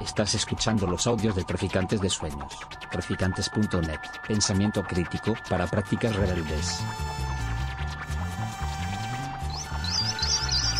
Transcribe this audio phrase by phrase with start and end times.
[0.00, 2.58] Estás escuchando los audios de Traficantes de Sueños.
[2.90, 4.00] Traficantes.net.
[4.26, 6.82] Pensamiento crítico para prácticas rebeldes.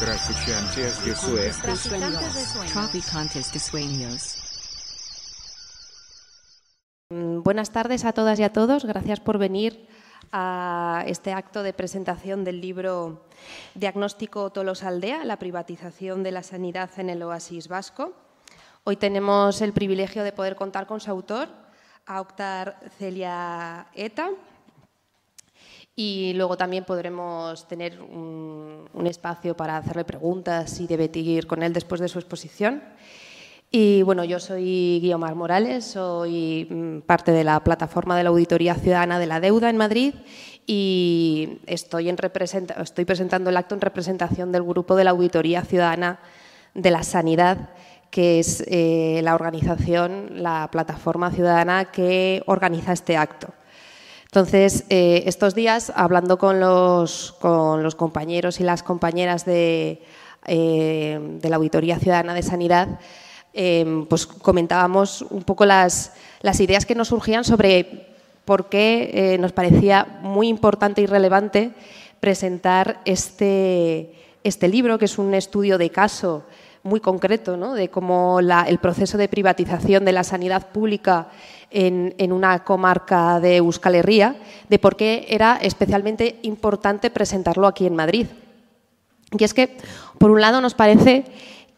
[0.00, 2.72] Traficantes de Sueños.
[2.72, 4.38] Traficantes de sueños.
[7.10, 8.84] Mm, Buenas tardes a todas y a todos.
[8.84, 9.86] Gracias por venir
[10.32, 13.26] a este acto de presentación del libro
[13.74, 18.14] Diagnóstico Tolosaldea, la privatización de la sanidad en el oasis vasco.
[18.84, 21.48] Hoy tenemos el privilegio de poder contar con su autor,
[22.04, 24.30] a Octar Celia Eta.
[25.94, 32.00] Y luego también podremos tener un, espacio para hacerle preguntas y debatir con él después
[32.00, 32.82] de su exposición.
[33.70, 38.74] Y bueno, yo soy Guiomar Morales, soy mm, parte de la plataforma de la Auditoría
[38.74, 40.14] Ciudadana de la Deuda en Madrid
[40.66, 42.16] y estoy, en
[42.78, 46.18] estoy presentando el acto en representación del grupo de la Auditoría Ciudadana
[46.74, 47.70] de la Sanidad,
[48.12, 53.48] que es eh, la organización, la plataforma ciudadana que organiza este acto.
[54.34, 57.36] Entonces, eh, estos días, hablando con los,
[57.98, 60.00] compañeros y las compañeras de,
[60.46, 62.98] eh, la Auditoría Ciudadana de Sanidad,
[63.52, 66.14] eh, pues comentábamos un poco las,
[66.60, 68.06] ideas que nos surgían sobre
[68.46, 71.72] por qué nos parecía muy importante y relevante
[72.20, 76.42] presentar este, este, libro, que es un estudio de caso
[76.82, 77.74] muy concreto, ¿no?
[77.74, 81.28] de cómo el proceso de privatización de la sanidad pública
[81.70, 84.36] en, en, una comarca de Euskal Herria,
[84.68, 88.26] de por qué era especialmente importante presentarlo aquí en Madrid.
[89.38, 89.76] Y es que,
[90.18, 91.24] por un lado, nos parece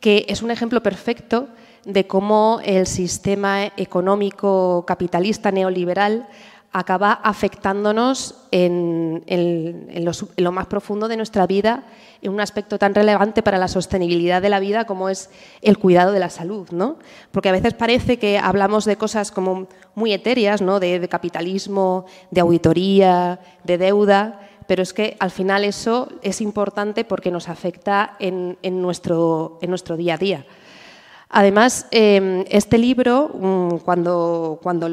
[0.00, 1.48] que es un ejemplo perfecto
[1.84, 6.26] de cómo el sistema económico capitalista neoliberal
[6.74, 11.84] acaba afectándonos en, en, lo, más profundo de nuestra vida,
[12.20, 15.30] en un aspecto tan relevante para la sostenibilidad de la vida como es
[15.62, 16.68] el cuidado de la salud.
[16.72, 16.96] ¿no?
[17.30, 20.80] Porque a veces parece que hablamos de cosas como muy etéreas, ¿no?
[20.80, 27.30] de, capitalismo, de auditoría, de deuda, pero es que al final eso es importante porque
[27.30, 30.46] nos afecta en, nuestro, en nuestro día a día.
[31.36, 34.86] Además, eh, este libro, um, cuando, cuando,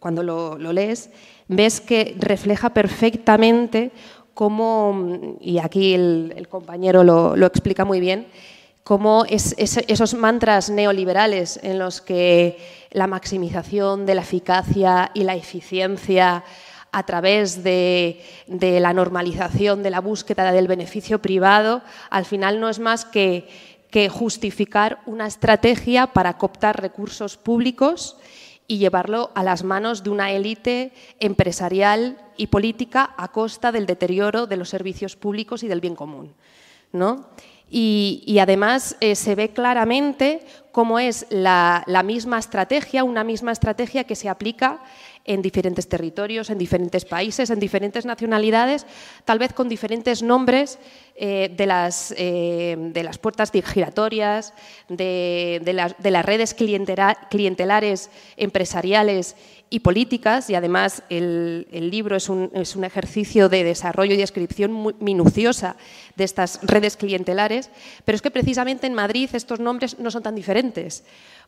[0.00, 1.08] cuando lo, lees,
[1.46, 3.92] ves que refleja perfectamente
[4.34, 8.26] cómo, y aquí el, compañero lo, explica muy bien,
[8.82, 12.58] cómo es, es, esos mantras neoliberales en los que
[12.90, 16.42] la maximización de la eficacia y la eficiencia
[16.96, 22.78] a través de, la normalización de la búsqueda del beneficio privado, al final no es
[22.78, 23.46] más que
[23.90, 28.16] que justificar una estrategia para cooptar recursos públicos
[28.68, 34.46] y llevarlo a las manos de una élite empresarial y política a costa del deterioro
[34.46, 36.34] de los servicios públicos y del bien común.
[36.92, 37.28] ¿no?
[37.68, 40.46] Y, además eh, se ve claramente
[40.76, 44.82] cómo es la, misma estrategia, una misma estrategia que se aplica
[45.24, 48.84] en diferentes territorios, en diferentes países, en diferentes nacionalidades,
[49.24, 50.78] tal vez con diferentes nombres
[51.16, 54.52] eh, de, las, eh, de, las, puertas giratorias,
[54.90, 59.34] de, de, las, de las, redes clientelares empresariales
[59.68, 64.16] y políticas, y además el, el libro es un, es un, ejercicio de desarrollo y
[64.16, 65.74] descripción muy minuciosa
[66.14, 67.70] de estas redes clientelares,
[68.04, 70.65] pero es que precisamente en Madrid estos nombres no son tan diferentes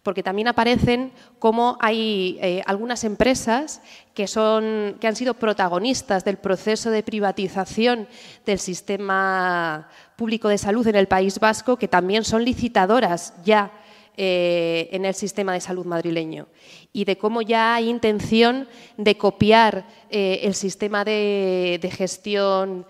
[0.02, 3.82] porque también aparecen como hay eh, algunas empresas
[4.14, 8.08] que, son, que han sido protagonistas del proceso de privatización
[8.46, 13.70] del sistema público de salud en el País Vasco, que también son licitadoras ya
[14.16, 16.48] eh, en el sistema de salud madrileño
[16.92, 22.86] y de cómo ya hay intención de copiar eh, el sistema de, gestión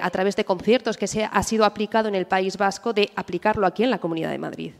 [0.00, 3.66] a través de conciertos que se ha sido aplicado en el País Vasco, de aplicarlo
[3.66, 4.72] aquí en la Comunidad de Madrid.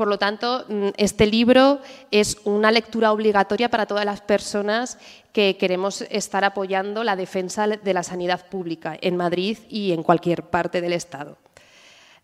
[0.00, 1.78] Por lo tanto, mm, este libro
[2.10, 4.96] es una lectura obligatoria para todas las personas
[5.34, 10.44] que queremos estar apoyando la defensa de la sanidad pública en Madrid y en cualquier
[10.44, 11.36] parte del Estado.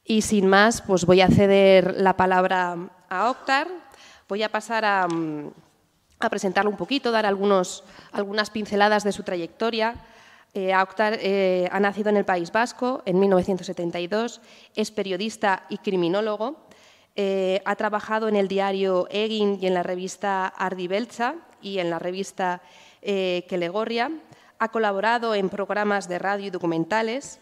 [0.06, 2.78] Y sin más, pues voy a ceder la palabra
[3.10, 3.68] a Octar.
[4.26, 5.52] Voy a pasar a, mm,
[6.30, 7.82] presentarlo un poquito, dar algunas
[8.54, 9.96] pinceladas de su trayectoria.
[10.54, 14.40] Eh, Octar eh, ha nacido en el País Vasco en 1972,
[14.74, 16.65] es periodista y criminólogo
[17.16, 21.88] eh, ha trabajado en el diario Egin y en la revista Ardi Belcha y en
[21.88, 22.60] la revista
[23.00, 24.10] eh, Kelegorria.
[24.58, 27.40] Ha colaborado en programas de radio y documentales.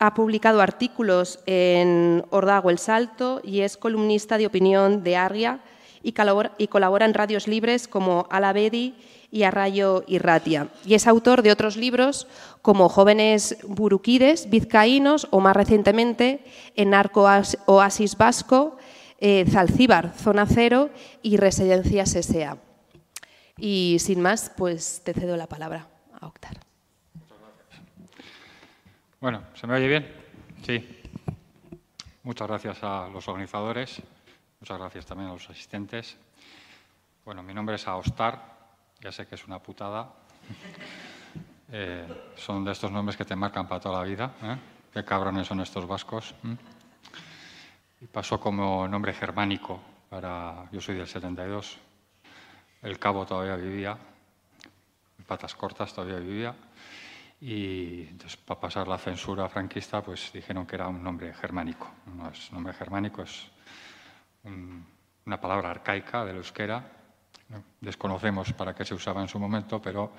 [0.00, 5.60] Ha publicado artículos en Ordago El Salto y es columnista de opinión de Arria
[6.02, 8.96] y colabora, y colabora en radios libres como Alavedi
[9.30, 10.66] y Arrayo y Ratia.
[10.84, 12.26] Y es autor de otros libros
[12.60, 17.28] como Jóvenes Buruquides, Vizcaínos o más recientemente En Narco
[17.66, 18.76] Oasis Vasco,
[19.24, 20.90] eh, Zalcíbar, Zona Cero
[21.22, 22.56] y Residencias S.A.
[23.56, 25.86] Y sin más, pues te cedo la palabra
[26.20, 26.58] a Octar.
[29.20, 30.12] Bueno, ¿se me oye bien?
[30.66, 30.84] Sí.
[32.24, 34.02] Muchas gracias a los organizadores,
[34.60, 36.16] muchas gracias también a los asistentes.
[37.24, 38.42] Bueno, mi nombre es Aostar,
[39.00, 40.12] ya sé que es una putada.
[41.70, 44.34] Eh, son de estos nombres que te marcan para toda la vida.
[44.42, 44.56] ¿eh?
[44.92, 46.34] Qué cabrones son estos vascos.
[48.02, 50.68] Y pasó como nombre germánico para.
[50.72, 51.78] Yo soy del 72.
[52.82, 53.96] El cabo todavía vivía.
[55.24, 56.52] Patas cortas todavía vivía.
[57.40, 58.06] Y
[58.44, 61.92] para pasar la censura franquista, pues dijeron que era un nombre germánico.
[62.06, 63.48] No es nombre germánico, es
[64.42, 66.84] una palabra arcaica del euskera.
[67.80, 70.10] Desconocemos para qué se usaba en su momento, pero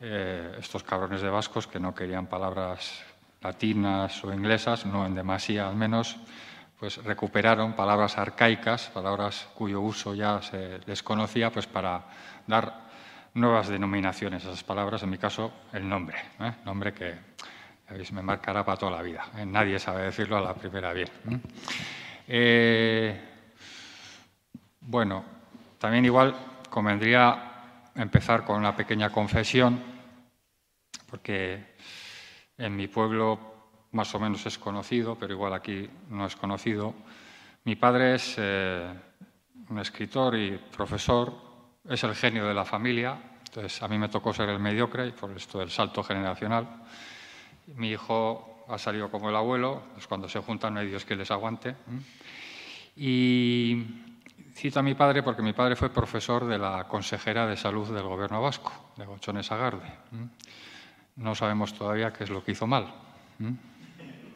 [0.00, 3.04] eh, estos cabrones de vascos que no querían palabras
[3.46, 6.16] latinas o inglesas, no en demasía al menos,
[6.78, 12.02] pues recuperaron palabras arcaicas, palabras cuyo uso ya se les conocía, pues para
[12.46, 12.86] dar
[13.34, 16.52] nuevas denominaciones a esas palabras, en mi caso el nombre, ¿eh?
[16.64, 17.14] nombre que
[18.12, 19.26] me marcará para toda la vida.
[19.36, 19.46] ¿eh?
[19.46, 21.08] Nadie sabe decirlo a la primera bien.
[22.26, 23.20] ¿eh?
[24.80, 25.24] bueno,
[25.78, 26.34] también igual
[26.68, 27.52] convendría
[27.94, 29.80] empezar con una pequeña confesión,
[31.08, 31.75] porque
[32.58, 33.38] en mi pueblo
[33.92, 36.94] más o menos es conocido, pero igual aquí no es conocido.
[37.64, 38.92] Mi padre es eh,
[39.68, 41.32] un escritor y profesor,
[41.88, 45.30] es el genio de la familia, entonces a mí me tocó ser el mediocre por
[45.32, 46.84] esto del salto generacional.
[47.74, 51.16] Mi hijo ha salido como el abuelo, pues cuando se juntan no hay Dios que
[51.16, 51.74] les aguante.
[52.96, 53.84] Y
[54.54, 58.04] cito a mi padre porque mi padre fue profesor de la consejera de salud del
[58.04, 59.92] gobierno vasco, de Gochones Agarde
[61.16, 62.92] no sabemos todavía qué es lo que hizo mal,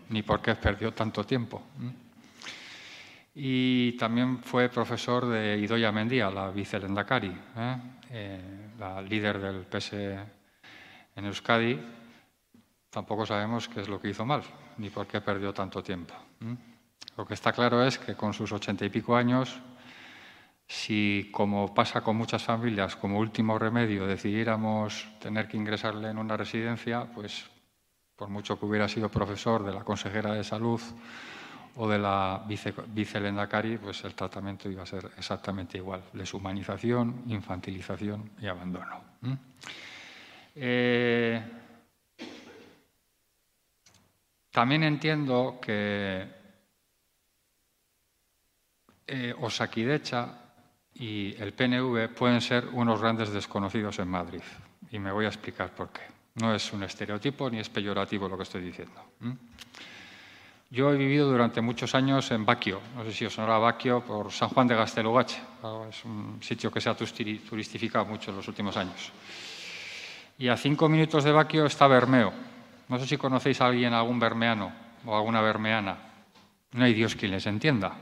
[0.08, 1.62] ni por qué perdió tanto tiempo.
[3.34, 7.76] Y también fue profesor de Idoya Mendía, la vicelendacari, ¿eh?
[8.10, 9.92] Eh, la líder del PS
[11.14, 11.78] en Euskadi.
[12.90, 14.42] Tampoco sabemos qué es lo que hizo mal,
[14.78, 16.14] ni por qué perdió tanto tiempo.
[17.16, 19.60] Lo que está claro es que con sus ochenta y pico años
[20.70, 26.36] si, como pasa con muchas familias, como último remedio decidiéramos tener que ingresarle en una
[26.36, 27.50] residencia, pues
[28.14, 30.80] por mucho que hubiera sido profesor de la consejera de salud
[31.74, 38.30] o de la vice, vicelendacari, pues el tratamiento iba a ser exactamente igual, deshumanización, infantilización
[38.40, 39.02] y abandono.
[40.54, 41.42] Eh,
[44.52, 46.28] también entiendo que
[49.08, 50.39] eh, Osakidecha
[51.00, 54.42] y el PNV pueden ser unos grandes desconocidos en Madrid.
[54.90, 56.02] Y me voy a explicar por qué.
[56.34, 59.00] No es un estereotipo ni es peyorativo lo que estoy diciendo.
[60.68, 62.82] Yo he vivido durante muchos años en Baquio.
[62.94, 65.40] No sé si os sonará Baquio por San Juan de Gastelugache.
[65.88, 69.10] Es un sitio que se ha turistificado mucho en los últimos años.
[70.38, 72.30] Y a cinco minutos de Baquio está Bermeo.
[72.88, 74.70] No sé si conocéis a alguien, algún bermeano
[75.06, 75.96] o alguna bermeana.
[76.72, 77.96] No hay Dios quien les entienda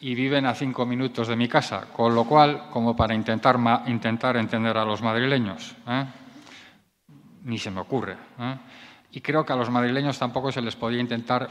[0.00, 4.36] y viven a cinco minutos de mi casa, con lo cual, como para intentar, intentar
[4.36, 6.04] entender a los madrileños, ¿eh?
[7.44, 8.16] ni se me ocurre.
[8.38, 8.56] ¿eh?
[9.12, 11.48] Y creo que a los madrileños tampoco se les podía intentar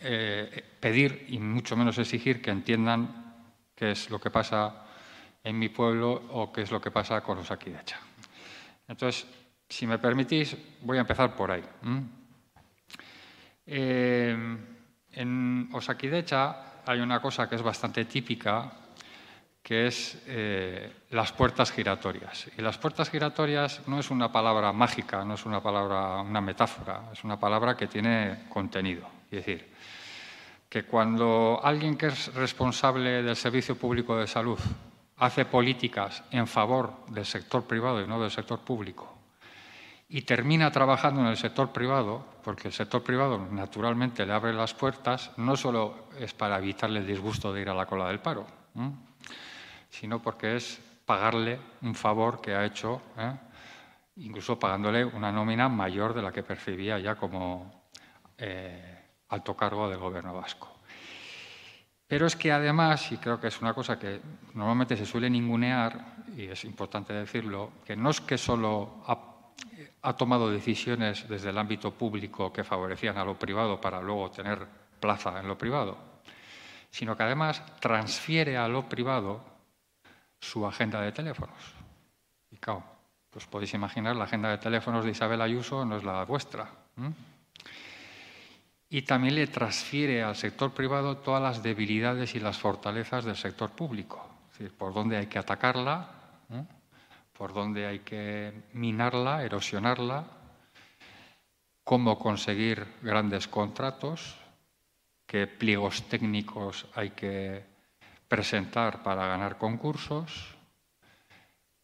[0.00, 3.34] eh, pedir y mucho menos exigir que entiendan
[3.74, 4.86] qué es lo que pasa
[5.44, 7.98] en mi pueblo o qué es lo que pasa con los aquí de Echa.
[8.88, 9.26] Entonces,
[9.68, 11.62] si me permitís, voy a empezar por ahí.
[13.66, 18.72] en Osakidecha hay una cosa que es bastante típica,
[19.62, 22.48] que es eh, las puertas giratorias.
[22.56, 27.10] Y las puertas giratorias no es una palabra mágica, no es una palabra, una metáfora,
[27.12, 29.06] es una palabra que tiene contenido.
[29.30, 29.70] Es decir,
[30.66, 34.58] que cuando alguien que es responsable del servicio público de salud
[35.18, 39.17] hace políticas en favor del sector privado y no del sector público,
[40.08, 44.72] y termina trabajando en el sector privado, porque el sector privado naturalmente le abre las
[44.72, 48.46] puertas, no solo es para evitarle el disgusto de ir a la cola del paro,
[49.90, 53.32] sino porque es pagarle un favor que ha hecho, ¿eh?
[54.16, 57.84] incluso pagándole una nómina mayor de la que percibía ya como
[58.38, 60.74] eh, alto cargo del gobierno vasco.
[62.06, 64.22] Pero es que además, y creo que es una cosa que
[64.54, 69.37] normalmente se suele ningunear, y es importante decirlo, que no es que solo ha
[70.16, 74.66] tomado decisiones desde el ámbito público que favorecían a lo privado para luego tener
[75.00, 75.96] plaza en lo privado,
[76.90, 79.40] sino que además transfiere a lo privado
[80.40, 81.58] su agenda de teléfonos.
[82.50, 82.82] Y claro,
[83.30, 86.68] pues podéis imaginar, la agenda de teléfonos de Isabel Ayuso no es la vuestra.
[88.90, 93.70] y también le transfiere al sector privado todas las debilidades y las fortalezas del sector
[93.70, 94.26] público.
[94.52, 96.08] Es decir, por dónde hay que atacarla,
[97.38, 100.24] por dónde hay que minarla, erosionarla,
[101.84, 104.34] cómo conseguir grandes contratos,
[105.24, 107.64] qué pliegos técnicos hay que
[108.26, 110.56] presentar para ganar concursos,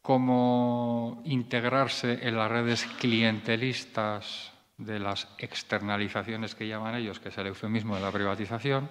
[0.02, 7.46] cómo integrarse en las redes clientelistas de las externalizaciones que llaman ellos, que es el
[7.46, 8.90] eufemismo de la privatización,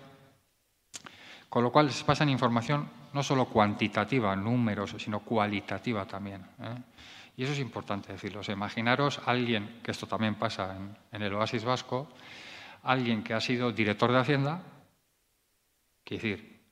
[1.49, 6.41] con lo cual les pasan información no solo cuantitativa, números, sino cualitativa también.
[6.59, 6.75] ¿eh?
[7.37, 8.41] Y eso es importante decirlo.
[8.47, 10.75] imaginaros a alguien, que esto también pasa
[11.11, 12.09] en, el oasis vasco,
[12.83, 14.61] alguien que ha sido director de Hacienda,
[16.03, 16.63] quiere decir,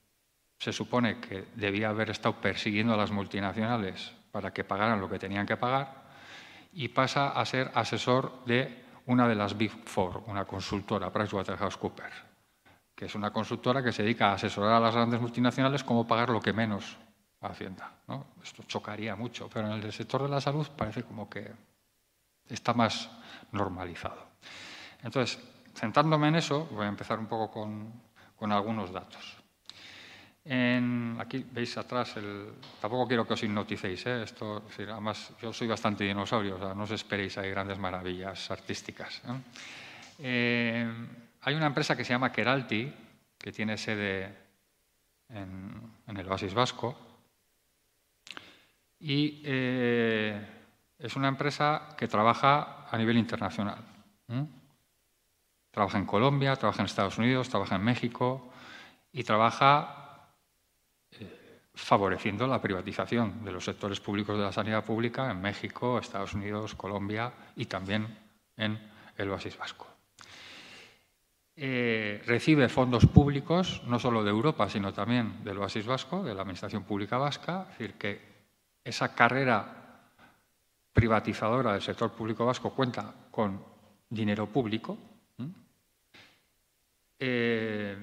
[0.58, 5.18] se supone que debía haber estado persiguiendo a las multinacionales para que pagaran lo que
[5.18, 6.02] tenían que pagar,
[6.72, 12.31] y pasa a ser asesor de una de las Big Four, una consultora, PricewaterhouseCoopers,
[13.02, 16.30] que es una consultora que se dedica a asesorar a las grandes multinacionales cómo pagar
[16.30, 16.96] lo que menos
[17.40, 17.90] a Hacienda.
[18.40, 21.50] Esto chocaría mucho, pero en el sector de la salud parece como que
[22.48, 23.10] está más
[23.50, 24.24] normalizado.
[25.02, 25.36] Entonces,
[25.74, 27.92] centrándome en eso, voy a empezar un poco con,
[28.36, 29.42] con algunos datos
[31.18, 34.22] aquí veis atrás, el, tampoco quiero que os hipnoticéis, ¿eh?
[34.22, 39.22] Esto, además yo soy bastante dinosaurio, no os esperéis hay grandes maravillas artísticas.
[40.18, 40.86] Eh,
[41.42, 42.92] hay una empresa que se llama Keralti,
[43.38, 44.34] que tiene sede
[45.28, 46.96] en, el Oasis Vasco,
[49.00, 50.40] y eh,
[50.98, 53.84] es una empresa que trabaja a nivel internacional.
[55.70, 58.52] Trabaja en Colombia, trabaja en Estados Unidos, trabaja en México
[59.12, 60.02] y trabaja
[61.74, 66.74] favoreciendo la privatización de los sectores públicos de la sanidad pública en México, Estados Unidos,
[66.74, 68.06] Colombia y también
[68.56, 68.78] en
[69.16, 69.91] el oasis vasco.
[71.54, 76.42] Eh, recibe fondos públicos, no solo de Europa, sino también del oasis vasco, de la
[76.42, 78.20] Administración Pública Vasca, es decir, que
[78.82, 79.82] esa carrera
[80.92, 83.62] privatizadora del sector público vasco cuenta con
[84.08, 84.98] dinero público.
[87.18, 87.96] Eh,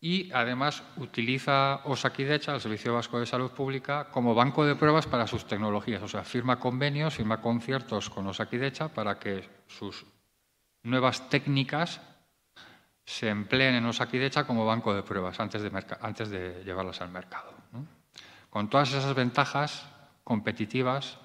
[0.00, 5.28] y además utiliza Osakidecha, el Servicio Vasco de Salud Pública, como banco de pruebas para
[5.28, 6.02] sus tecnologías.
[6.02, 10.04] O sea, firma convenios, firma conciertos con Osakidecha para que sus
[10.82, 12.00] nuevas técnicas
[13.04, 16.30] se empleen en Osakidecha como banco de pruebas antes de, antes
[16.64, 17.52] llevarlas al mercado.
[18.50, 19.86] Con todas esas ventajas
[20.24, 21.18] competitivas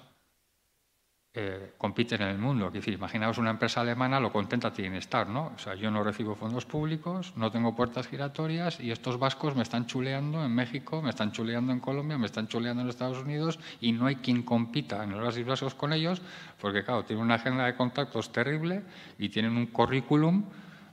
[1.34, 2.68] eh, compiten en el mundo.
[2.68, 5.52] Decir, imaginaos una empresa alemana, lo contenta tiene que estar, ¿no?
[5.54, 9.62] O sea, yo no recibo fondos públicos, no tengo puertas giratorias y estos vascos me
[9.62, 13.60] están chuleando en México, me están chuleando en Colombia, me están chuleando en Estados Unidos
[13.80, 16.22] y no hay quien compita en los vascos con ellos
[16.60, 18.82] porque, claro, tienen una agenda de contactos terrible
[19.18, 20.44] y tienen un currículum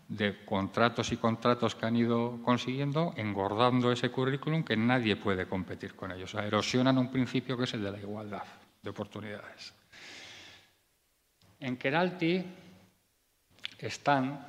[0.08, 5.96] de contratos y contratos que han ido consiguiendo, engordando ese currículum que nadie puede competir
[5.96, 6.34] con ellos.
[6.34, 8.44] O sea, erosionan un principio que es el de la igualdad
[8.82, 9.74] de oportunidades.
[11.60, 12.46] En Keralti
[13.80, 14.46] están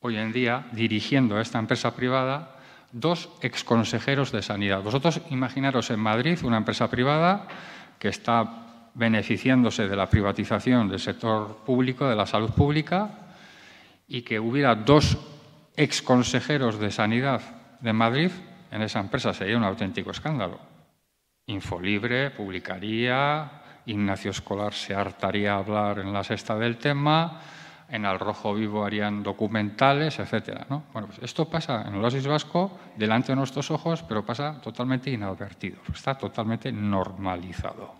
[0.00, 2.56] hoy en día dirigiendo esta empresa privada
[2.90, 4.82] dos exconsejeros de sanidad.
[4.82, 7.46] Vosotros imaginaros en Madrid una empresa privada
[7.98, 13.23] que está beneficiándose de la privatización del sector público, de la salud pública,
[14.06, 15.18] y que hubiera dos
[15.76, 17.40] exconsejeros de sanidad
[17.80, 18.30] de Madrid
[18.70, 19.32] en esa empresa.
[19.34, 20.58] Sería un auténtico escándalo.
[21.46, 27.40] Infolibre publicaría Ignacio Escolar se hartaría a hablar en la sexta del tema,
[27.88, 30.64] en Al Rojo Vivo harían documentales, etc.
[30.92, 35.10] Bueno, pues esto pasa en el Oasis Vasco, delante de nuestros ojos, pero pasa totalmente
[35.10, 37.94] inadvertido, está totalmente normalizado.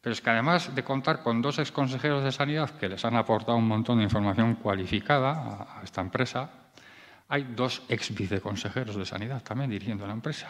[0.00, 3.58] Pero es que además de contar con dos exconsejeros de sanidad que les han aportado
[3.58, 6.50] un montón de información cualificada a esta empresa,
[7.28, 10.48] hay dos ex viceconsejeros de sanidad también dirigiendo la empresa.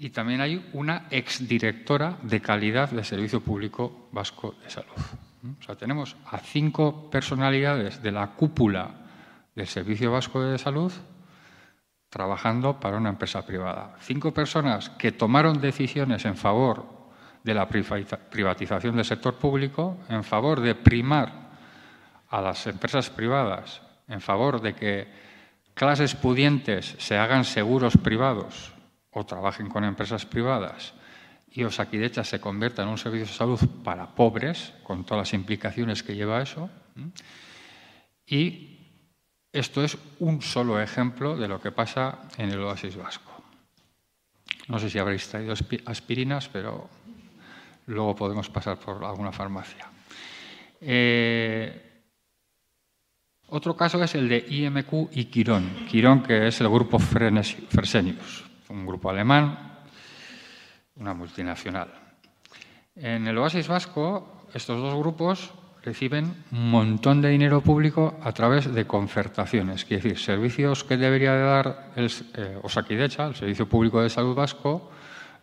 [0.00, 4.94] Y también hay una exdirectora de calidad del Servicio Público Vasco de Salud.
[5.60, 8.90] O sea, tenemos a cinco personalidades de la cúpula
[9.56, 10.92] del Servicio Vasco de Salud
[12.08, 13.96] trabajando para una empresa privada.
[14.00, 16.97] Cinco personas que tomaron decisiones en favor
[17.48, 21.48] de la privatización del sector público, en favor de primar
[22.28, 25.08] a las empresas privadas, en favor de que
[25.72, 28.72] clases pudientes se hagan seguros privados
[29.12, 30.92] o trabajen con empresas privadas
[31.50, 36.02] y Osakidecha se convierta en un servicio de salud para pobres, con todas las implicaciones
[36.02, 36.68] que lleva eso.
[38.26, 38.76] Y
[39.50, 43.32] esto es un solo ejemplo de lo que pasa en el oasis vasco.
[44.68, 45.54] No sé si habréis traído
[45.86, 46.90] aspirinas, pero
[47.88, 49.90] luego podemos pasar por alguna farmacia.
[50.80, 51.84] Eh,
[53.50, 55.86] Otro caso es el de IMQ y Quirón.
[55.88, 59.86] Quirón, que es el grupo Fresenius, un grupo alemán,
[60.96, 61.88] una multinacional.
[62.94, 65.50] En el Oasis Vasco, estos dos grupos
[65.82, 71.32] reciben un montón de dinero público a través de concertaciones, es decir, servicios que debería
[71.34, 74.90] dar el eh, Osakidecha, el Servicio Público de Salud Vasco,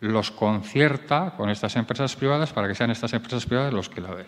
[0.00, 4.14] los concierta con estas empresas privadas para que sean estas empresas privadas los que la
[4.14, 4.26] den.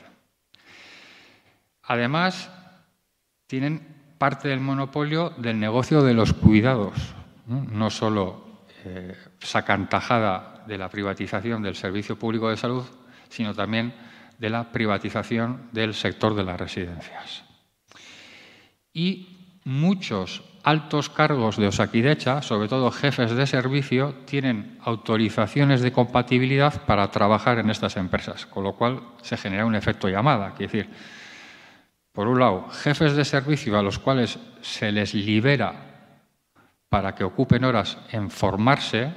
[1.83, 2.51] Además,
[3.47, 7.15] tienen parte del monopolio del negocio de los cuidados,
[7.47, 12.85] no, solo eh, sacan tajada de la privatización del servicio público de salud,
[13.31, 13.95] sino también
[14.39, 17.45] de la privatización del sector de las residencias.
[18.93, 26.83] Y muchos altos cargos de Osakidecha, sobre todo jefes de servicio, tienen autorizaciones de compatibilidad
[26.85, 30.53] para trabajar en estas empresas, con lo cual se genera un efecto llamada.
[30.53, 30.91] Es decir,
[32.13, 35.75] por un lado, jefes de servicio a los cuales se les libera
[36.89, 39.13] para que ocupen horas en formarse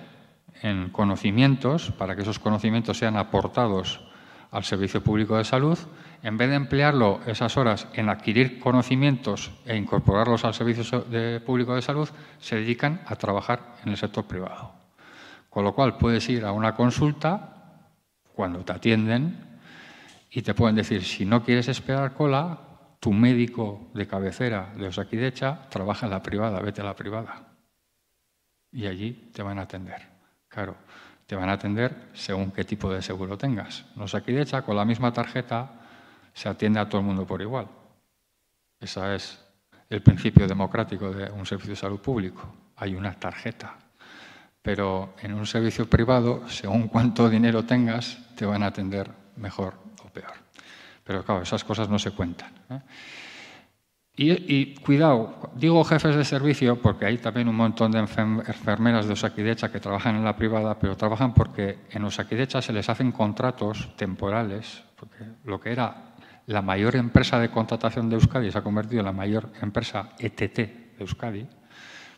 [0.62, 4.11] en conocimientos, para que esos conocimientos sean aportados
[4.52, 5.80] al servicio público de salud,
[6.24, 11.06] en vez de emplearlo esas horas en adquirir conocimientos e incorporarlos al servicio
[11.46, 14.74] público de salud, se dedican a trabajar en el sector privado.
[15.50, 17.88] Con lo cual puedes ir a una consulta
[18.36, 19.60] cuando te atienden
[20.30, 22.60] y te pueden decir, si no quieres esperar cola,
[23.00, 27.48] tu médico de cabecera de Osakidecha trabaja en la privada, vete a la privada.
[28.72, 30.08] Y allí te van a atender.
[30.48, 30.76] Claro,
[31.32, 33.86] te van a atender según qué tipo de seguro tengas.
[33.96, 35.72] En Osakidecha, con la misma tarjeta,
[36.34, 37.70] se atiende a todo el mundo por igual.
[38.78, 39.40] Ese es
[39.90, 42.54] el principio democrático de un servicio de salud público.
[42.76, 43.78] Hay una tarjeta.
[44.62, 50.10] Pero en un servicio privado, según cuánto dinero tengas, te van a atender mejor o
[50.10, 50.34] peor.
[51.06, 52.52] Pero claro, esas cosas no se cuentan.
[52.70, 52.82] ¿eh?
[54.14, 59.72] Y, cuidado, digo jefes de servicio porque hay también un montón de enfermeras de Osakidecha
[59.72, 64.84] que trabajan en la privada, pero trabajan porque en Osakidecha se les hacen contratos temporales,
[65.00, 66.12] porque lo que era
[66.48, 70.58] la mayor empresa de contratación de Euskadi se ha convertido en la mayor empresa ETT
[70.58, 71.48] de Euskadi,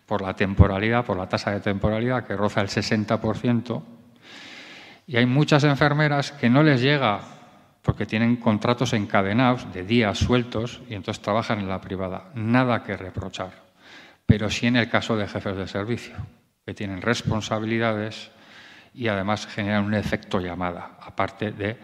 [0.06, 3.84] por la temporalidad, por la tasa de temporalidad que roza el 60%,
[5.06, 7.22] y hay muchas enfermeras que no les llega
[7.84, 12.32] porque tienen contratos encadenados de días sueltos y entonces trabajan en la privada.
[12.34, 13.52] Nada que reprochar.
[14.26, 16.16] Pero sí en el caso de jefes de servicio,
[16.66, 18.32] que tienen responsabilidades
[18.94, 21.78] y además generan un efecto llamada, aparte de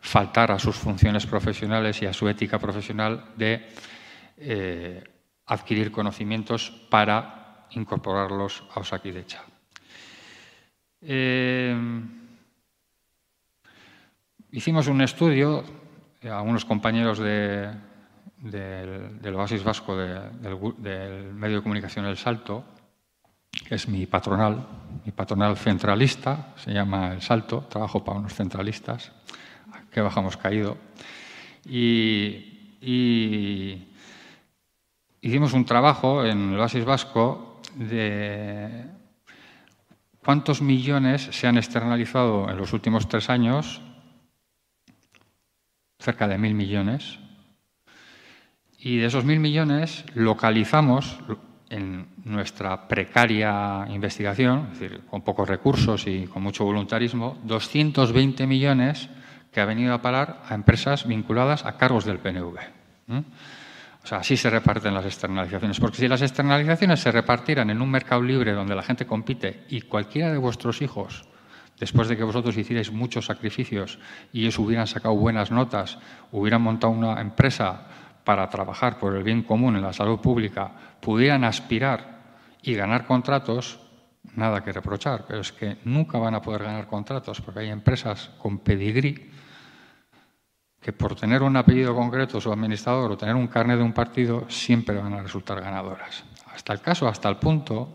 [0.00, 3.68] faltar a sus funciones profesionales y a su ética profesional de
[4.38, 5.04] eh,
[5.46, 9.42] adquirir conocimientos para incorporarlos a Osakidecha.
[11.00, 11.76] Eh,
[14.52, 15.64] hicimos un estudio,
[16.20, 17.74] eh, a unos compañeros del,
[19.34, 22.64] Oasis Vasco del, medio de comunicación El Salto,
[23.66, 24.66] que es mi patronal,
[25.04, 29.12] mi patronal centralista, se llama El Salto, trabajo para unos centralistas,
[29.90, 30.76] que bajamos caído.
[31.64, 33.88] Y, y
[35.20, 38.84] hicimos un trabajo en el Oasis Vasco de
[40.24, 43.82] cuántos millones se han externalizado en los últimos tres años
[46.08, 47.18] cerca de mil millones.
[48.78, 51.18] Y de esos mil millones localizamos
[51.68, 59.10] en nuestra precaria investigación, es decir, con pocos recursos y con mucho voluntarismo, 220 millones
[59.52, 62.56] que ha venido a parar a empresas vinculadas a cargos del PNV.
[64.02, 65.78] O sea, así se reparten las externalizaciones.
[65.78, 69.82] Porque si las externalizaciones se repartieran en un mercado libre donde la gente compite y
[69.82, 71.28] cualquiera de vuestros hijos
[71.78, 73.98] después de que vosotros hicierais muchos sacrificios
[74.32, 75.98] y ellos hubieran sacado buenas notas,
[76.32, 77.86] hubieran montado una empresa
[78.24, 82.18] para trabajar por el bien común en la salud pública, pudieran aspirar
[82.62, 83.80] y ganar contratos,
[84.34, 88.30] nada que reprochar, pero es que nunca van a poder ganar contratos porque hay empresas
[88.38, 89.30] con pedigrí
[90.80, 94.44] que por tener un apellido concreto su administrador o tener un carnet de un partido
[94.48, 96.24] siempre van a resultar ganadoras.
[96.52, 97.92] Hasta el caso, hasta el punto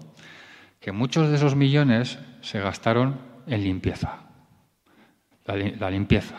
[0.80, 4.20] que muchos de esos millones se gastaron en limpieza.
[5.46, 6.36] La, limpieza.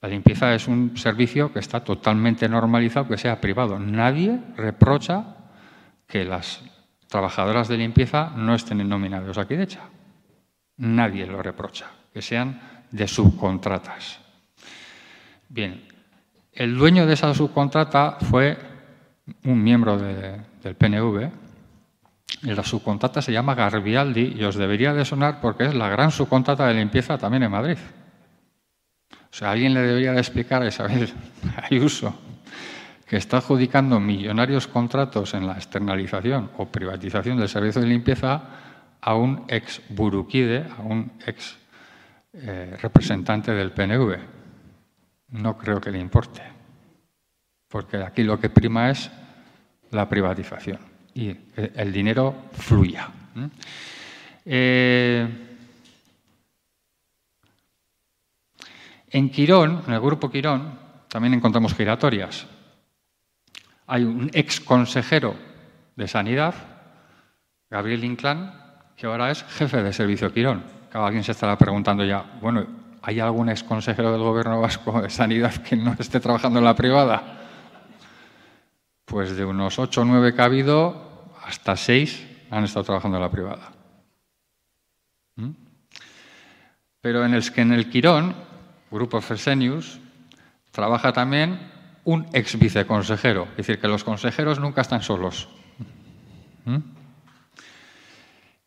[0.00, 3.78] La limpieza es un servicio que está totalmente normalizado que sea privado.
[3.78, 5.36] Nadie reprocha
[6.06, 6.62] que las
[7.08, 9.80] trabajadoras de limpieza no estén en nómina de Osakidecha.
[10.78, 12.60] Nadie lo reprocha, que sean
[12.90, 14.20] de subcontratas.
[15.48, 15.84] Bien,
[16.52, 18.56] el dueño de esa subcontrata fue
[19.44, 21.30] un miembro del PNV,
[22.42, 26.66] la subcontrata se llama Garbialdi y os debería de sonar porque es la gran subcontrata
[26.66, 27.78] de limpieza también en Madrid.
[29.10, 31.12] O sea, alguien le debería de explicar a Isabel
[31.70, 32.18] Ayuso
[33.06, 38.42] que está adjudicando millonarios contratos en la externalización o privatización del servicio de limpieza
[39.00, 41.58] a un ex buruquide, a un ex
[42.32, 44.16] eh, representante del PNV.
[45.30, 46.42] No creo que le importe,
[47.68, 49.10] porque aquí lo que prima es
[49.90, 53.08] la privatización y el dinero fluya.
[54.44, 55.28] Eh,
[59.10, 62.46] en Quirón, en el grupo Quirón, también encontramos giratorias
[63.90, 65.34] hay un ex consejero
[65.96, 66.54] de Sanidad,
[67.68, 68.54] Gabriel Inclán,
[68.96, 70.62] que ahora es jefe de servicio Quirón.
[70.90, 72.64] Cada alguien se estará preguntando ya, bueno,
[73.02, 76.76] ¿hay algún ex consejero del gobierno vasco de Sanidad que no esté trabajando en la
[76.76, 77.39] privada?
[79.10, 83.22] Pues de unos ocho o nueve que ha habido, hasta seis han estado trabajando en
[83.24, 83.72] la privada.
[85.34, 85.50] ¿Mm?
[87.00, 88.36] Pero en el que en el Quirón,
[88.88, 89.98] Grupo Fresenius,
[90.70, 91.58] trabaja también
[92.04, 93.48] un ex viceconsejero.
[93.50, 95.48] Es decir, que los consejeros nunca están solos.
[96.64, 96.78] ¿Mm?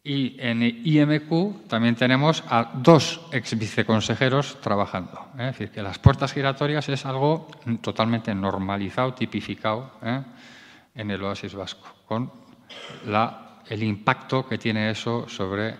[0.06, 5.30] Y en IMQ también tenemos a dos ex viceconsejeros trabajando.
[5.38, 5.48] ¿eh?
[5.48, 7.48] Es decir, que las puertas giratorias es algo
[7.82, 10.22] totalmente normalizado, tipificado ¿eh?
[10.96, 12.30] en el oasis vasco, con
[13.70, 15.74] el impacto que tiene eso sobre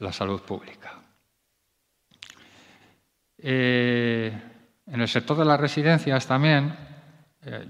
[0.00, 0.92] la salud pública.
[3.38, 4.42] Eh,
[4.86, 6.76] en el sector de las residencias también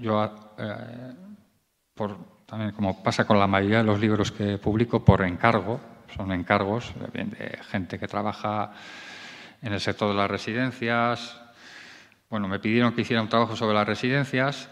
[0.01, 0.57] yo,
[2.45, 6.93] también como pasa con la mayoría de los libros que publico, por encargo, son encargos
[7.13, 8.73] de, gente que trabaja
[9.63, 11.41] en el sector de las residencias.
[12.29, 14.69] Bueno, me pidieron que hiciera un trabajo sobre las residencias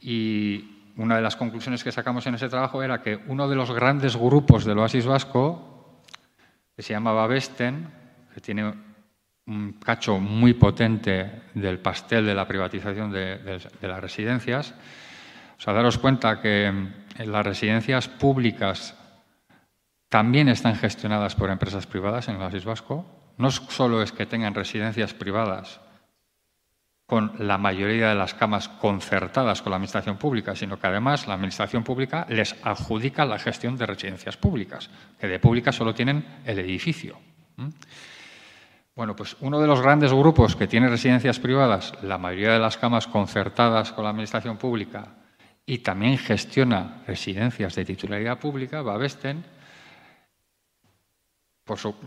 [0.00, 3.72] y una de las conclusiones que sacamos en ese trabajo era que uno de los
[3.72, 6.02] grandes grupos del Oasis Vasco,
[6.76, 7.88] que se llamaba Vesten,
[8.32, 8.74] que tiene
[9.46, 14.74] un cacho muy potente del pastel de la privatización de, las residencias.
[15.56, 16.72] O sea, daros cuenta que
[17.18, 18.96] las residencias públicas
[20.14, 23.04] también están gestionadas por empresas privadas en el País Vasco.
[23.36, 25.80] No solo es que tengan residencias privadas
[27.04, 31.34] con la mayoría de las camas concertadas con la Administración Pública, sino que además la
[31.34, 36.60] Administración Pública les adjudica la gestión de residencias públicas, que de públicas solo tienen el
[36.60, 37.18] edificio.
[38.94, 42.78] Bueno, pues uno de los grandes grupos que tiene residencias privadas, la mayoría de las
[42.78, 45.08] camas concertadas con la administración pública
[45.66, 49.53] y también gestiona residencias de titularidad pública, Babesten,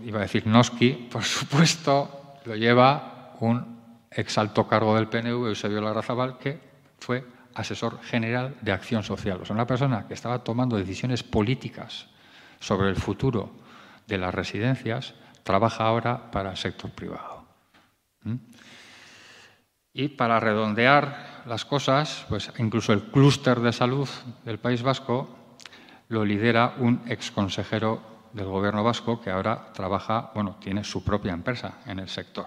[0.04, 3.78] iba a decir Noski, por supuesto, lo lleva un
[4.12, 6.60] exalto cargo del PNV, Eusebio Larrazabal, que
[7.00, 9.42] fue asesor general de acción social.
[9.42, 12.08] O sea, una persona que estaba tomando decisiones políticas
[12.60, 13.52] sobre el futuro
[14.06, 17.46] de las residencias trabaja ahora para el sector privado.
[18.24, 18.36] ¿Mm?
[19.94, 24.08] Y para redondear las cosas, pues incluso el clúster de salud
[24.46, 25.36] del País Vasco
[26.10, 31.80] lo lidera un exconsejero del gobierno vasco que ahora trabaja, bueno, tiene su propia empresa
[31.88, 32.46] en el sector.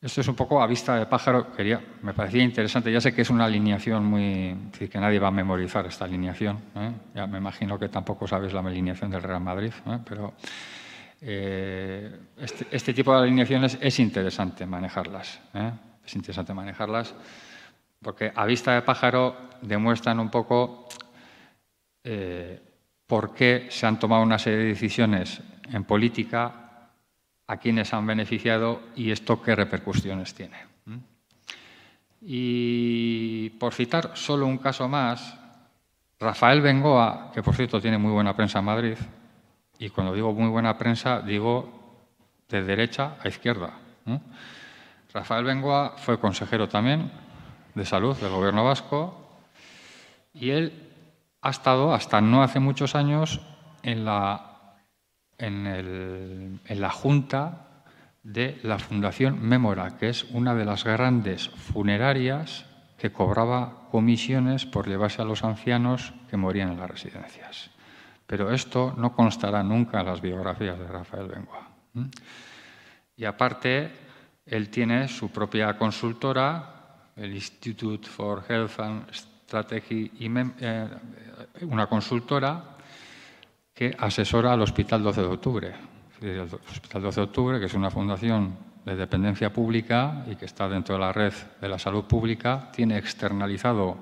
[0.00, 2.92] Esto es un poco a vista de pájaro, quería, me parecía interesante.
[2.92, 4.54] Ya sé que es una alineación muy.
[4.70, 6.58] decir, que nadie va a memorizar esta alineación.
[6.76, 6.92] ¿eh?
[7.14, 9.98] Ya me imagino que tampoco sabes la alineación del Real Madrid, ¿eh?
[10.06, 10.34] pero
[11.22, 15.40] eh, este, este, tipo de alineaciones es interesante manejarlas.
[16.04, 17.14] Es interesante manejarlas
[18.00, 20.86] porque a vista de pájaro demuestran un poco
[23.08, 25.40] por qué se han tomado una serie de decisiones
[25.72, 26.68] en política,
[27.46, 30.56] a quienes han beneficiado y esto qué repercusiones tiene.
[32.20, 35.36] Y por citar solo un caso más,
[36.20, 38.98] Rafael Bengoa, que por cierto tiene muy buena prensa en Madrid,
[39.78, 42.04] y cuando digo muy buena prensa, digo
[42.48, 43.72] de derecha a izquierda.
[45.14, 47.10] Rafael Bengoa fue consejero también
[47.74, 49.40] de salud del gobierno vasco
[50.34, 50.87] y él
[51.40, 53.40] ha estado hasta no hace muchos años
[53.82, 54.76] en la,
[55.38, 57.84] en, la junta
[58.22, 62.66] de la Fundación Mémora, que es una de las grandes funerarias
[62.98, 67.70] que cobraba comisiones por llevarse a los ancianos que morían en las residencias.
[68.26, 71.68] Pero esto no constará nunca en las biografías de Rafael Bengoa.
[73.16, 73.92] Y aparte,
[74.44, 79.10] él tiene su propia consultora, el Institute for Health and
[79.48, 80.88] Strategy, eh,
[81.62, 82.76] una consultora
[83.72, 85.74] que asesora al Hospital 12 de Octubre.
[86.20, 90.68] El Hospital 12 de Octubre, que es una fundación de dependencia pública y que está
[90.68, 91.32] dentro de la red
[91.62, 93.96] de la salud pública, tiene externalizado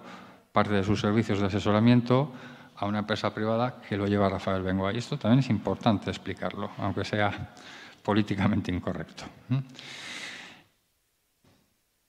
[0.50, 2.32] parte de sus servicios de asesoramiento
[2.74, 4.92] a una empresa privada que lo lleva Rafael Bengoa.
[4.92, 7.54] Y esto también es importante explicarlo, aunque sea
[8.02, 9.24] políticamente incorrecto.
[9.48, 9.58] ¿Mm?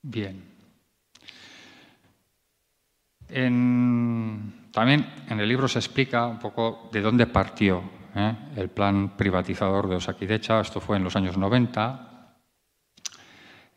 [0.02, 0.57] Bien.
[3.28, 7.84] También en el libro se explica un poco de dónde partió
[8.16, 8.36] ¿eh?
[8.56, 10.62] el plan privatizador de Osakidecha.
[10.62, 12.36] Esto fue en los años 90.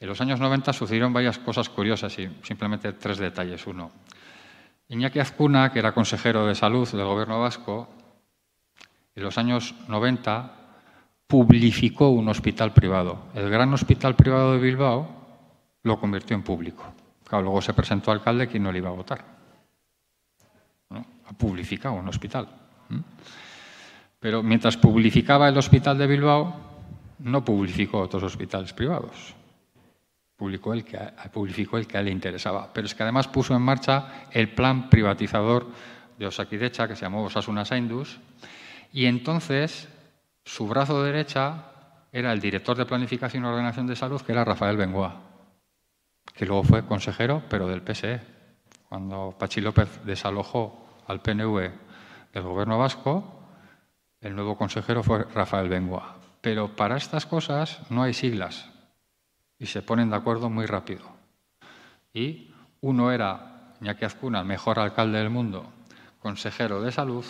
[0.01, 3.67] En los años 90 sucedieron varias cosas curiosas y simplemente tres detalles.
[3.67, 3.91] Uno,
[4.89, 7.89] Iñaki Azcuna, que era consejero de salud del gobierno vasco,
[9.15, 10.53] en los años 90
[11.27, 13.27] publificó un hospital privado.
[13.35, 15.09] El gran hospital privado de Bilbao
[15.83, 16.85] lo convirtió en público.
[17.31, 19.40] Luego se presentó alcalde quien no le iba a votar.
[21.37, 22.49] Publificado un hospital.
[24.19, 26.57] Pero mientras publificaba el hospital de Bilbao,
[27.21, 29.35] no publificó otros hospitales privados
[30.41, 30.99] publicó el, que,
[31.31, 32.73] publicó el que a él le interesaba.
[32.73, 35.67] Pero es que además puso en marcha el plan privatizador
[36.19, 38.19] de Osakidecha, que se llamó Osasuna Saindus,
[38.91, 39.87] y entonces
[40.43, 41.67] su brazo derecha
[42.11, 45.21] era el director de Planificación y Ordenación de Salud, que era Rafael Bengoa,
[46.33, 48.23] que luego fue consejero, pero del PSE.
[48.89, 51.73] Cuando Pachi López desalojó al PNV
[52.33, 53.43] del gobierno vasco,
[54.21, 56.17] el nuevo consejero fue Rafael Bengoa.
[56.41, 58.71] Pero para estas cosas no hay siglas,
[59.59, 61.03] y se ponen de acuerdo muy rápido.
[62.15, 65.73] Y uno era Iñaki Azcuna, mejor alcalde del mundo,
[66.21, 67.25] consejero de salud,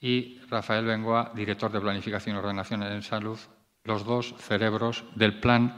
[0.00, 3.38] y Rafael Bengoa, director de Planificación y Ordenación en Salud,
[3.84, 5.76] los dos cerebros del plan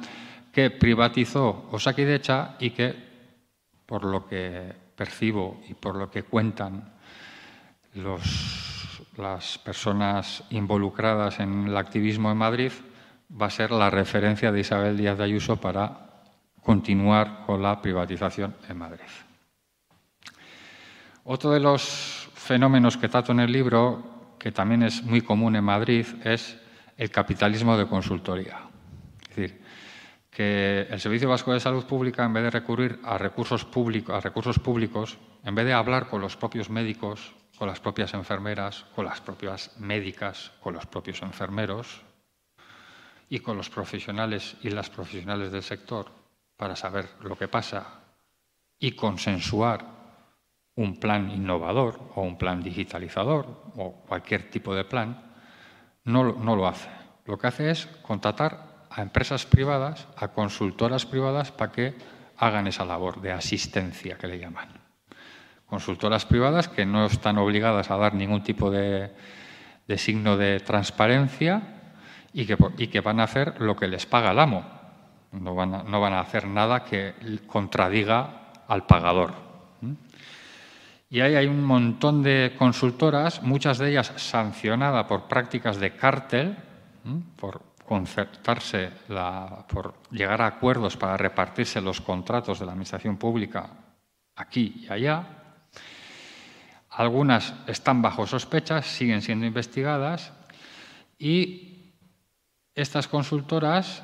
[0.50, 2.94] que privatizó Osakidecha y que,
[3.84, 6.91] por lo que percibo y por lo que cuentan
[7.94, 12.72] las personas involucradas en el activismo en Madrid,
[13.40, 16.10] va a ser la referencia de Isabel Díaz de Ayuso para
[16.62, 19.00] continuar con la privatización en Madrid.
[21.24, 25.64] Otro de los fenómenos que trato en el libro, que también es muy común en
[25.64, 26.58] Madrid, es
[26.96, 28.58] el capitalismo de consultoría.
[29.22, 29.62] Es decir,
[30.30, 34.20] que el Servicio Vasco de Salud Pública, en vez de recurrir a recursos, públicos, a
[34.20, 39.04] recursos públicos, en vez de hablar con los propios médicos, con las propias enfermeras, con
[39.04, 42.02] las propias médicas, con los propios enfermeros,
[43.28, 46.10] y con los profesionales y las profesionales del sector
[46.56, 48.00] para saber lo que pasa
[48.80, 49.86] y consensuar
[50.74, 53.46] un plan innovador o un plan digitalizador
[53.76, 55.32] o cualquier tipo de plan,
[56.02, 56.90] no, no lo hace.
[57.26, 61.94] Lo que hace es contratar a empresas privadas, a consultoras privadas para que
[62.38, 64.81] hagan esa labor de asistencia que le llaman.
[65.72, 69.10] Consultoras privadas que no están obligadas a dar ningún tipo de,
[69.88, 71.62] de signo de transparencia
[72.34, 74.66] y que, van a hacer lo que les paga el amo.
[75.32, 77.14] No van a, no van a hacer nada que
[77.46, 79.32] contradiga al pagador.
[81.08, 86.54] Y ahí hay un montón de consultoras, muchas de ellas sancionadas por prácticas de cártel,
[87.36, 88.90] por concertarse,
[89.72, 93.70] por llegar a acuerdos para repartirse los contratos de la administración pública
[94.36, 95.38] aquí y allá.
[96.92, 100.32] Algunas están bajo sospechas, siguen siendo investigadas
[101.18, 101.94] y
[102.74, 104.02] estas consultoras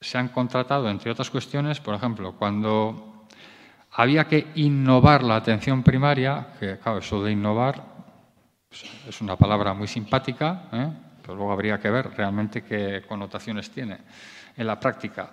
[0.00, 3.26] se han contratado, entre otras cuestiones, por ejemplo, cuando
[3.92, 7.82] había que innovar la atención primaria, que claro, eso de innovar
[8.68, 10.90] pues, es una palabra muy simpática, ¿eh?
[11.20, 13.98] pero luego habría que ver realmente qué connotaciones tiene
[14.56, 15.30] en la práctica.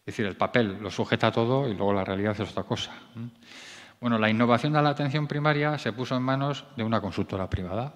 [0.00, 2.92] Es decir, el papel lo sujeta todo y luego la realidad es otra cosa.
[3.16, 3.69] ¿eh?
[4.00, 7.92] Bueno, la innovación de la atención primaria se puso en manos de una consultora privada,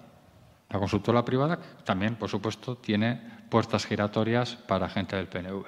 [0.69, 5.65] la consultora privada también, por supuesto, tiene puertas giratorias para gente del PNV.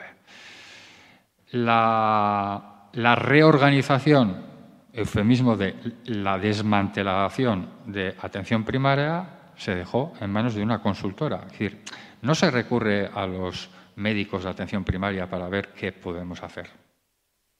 [1.52, 4.46] La, reorganización,
[4.92, 11.44] eufemismo de la desmantelación de atención primaria, se dejó en manos de una consultora.
[11.46, 11.84] Es decir,
[12.22, 16.70] no se recurre a los médicos de atención primaria para ver qué podemos hacer.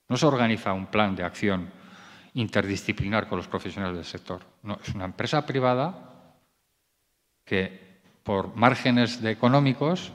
[0.10, 1.70] No se organiza un plan de acción
[2.38, 4.42] interdisciplinar con los profesionales del sector.
[4.62, 6.36] No, es una empresa privada
[7.44, 10.12] que por márgenes de económicos,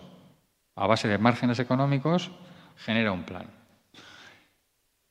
[0.77, 2.31] a base de márgenes económicos,
[2.77, 3.51] genera un plan.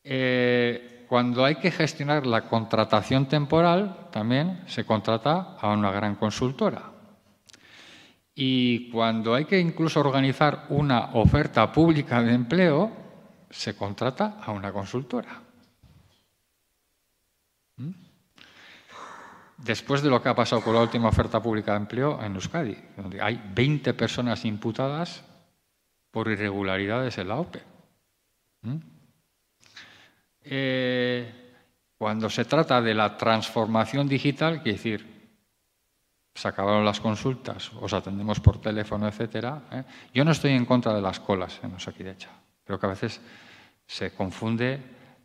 [0.04, 6.92] Eh, cuando hay que gestionar la contratación temporal, también se contrata a una gran consultora.
[8.34, 12.92] Y cuando hay que incluso organizar una oferta pública de empleo,
[13.50, 15.51] se contrata a una consultora.
[19.64, 22.78] Después de lo que ha pasado con la última oferta pública de empleo en Euskadi,
[22.98, 25.24] donde hay 20 personas imputadas
[26.12, 27.64] por irregularidades en la OPE.
[28.64, 28.76] ¿Mm?
[30.44, 31.54] Eh,
[31.98, 35.12] cuando se trata de la transformación digital, quiere decir,
[36.34, 39.62] se acabaron las consultas, os atendemos por teléfono, etcétera.
[39.72, 39.84] ¿eh?
[40.14, 42.30] Yo no estoy en contra de las colas en Osakidecha.
[42.66, 43.22] Creo que a veces
[43.86, 44.82] se confunde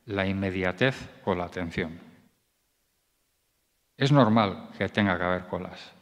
[0.07, 2.06] la inmediatez con la atención.
[3.97, 5.93] Es normal que tenga que haber colas.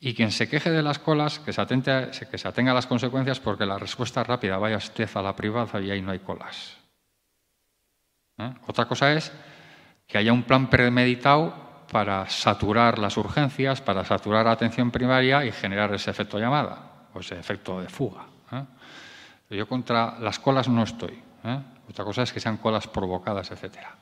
[0.00, 2.86] Y quien se queje de las colas, que se, atente, que se atenga a las
[2.86, 6.18] consecuencias porque la respuesta es rápida, vaya usted a la privada y ahí no hay
[6.18, 6.76] colas.
[8.38, 8.52] ¿Eh?
[8.66, 9.32] Otra cosa es
[10.06, 11.54] que haya un plan premeditado
[11.90, 17.20] para saturar las urgencias, para saturar la atención primaria y generar ese efecto llamada o
[17.20, 18.24] ese efecto de fuga.
[18.50, 18.64] ¿eh?
[19.50, 21.22] Yo contra las colas no estoy.
[21.44, 21.60] ¿eh?
[21.88, 23.94] Otra cosa es que sean colas provocadas, etcétera.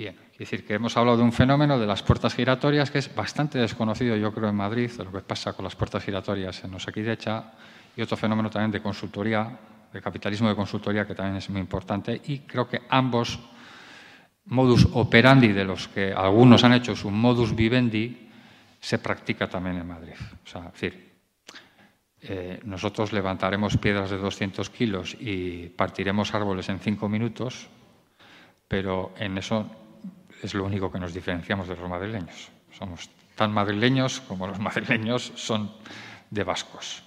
[0.00, 3.14] Bien, es decir que hemos hablado de un fenómeno de las puertas giratorias que es
[3.14, 6.72] bastante desconocido, yo creo, en Madrid, de lo que pasa con las puertas giratorias en
[6.72, 7.52] Osakidecha,
[7.94, 9.58] y otro fenómeno también de consultoría,
[9.92, 13.40] de capitalismo de consultoría, que también es muy importante, y creo que ambos
[14.46, 18.30] modus operandi de los que algunos han hecho su modus vivendi
[18.80, 20.14] se practica también en Madrid.
[20.42, 21.10] O sea, es decir,
[22.22, 27.68] eh, nosotros levantaremos piedras de 200 kilos y partiremos árboles en cinco minutos,
[28.66, 29.79] pero en eso
[30.42, 32.48] es lo único que nos diferenciamos de los madrileños.
[32.76, 35.72] Somos tan madrileños como los madrileños son
[36.30, 37.02] de vascos.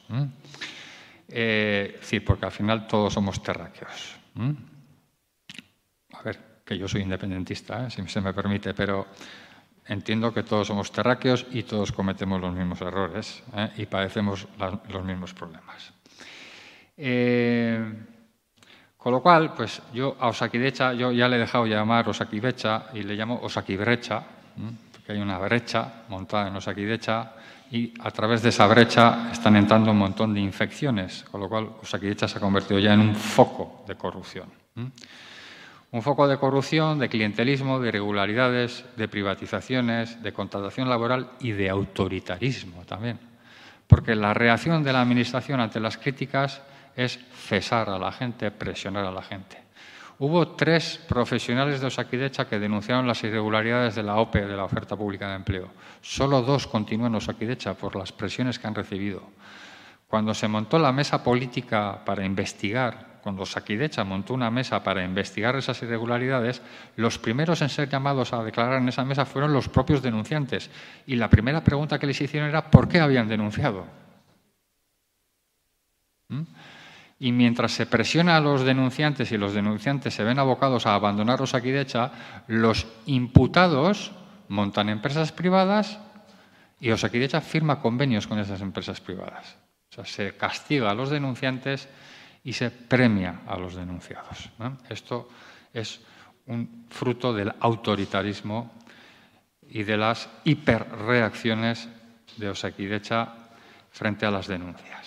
[1.28, 4.15] Eh, sí, porque al final todos somos terráqueos.
[6.13, 7.89] A ver, que yo soy independentista, ¿eh?
[7.89, 9.08] si se me permite, pero
[9.88, 13.72] entiendo que todos somos terráqueos y todos cometemos los mismos errores ¿eh?
[13.78, 14.48] y padecemos
[14.89, 15.93] los mismos problemas.
[19.04, 23.04] Con lo cual, pues yo a Osakidecha, yo ya le he dejado llamar Osakibecha y
[23.04, 24.24] le llamo Osakibrecha,
[24.94, 27.34] porque hay una brecha montada en Osakidecha
[27.70, 31.72] y a través de esa brecha están entrando un montón de infecciones, con lo cual
[31.82, 34.48] Osakidecha se ha convertido ya en un foco de corrupción.
[35.92, 41.70] Un foco de corrupción, de clientelismo, de irregularidades, de privatizaciones, de contratación laboral y de
[41.70, 43.20] autoritarismo también.
[43.86, 46.62] Porque la reacción de la Administración ante las críticas
[46.95, 49.63] es cesar a la gente, presionar a la gente.
[50.19, 54.95] Hubo tres profesionales de Osakidecha que denunciaron las irregularidades de la OPE, de la oferta
[54.95, 55.69] pública de empleo.
[56.01, 59.23] Solo dos continúan en Osakidecha por las presiones que han recibido.
[60.08, 65.56] Cuando se montó la mesa política para investigar, cuando Osakidecha montó una mesa para investigar
[65.56, 66.62] esas irregularidades,
[66.97, 70.69] los primeros en ser llamados a declarar en esa mesa fueron los propios denunciantes.
[71.08, 73.88] Y la primera pregunta que les hicieron era ¿por qué habían denunciado?
[76.27, 76.43] ¿Mm?
[77.24, 81.42] Y mientras se presiona a los denunciantes y los denunciantes se ven abocados a abandonar
[81.42, 82.12] Osakidecha,
[82.48, 84.12] los imputados
[84.50, 86.00] montan empresas privadas
[86.82, 89.56] y Osakidecha firma convenios con esas empresas privadas.
[89.90, 91.88] O sea, se castiga a los denunciantes
[92.44, 94.50] y se premia a los denunciados.
[94.90, 95.30] Esto
[95.74, 96.02] es
[96.48, 98.70] un fruto del autoritarismo
[99.70, 101.88] y de las hiperreacciones
[102.36, 103.34] de Osakidecha
[103.92, 105.03] frente a las denuncias.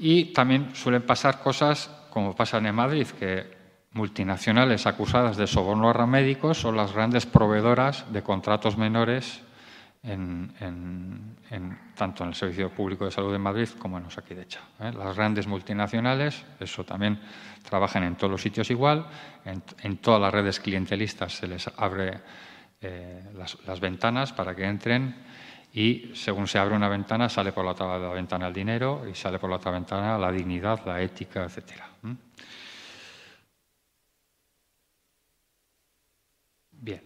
[0.00, 3.60] Y también suelen pasar cosas como pasan en Madrid, que
[3.92, 9.42] multinacionales acusadas de soborno a médicos son las grandes proveedoras de contratos menores
[11.94, 14.60] tanto en el Servicio Público de Salud de Madrid como en Osakidecha.
[14.80, 14.92] ¿eh?
[14.96, 17.20] Las grandes multinacionales, eso también
[17.68, 19.06] trabajan en todos los sitios igual,
[19.44, 22.20] en, todas las redes clientelistas se les abre
[22.80, 25.14] eh, las ventanas para que entren
[25.72, 29.38] y según se abre una ventana sale por la otra ventana el dinero y sale
[29.38, 31.82] por la otra ventana la dignidad, la ética, etc.
[36.72, 37.02] Bien.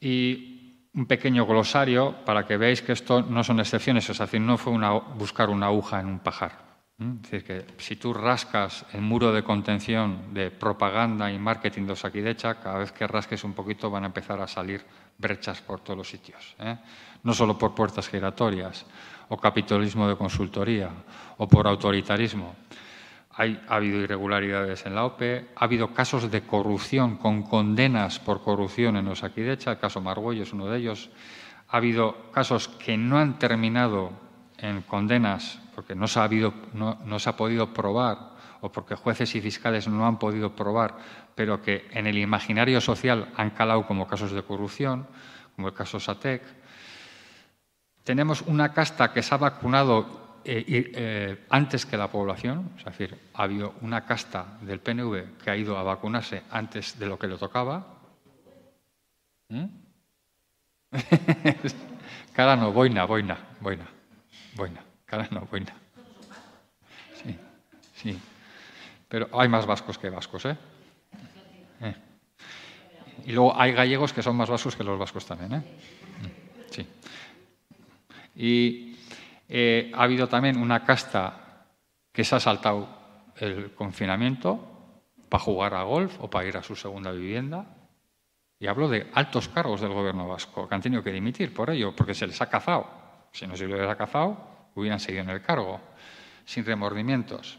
[0.00, 4.56] Y un pequeño glosario para que veáis que esto no son excepciones, es decir, no
[4.56, 4.72] fue
[5.16, 6.73] buscar una aguja en un pajar.
[6.96, 11.92] Es decir, que si tú rascas el muro de contención de propaganda y marketing de
[11.92, 14.84] Osakidecha, cada vez que rasques un poquito van a empezar a salir
[15.18, 16.54] brechas por todos los sitios.
[16.60, 16.76] ¿eh?
[17.24, 18.86] No solo por puertas giratorias
[19.28, 20.90] o capitalismo de consultoría
[21.38, 22.54] o por autoritarismo.
[23.36, 28.44] Hay, ha habido irregularidades en la OPE, ha habido casos de corrupción con condenas por
[28.44, 31.10] corrupción en Osakidecha, el caso Margüello es uno de ellos.
[31.68, 34.12] Ha habido casos que no han terminado
[34.64, 38.34] en condenas porque no se ha, habido, no se ha podido probar
[38.64, 40.96] o porque jueces y fiscales no han podido probar,
[41.34, 45.06] pero que en el imaginario social han calado como casos de corrupción,
[45.54, 46.42] como el caso SATEC.
[48.04, 53.18] Tenemos una casta que se ha vacunado eh, eh, antes que la población, es decir,
[53.34, 57.28] ha habido una casta del PNV que ha ido a vacunarse antes de lo que
[57.28, 57.86] le tocaba.
[59.50, 59.64] ¿Mm?
[62.32, 63.86] Cada no, boina, boina, boina,
[64.54, 65.74] boina, cada no, boina.
[67.22, 67.38] Sí,
[67.94, 68.18] sí.
[69.08, 70.56] Pero hay más vascos que vascos, ¿eh?
[71.80, 71.94] ¿eh?
[73.26, 75.62] Y luego hay gallegos que son más vascos que los vascos también, ¿eh?
[76.70, 76.86] Sí.
[78.36, 78.96] Y
[79.48, 81.66] eh, ha habido también una casta
[82.12, 82.88] que se ha saltado
[83.36, 84.74] el confinamiento
[85.28, 87.66] para jugar a golf o para ir a su segunda vivienda.
[88.58, 91.94] Y hablo de altos cargos del gobierno vasco que han tenido que dimitir por ello,
[91.94, 93.03] porque se les ha cazado.
[93.34, 94.38] Si no se ha cazado,
[94.76, 95.80] hubieran seguido en el cargo,
[96.44, 97.58] sin remordimientos.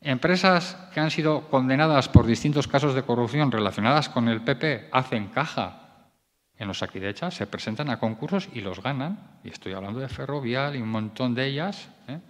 [0.00, 5.26] Empresas que han sido condenadas por distintos casos de corrupción relacionadas con el PP hacen
[5.26, 6.10] caja
[6.56, 9.40] en los Aquidechas, se presentan a concursos y los ganan.
[9.42, 11.88] Y estoy hablando de Ferrovial y un montón de ellas.
[12.06, 12.20] ¿eh?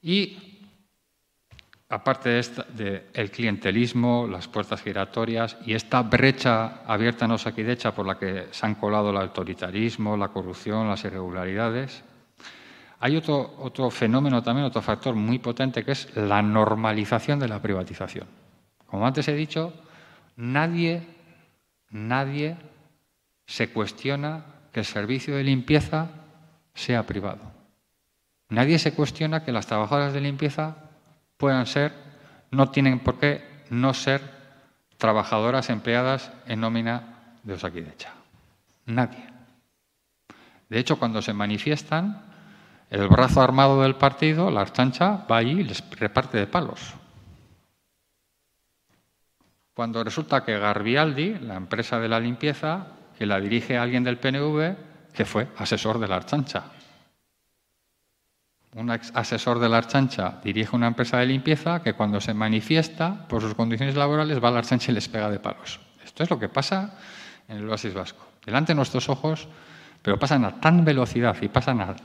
[0.00, 0.57] Y
[1.88, 8.18] aparte del de clientelismo, las puertas giratorias y esta brecha abierta en Osakidecha por la
[8.18, 12.04] que se han colado el autoritarismo, la corrupción, las irregularidades,
[13.00, 17.62] hay otro, otro fenómeno también, otro factor muy potente, que es la normalización de la
[17.62, 18.26] privatización.
[18.86, 19.72] Como antes he dicho,
[20.36, 21.02] nadie,
[21.90, 22.56] nadie
[23.46, 26.08] se cuestiona que el servicio de limpieza
[26.74, 27.52] sea privado.
[28.48, 30.87] Nadie se cuestiona que las trabajadoras de limpieza
[31.38, 31.92] puedan ser,
[32.50, 34.20] no tienen por qué no ser
[34.98, 38.12] trabajadoras empleadas en nómina de Osakidecha.
[38.86, 39.24] Nadie.
[40.68, 42.22] De hecho, cuando se manifiestan,
[42.90, 46.94] el brazo armado del partido, la archancha, va allí y les reparte de palos.
[49.72, 52.86] Cuando resulta que Garbialdi, la empresa de la limpieza,
[53.16, 54.76] que la dirige alguien del PNV,
[55.12, 56.64] que fue asesor de la archancha,
[58.78, 63.42] un asesor de la Archancha dirige una empresa de limpieza que cuando se manifiesta por
[63.42, 65.80] sus condiciones laborales va a la Archancha y les pega de palos.
[66.04, 66.94] Esto es lo que pasa
[67.48, 68.24] en el oasis vasco.
[68.46, 69.48] Delante de nuestros ojos,
[70.00, 71.96] pero pasan a tan velocidad y pasan a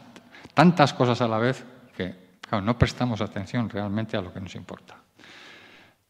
[0.56, 1.64] tantas cosas a la vez
[1.96, 2.16] que
[2.52, 4.98] no prestamos atención realmente a lo que nos importa.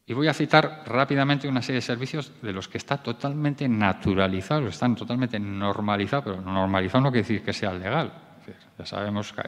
[0.06, 4.68] Y voy a citar rápidamente una serie de servicios de los que está totalmente naturalizado,
[4.68, 8.12] están totalmente normalizados, pero normalizado no quiere decir que sea legal.
[8.78, 9.42] Ya sabemos que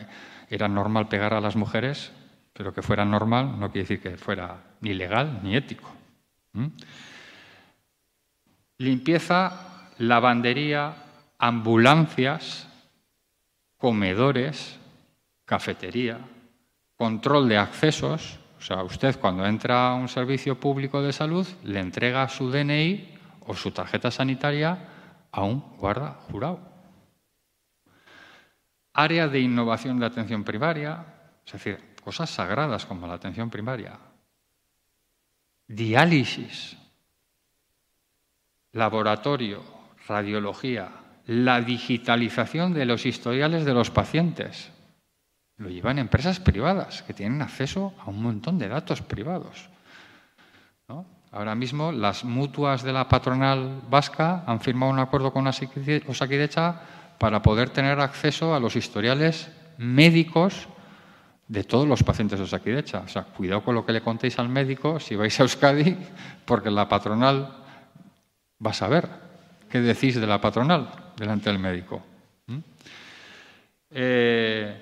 [0.50, 2.12] era normal pegar a las mujeres,
[2.54, 5.92] pero que fuera normal no quiere decir que fuera ni legal ni ético.
[8.78, 10.94] Limpieza, lavandería,
[11.38, 12.68] ambulancias,
[13.78, 14.80] comedores,
[15.46, 16.20] cafetería,
[16.96, 18.40] control de accesos.
[18.58, 23.18] O sea, usted cuando entra a un servicio público de salud le entrega su DNI
[23.48, 24.78] o su tarjeta sanitaria
[25.32, 26.75] a un guarda jurado
[28.96, 31.06] área de innovación de atención primaria,
[31.46, 34.00] es decir, cosas sagradas como la atención primaria,
[35.68, 36.78] diálisis,
[38.72, 39.64] laboratorio,
[40.08, 40.90] radiología,
[41.28, 44.72] la digitalización de los historiales de los pacientes.
[45.58, 49.70] Lo llevan empresas privadas que tienen acceso a un montón de datos privados.
[51.32, 56.82] Ahora mismo las mutuas de la patronal vasca han firmado un acuerdo con Osakidecha
[57.18, 60.68] para poder tener acceso a los historiales médicos
[61.48, 63.00] de todos los pacientes de Osakidecha.
[63.00, 65.96] O sea, cuidado con lo que le contéis al médico si vais a Euskadi,
[66.46, 67.64] porque la patronal
[68.66, 69.08] va a saber
[69.70, 72.04] qué decís de la patronal delante del médico.
[72.48, 72.58] ¿Mm?
[73.92, 74.82] Eh,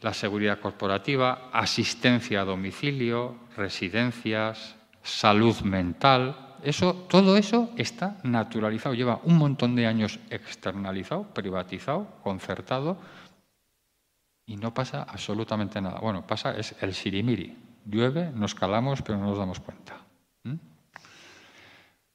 [0.00, 9.20] la seguridad corporativa, asistencia a domicilio, residencias, salud mental, eso, todo eso está naturalizado, lleva
[9.24, 12.98] un montón de años externalizado, privatizado, concertado,
[14.46, 16.00] y no pasa absolutamente nada.
[16.00, 17.56] Bueno, pasa, es el sirimiri.
[17.86, 19.96] Llueve, nos calamos, pero no nos damos cuenta.
[20.42, 20.54] ¿Mm?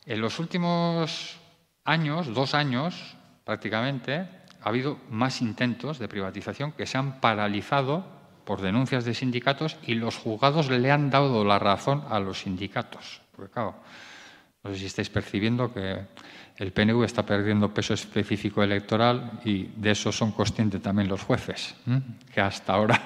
[0.06, 1.38] En los últimos
[1.86, 4.28] años, dos años prácticamente,
[4.62, 8.06] ha habido más intentos de privatización que se han paralizado
[8.46, 13.22] por denuncias de sindicatos y los juzgados le han dado la razón a los sindicatos.
[13.36, 13.76] Porque, claro,
[14.64, 16.06] no sé si estáis percibiendo que
[16.58, 21.76] el PNV está perdiendo peso específico electoral y de eso son conscientes también los jueces,
[22.34, 23.00] que hasta ahora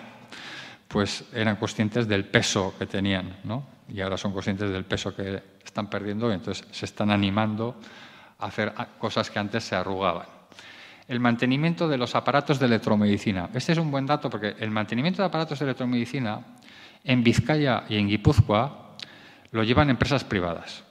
[0.87, 3.73] pues eran conscientes del peso que tenían, ¿no?
[3.89, 7.75] y ahora son conscientes del peso que están perdiendo y entonces se están animando
[8.39, 10.27] a hacer cosas que antes se arrugaban.
[11.07, 13.49] El mantenimiento de los aparatos de electromedicina.
[13.53, 16.39] Este es un buen dato porque el mantenimiento de aparatos de electromedicina
[17.03, 18.95] en Vizcaya y en Guipúzcoa
[19.51, 20.83] lo llevan empresas privadas.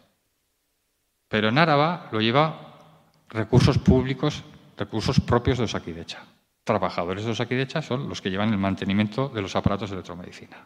[1.32, 2.76] Pero en Áraba lo lleva
[3.30, 4.44] recursos públicos,
[4.76, 6.26] recursos propios de Osakidecha.
[6.62, 10.58] Trabajadores de Osakidecha son los que llevan el mantenimiento de los aparatos de electromedicina.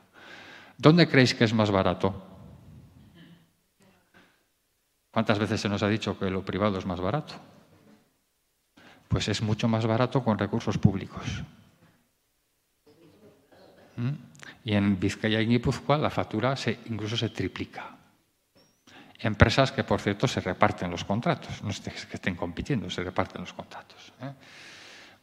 [0.76, 2.20] ¿Dónde creéis que es más barato?
[5.12, 7.34] ¿Cuántas veces se nos ha dicho que lo privado es más barato?
[9.06, 11.44] Pues es mucho más barato con recursos públicos.
[13.94, 14.10] ¿Mm?
[14.64, 17.95] Y en Vizcaya y Guipúzcoa la factura se, incluso se triplica.
[19.18, 23.40] Empresas que, por cierto, se reparten los contratos, no es que estén compitiendo, se reparten
[23.40, 24.12] los contratos.
[24.20, 24.32] ¿eh?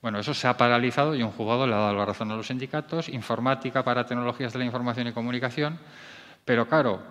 [0.01, 2.47] Bueno, eso se ha paralizado y un jugador le ha dado la razón a los
[2.47, 5.79] sindicatos, informática para tecnologías de la información y comunicación,
[6.43, 7.01] pero claro,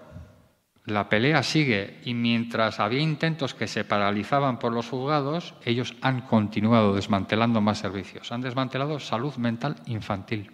[0.85, 6.23] la pelea sigue y mientras había intentos que se paralizaban por los juzgados, ellos han
[6.23, 8.33] continuado desmantelando más servicios.
[8.33, 10.51] Han desmantelado salud mental infantil,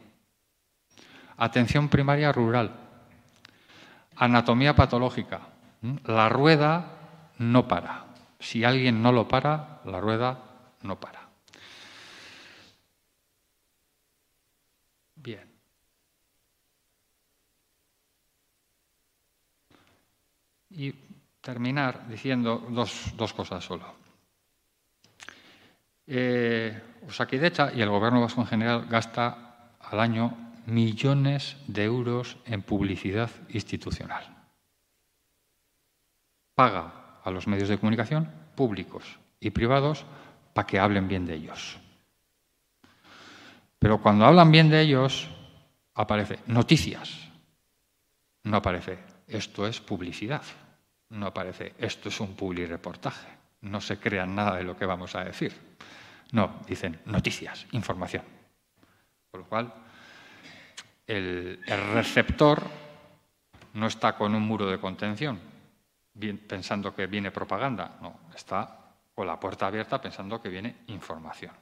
[1.38, 2.72] atención primaria rural,
[4.16, 5.40] anatomía patológica.
[6.04, 8.06] La rueda no para.
[8.40, 10.38] Si alguien no lo para, la rueda
[10.82, 11.28] no para.
[15.16, 15.48] Bien.
[20.70, 20.92] Y
[21.40, 23.94] terminar diciendo dos, dos cosas solo.
[26.06, 32.62] Eh, Osakidecha y el gobierno vasco en general gasta al año millones de euros en
[32.62, 34.37] publicidad institucional.
[36.58, 39.04] Paga a los medios de comunicación públicos
[39.38, 40.04] y privados
[40.52, 41.78] para que hablen bien de ellos.
[43.78, 45.28] Pero cuando hablan bien de ellos,
[45.94, 47.28] aparece noticias.
[48.42, 48.98] No aparece
[49.28, 50.42] esto es publicidad.
[51.10, 52.34] No aparece esto es un
[52.68, 53.28] reportaje.
[53.60, 55.54] No se crean nada de lo que vamos a decir.
[56.32, 58.24] No, dicen noticias, información.
[59.30, 59.72] Por lo cual,
[61.06, 61.62] el,
[61.94, 62.64] receptor
[63.74, 65.38] no está con un muro de contención,
[66.46, 67.98] pensando que viene propaganda.
[68.00, 68.76] No, está
[69.14, 71.52] con la puerta abierta pensando que viene información.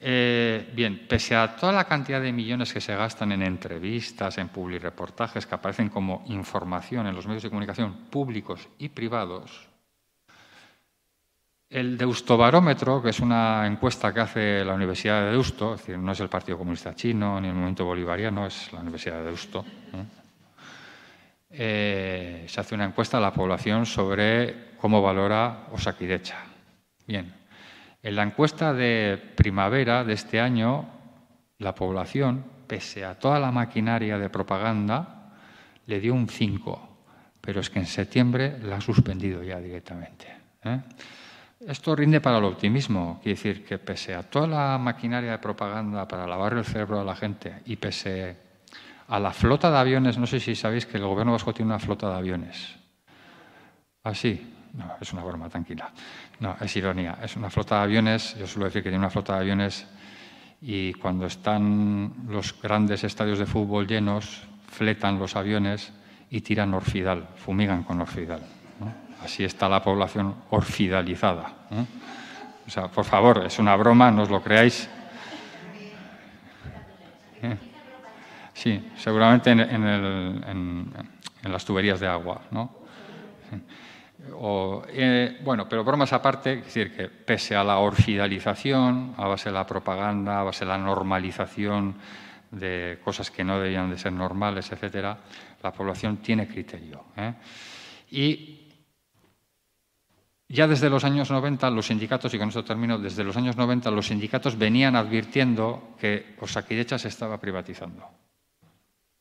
[0.00, 4.50] Eh, bien, pese a toda la cantidad de millones que se gastan en entrevistas, en
[4.80, 9.68] reportajes que aparecen como información en los medios de comunicación públicos y privados,
[11.70, 16.12] el Deustobarómetro, que es una encuesta que hace la Universidad de Deusto, es decir, no
[16.12, 20.04] es el Partido Comunista Chino ni el Movimiento Bolivariano, es la Universidad de Deusto, eh,
[21.50, 26.36] se hace una encuesta a la población sobre cómo valora Osakidecha.
[27.06, 27.32] Bien,
[28.02, 30.88] en la encuesta de primavera de este año,
[31.58, 35.32] la población, pese a toda la maquinaria de propaganda,
[35.86, 36.88] le dio un 5,
[37.40, 40.26] pero es que en septiembre la ha suspendido ya directamente.
[40.64, 40.80] ¿eh?
[41.66, 46.06] Esto rinde para el optimismo, quiere decir que pese a toda la maquinaria de propaganda
[46.06, 48.36] para lavar el cerebro a la gente y pese
[49.08, 51.78] a la flota de aviones, no sé si sabéis que el gobierno vasco tiene una
[51.78, 52.76] flota de aviones.
[54.04, 55.90] Así, ¿Ah, no, es una broma, tranquila.
[56.40, 57.18] No, es ironía.
[57.22, 59.86] Es una flota de aviones, yo suelo decir que tiene una flota de aviones
[60.60, 65.92] y cuando están los grandes estadios de fútbol llenos, fletan los aviones
[66.30, 68.42] y tiran orfidal, fumigan con orfidal.
[69.22, 71.54] Así está la población orfidalizada.
[72.66, 74.88] O sea, por favor, es una broma, no os lo creáis.
[77.42, 77.56] ¿Eh?
[78.58, 82.78] Sí, seguramente en, en las tuberías de agua, ¿no?
[84.88, 89.54] Eh, bueno, pero bromas aparte, es decir, que pese a la orfidalización, a base de
[89.54, 91.94] la propaganda, a base de la normalización
[92.50, 95.16] de cosas que no debían de ser normales, etcétera,
[95.62, 97.04] la población tiene criterio.
[97.16, 97.34] ¿eh?
[98.10, 98.58] Y
[100.48, 103.88] ya desde los años 90 los sindicatos, y con esto termino, desde los años 90
[103.92, 108.27] los sindicatos venían advirtiendo que Osakidecha se estaba privatizando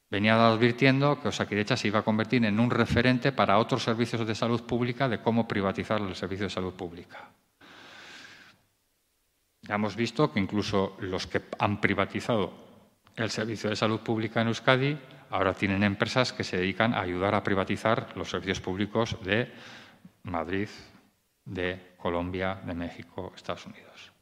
[0.10, 4.36] venía advirtiendo que Osakidecha se iba a convertir en un referente para otros servicios de
[4.36, 7.30] salud pública de cómo privatizar el servicio de salud pública.
[9.62, 12.54] Ya hemos visto que incluso los que han privatizado
[13.16, 14.98] el servicio de salud pública en Euskadi
[15.30, 19.52] ahora tienen empresas que se dedican a ayudar a privatizar los servicios públicos de
[20.24, 20.70] Madrid,
[21.44, 24.17] de Colombia, de México, Estados Unidos.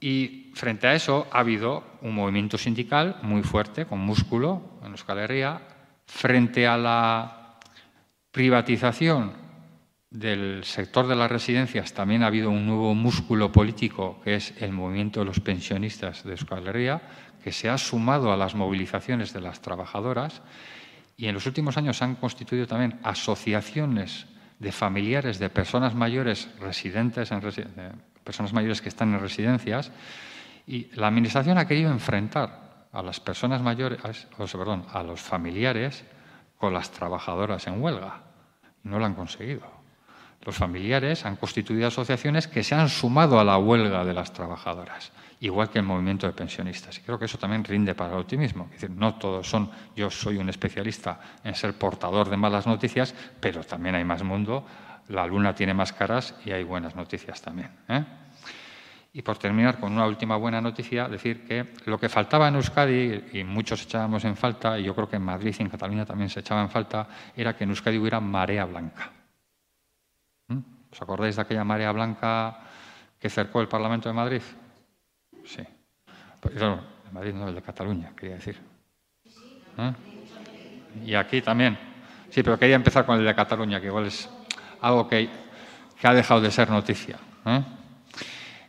[0.00, 5.18] Y frente a eso ha habido un movimiento sindical muy fuerte, con músculo, en Euskal
[5.18, 5.60] Herria,
[6.06, 7.58] frente a la
[8.30, 9.48] privatización
[10.10, 14.72] del sector de las residencias también ha habido un nuevo músculo político que es el
[14.72, 17.02] movimiento de los pensionistas de Euskal Herria,
[17.42, 20.42] que se ha sumado a las movilizaciones de las trabajadoras.
[21.16, 24.26] Y en los últimos años han constituido también asociaciones
[24.58, 27.40] de familiares de personas mayores residentes en,
[28.28, 29.90] personas mayores que están en residencias,
[30.66, 34.02] y la Administración ha querido enfrentar a las personas mayores,
[34.36, 36.04] perdón, a los familiares
[36.58, 38.20] con las trabajadoras en huelga.
[38.82, 39.62] No lo han conseguido.
[40.44, 45.10] Los familiares han constituido asociaciones que se han sumado a la huelga de las trabajadoras,
[45.40, 46.98] igual que el movimiento de pensionistas.
[46.98, 48.64] Y creo que eso también rinde para el optimismo.
[48.66, 53.14] Es decir, no todos son, yo soy un especialista en ser portador de malas noticias,
[53.40, 54.66] pero también hay más mundo
[55.08, 57.70] la luna tiene más caras y hay buenas noticias también.
[57.88, 58.04] ¿eh?
[59.12, 63.24] Y por terminar con una última buena noticia, decir que lo que faltaba en Euskadi,
[63.32, 66.28] y muchos echábamos en falta, y yo creo que en Madrid y en Cataluña también
[66.28, 69.10] se echaba en falta, era que en Euskadi hubiera marea blanca.
[70.48, 70.58] ¿Mm?
[70.92, 72.60] ¿Os acordáis de aquella marea blanca
[73.18, 74.42] que cercó el Parlamento de Madrid.
[75.44, 75.62] Sí.
[76.40, 78.58] Pero, de Madrid no, el de Cataluña, quería decir.
[79.78, 79.92] ¿Eh?
[81.04, 81.78] Y aquí también.
[82.30, 84.28] Sí, pero quería empezar con el de Cataluña, que igual es
[84.80, 85.28] algo que,
[86.02, 87.62] ha dejado de ser noticia, ¿eh?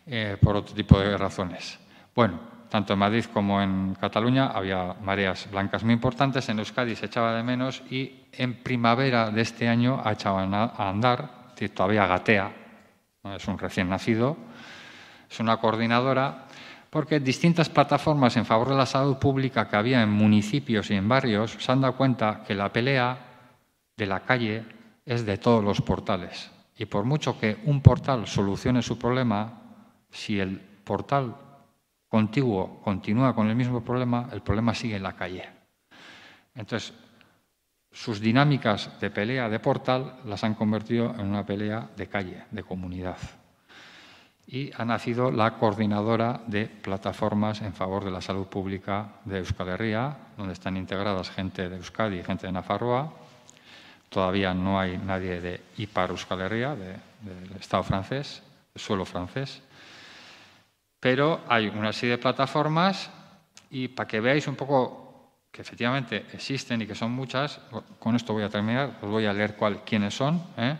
[0.07, 1.77] Eh, por otro tipo de razones.
[2.15, 2.39] Bueno,
[2.69, 7.35] tanto en Madrid como en Cataluña había mareas blancas muy importantes, en Euskadi se echaba
[7.35, 12.51] de menos y en primavera de este año ha echado a andar, todavía gatea,
[13.35, 14.37] es un recién nacido,
[15.29, 16.45] es una coordinadora,
[16.89, 21.07] porque distintas plataformas en favor de la salud pública que había en municipios y en
[21.07, 23.17] barrios se han dado cuenta que la pelea
[23.95, 24.63] de la calle
[25.09, 26.51] es de todos los portales.
[26.77, 29.59] Y por mucho que un portal solucione su problema,
[30.11, 31.35] si el portal
[32.07, 35.49] contiguo continúa con el mismo problema, el problema sigue en la calle.
[36.53, 36.93] Entonces,
[37.91, 42.61] sus dinámicas de pelea de portal las han convertido en una pelea de calle, de
[42.61, 43.17] comunidad.
[44.45, 49.69] Y ha nacido la coordinadora de plataformas en favor de la salud pública de Euskal
[49.69, 53.11] Herria, donde están integradas gente de Euskadi y gente de Nafarroa.
[54.09, 58.41] Todavía no hay nadie de IPAR Euskal del Estado francés,
[58.73, 59.61] del suelo francés.
[60.99, 63.09] Pero hay una serie de plataformas
[63.69, 65.09] y para que veáis un poco
[65.51, 67.59] que efectivamente existen y que son muchas,
[67.99, 70.41] con esto voy a terminar, os voy a leer cuál, quiénes son.
[70.57, 70.75] ¿eh?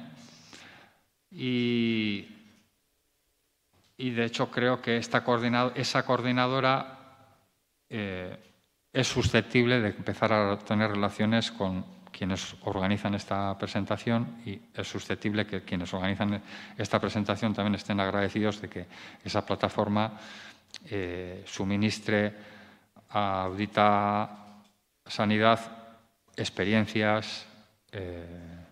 [1.32, 2.27] Y,
[3.97, 5.23] y, de hecho creo que esta
[5.75, 6.97] esa coordinadora
[7.89, 8.38] eh,
[8.91, 15.47] es susceptible de empezar a tener relaciones con quienes organizan esta presentación y es susceptible
[15.47, 16.43] que quienes organizan
[16.78, 18.88] esta presentación también estén agradecidos de que
[19.24, 20.20] esa plataforma
[20.84, 22.36] eh, suministre
[23.11, 24.30] a Audita
[25.05, 25.80] Sanidad
[26.36, 27.47] experiencias,
[27.93, 28.65] eh,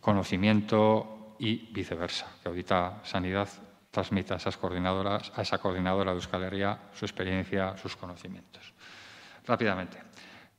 [0.00, 3.48] conocimiento y viceversa, que Audita Sanidad
[3.90, 8.74] transmita a esas coordinadoras, a esa coordinadora de Euskal Herria su experiencia, sus conocimientos.
[9.46, 10.03] Rápidamente.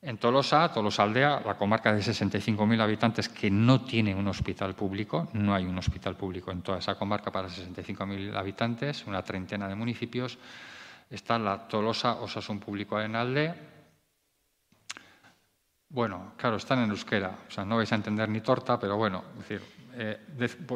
[0.06, 5.26] En Tolosa, Tolosa Aldea, la comarca de 65.000 habitantes que no tiene un hospital público,
[5.32, 9.74] no hay un hospital público en toda esa comarca para 65.000 habitantes, una treintena de
[9.74, 10.38] municipios,
[11.10, 13.52] está la Tolosa Osasun Público en Alde.
[15.88, 19.24] Bueno, claro, están en euskera, o sea, no vais a entender ni torta, pero bueno,
[19.36, 19.60] decir,
[19.94, 20.20] eh,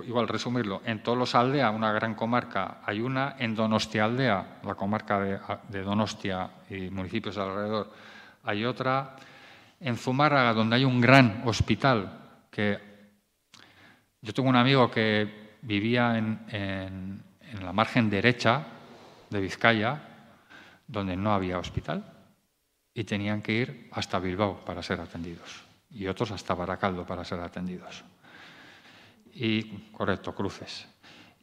[0.09, 5.21] igual resumirlo, en Tolosa Aldea, una gran comarca, hay una, en Donostia Aldea, la comarca
[5.21, 8.10] de Donostia y municipios alrededor,
[8.43, 9.17] hay otra
[9.81, 12.19] en Zumárraga, donde hay un gran hospital,
[12.51, 12.79] que
[14.21, 17.23] yo tengo un amigo que vivía en,
[17.63, 18.65] la margen derecha
[19.29, 20.01] de Vizcaya,
[20.87, 22.05] donde no había hospital,
[22.95, 27.41] y tenían que ir hasta Bilbao para ser atendidos, y otros hasta Baracaldo para ser
[27.41, 28.05] atendidos.
[29.33, 29.63] Y,
[29.93, 30.87] correcto, cruces.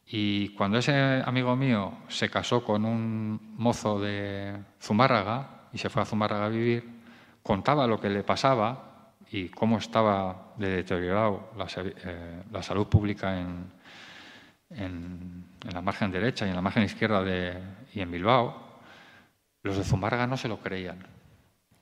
[0.06, 6.02] Y cuando ese amigo mío se casó con un mozo de Zumárraga, y se fue
[6.02, 6.84] a Zumárraga a vivir,
[7.44, 13.72] contaba lo que le pasaba y cómo estaba de deteriorado la, eh, salud pública en,
[15.72, 17.62] la margen derecha y en la margen izquierda de,
[17.94, 18.68] y en Bilbao,
[19.64, 21.06] los de Zumárraga no se lo creían.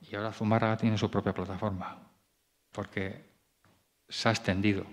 [0.00, 1.98] Y ahora Zumárraga tiene su propia plataforma,
[2.72, 3.24] porque
[4.08, 4.84] se ha extendido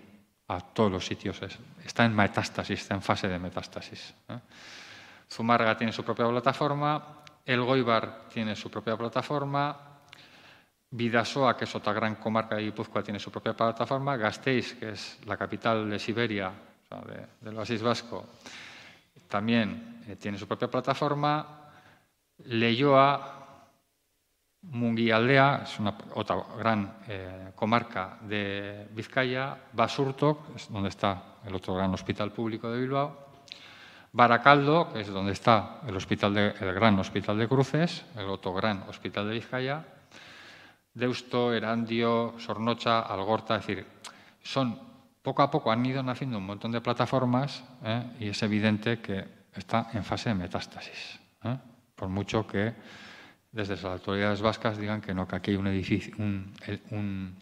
[0.47, 1.39] a todos los sitios.
[1.85, 4.13] Está en metástasis, está en fase de metástasis.
[4.29, 4.39] ¿eh?
[5.29, 9.77] Zumárraga tiene su propia plataforma, el Goibar tiene su propia plataforma,
[10.91, 15.19] Vidasoa, que es otra gran comarca de Guipúzcoa, tiene su propia plataforma, Gasteiz, que es
[15.25, 16.51] la capital de Siberia,
[17.41, 18.25] del oasis vasco,
[19.27, 21.71] también eh, tiene su propia plataforma,
[22.45, 23.39] Leyoa,
[24.61, 31.73] Munguialdea, es una, otra gran eh, comarca de Vizcaya, Basurto, es donde está el otro
[31.73, 33.32] gran hospital público de Bilbao,
[34.13, 38.83] Baracaldo, que es donde está el, hospital el gran hospital de Cruces, el otro gran
[38.83, 39.83] hospital de Vizcaya,
[40.93, 43.85] Deusto, Erandio, Sornocha, Algorta, es decir,
[44.43, 44.79] son
[45.23, 48.03] poco a poco han ido naciendo un montón de plataformas ¿eh?
[48.19, 51.19] y es evidente que está en fase de metástasis.
[51.43, 51.57] ¿eh?
[51.95, 52.71] Por mucho que
[53.51, 57.33] desde las autoridades vascas digan que no, que aquí hay un, edificio, un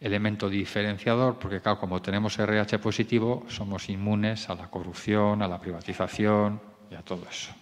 [0.00, 5.60] elemento diferenciador, porque claro, como tenemos RH positivo, somos inmunes a la corrupción, a la
[5.60, 7.54] privatización y a todo eso.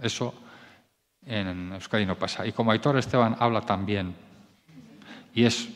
[0.00, 0.34] Eso
[1.26, 2.46] en Euskadi no pasa.
[2.46, 4.14] Y como Aitor Esteban habla también,
[5.34, 5.68] y es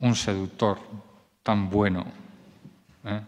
[0.00, 0.78] un seductor
[1.42, 2.04] tan bueno,
[3.04, 3.20] ¿eh?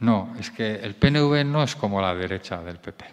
[0.00, 3.04] no, es que el PNV no es como la derecha del PP.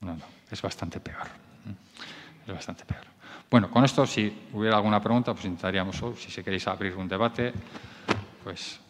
[0.00, 1.26] No, no, es bastante peor.
[1.26, 2.46] ¿eh?
[2.46, 3.04] Es bastante peor.
[3.50, 7.52] Bueno, con esto, si hubiera alguna pregunta, pues intentaríamos, si queréis abrir un debate,
[8.48, 8.80] pues,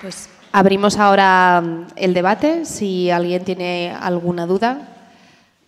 [0.00, 0.28] pues.
[0.52, 2.64] Abrimos ahora mm, el debate.
[2.64, 4.86] Si alguien tiene alguna duda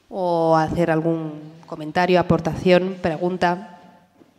[0.08, 1.32] o hacer algún
[1.66, 3.80] comentario, aportación, pregunta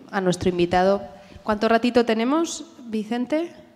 [0.09, 1.01] a nuestro invitado.
[1.43, 3.66] ¿Cuánto ratito tenemos, Vicente?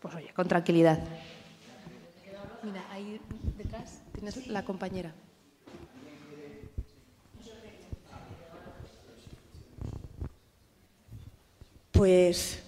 [0.00, 0.98] Pues oye, con tranquilidad.
[2.62, 3.20] Mira, ahí
[3.56, 5.12] detrás tienes la compañera.
[11.92, 12.62] Pues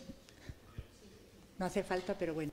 [1.58, 2.52] no hace falta, pero bueno.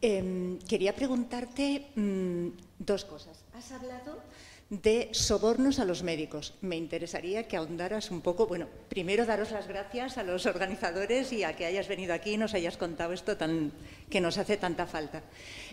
[0.00, 2.48] Em, quería preguntarte mm,
[2.78, 3.44] dos cosas.
[3.52, 4.22] Has hablado
[4.70, 6.54] de sobornos a los médicos.
[6.60, 11.44] Me interesaría que ahondaras un poco, bueno, primero daros las gracias a los organizadores y
[11.44, 13.72] a que hayas venido aquí y nos hayas contado esto tan,
[14.10, 15.22] que nos hace tanta falta.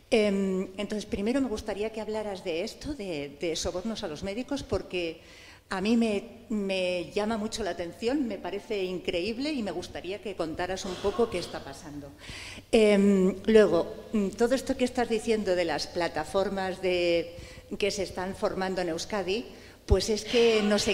[0.09, 4.63] Em, entonces, primero me gustaría que hablaras de esto, de, de sobornos a los médicos,
[4.63, 5.21] porque
[5.71, 10.83] a mí me, llama mucho la atención, me parece increíble y me gustaría que contaras
[10.83, 12.11] un poco qué está pasando.
[12.73, 16.81] Em, luego, mm, todo esto que estás diciendo de las plataformas
[17.77, 19.45] que se están formando en Euskadi,
[19.85, 20.87] pues es que nos,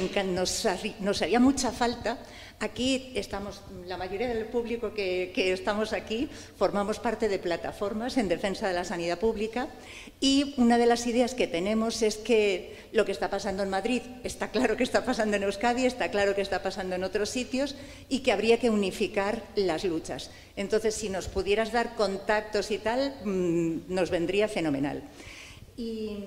[0.99, 2.17] nos haría mucha falta
[2.59, 8.67] Aquí estamos, la mayoría del público que, estamos aquí formamos parte de plataformas en defensa
[8.67, 9.67] de la sanidad pública
[10.19, 14.01] y una de las ideas que tenemos es que lo que está pasando en Madrid
[14.23, 17.75] está claro que está pasando en Euskadi, está claro que está pasando en otros sitios
[18.09, 20.31] y que habría que unificar las luchas.
[20.55, 25.03] Entonces, si nos pudieras dar contactos y tal, mm, nos vendría fenomenal.
[25.77, 26.17] Y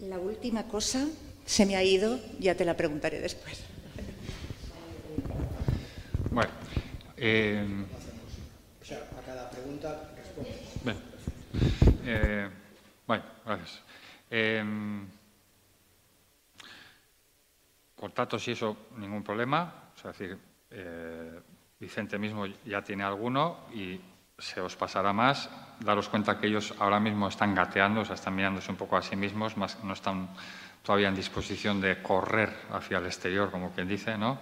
[0.00, 1.08] la última cosa
[1.46, 3.64] se me ha ido, ya te la preguntaré después.
[6.30, 6.50] Bueno,
[7.16, 7.66] eh,
[8.80, 10.50] o sea, a cada pregunta responde.
[10.84, 10.96] Bien.
[12.04, 12.50] Eh,
[13.06, 13.82] bueno, gracias.
[14.30, 14.64] Eh,
[17.96, 19.90] contactos y eso, ningún problema.
[19.96, 20.38] O sea, es decir,
[20.70, 21.40] eh,
[21.80, 23.98] Vicente mismo ya tiene alguno y
[24.38, 25.48] se os pasará más.
[25.80, 29.02] Daros cuenta que ellos ahora mismo están gateando, o sea, están mirándose un poco a
[29.02, 30.28] sí mismos, más, no están
[30.82, 34.38] todavía en disposición de correr hacia el exterior, como quien dice, ¿no?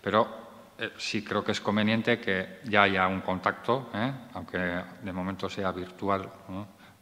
[0.00, 4.12] Pero eh, sí creo que es conveniente que ya haya un contacto, ¿eh?
[4.34, 4.58] aunque
[5.02, 6.30] de momento sea virtual,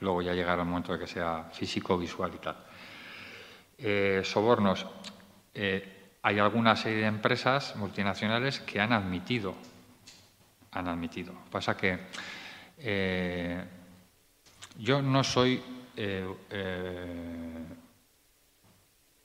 [0.01, 2.57] luego ya llegará el momento de que sea físico, visual y tal.
[3.79, 4.87] Eh, sobornos.
[5.55, 9.55] hay alguna serie de empresas multinacionales que han admitido,
[10.77, 11.33] han admitido.
[11.51, 11.99] Pasa que
[14.79, 15.63] yo no soy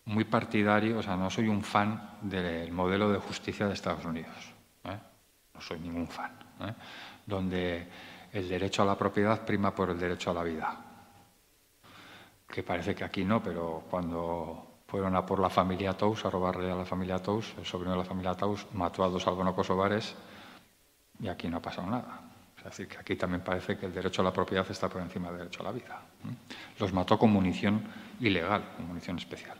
[0.06, 4.36] muy partidario, o sea, no soy un fan del modelo de justicia de Estados Unidos.
[4.84, 4.98] ¿eh?
[5.54, 6.32] No soy ningún fan.
[6.62, 6.74] ¿eh?
[7.26, 7.88] Donde
[8.32, 10.86] el derecho a la propiedad prima por el derecho a la vida.
[12.48, 16.70] Que parece que aquí no, pero cuando fueron a por la familia Tous, a robarle
[16.72, 20.16] a la familia Tous, el sobrino de la familia Tous mató a dos albano-kosovares
[21.22, 22.20] y aquí no ha pasado nada.
[22.58, 25.30] Es decir, que aquí también parece que el derecho a la propiedad está por encima
[25.30, 26.00] del derecho a la vida.
[26.26, 26.34] ¿eh?
[26.80, 27.84] Los mató con munición
[28.20, 29.58] ilegal, con munición especial.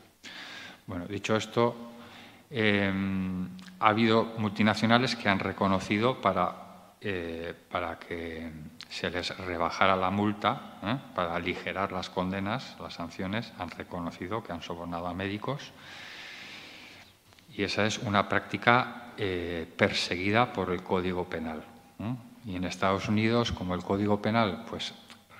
[0.86, 1.92] Bueno, dicho esto,
[2.50, 3.48] em,
[3.80, 8.50] ha habido multinacionales que han reconocido para, eh, para que
[8.88, 10.96] se les rebajara la multa, ¿eh?
[11.14, 15.72] para aligerar las condenas, las sanciones, han reconocido que han sobornado a médicos.
[17.54, 21.64] Y esa es una práctica eh, perseguida por el Código Penal.
[22.44, 24.92] Y en Estados Unidos, como el Código Penal pues,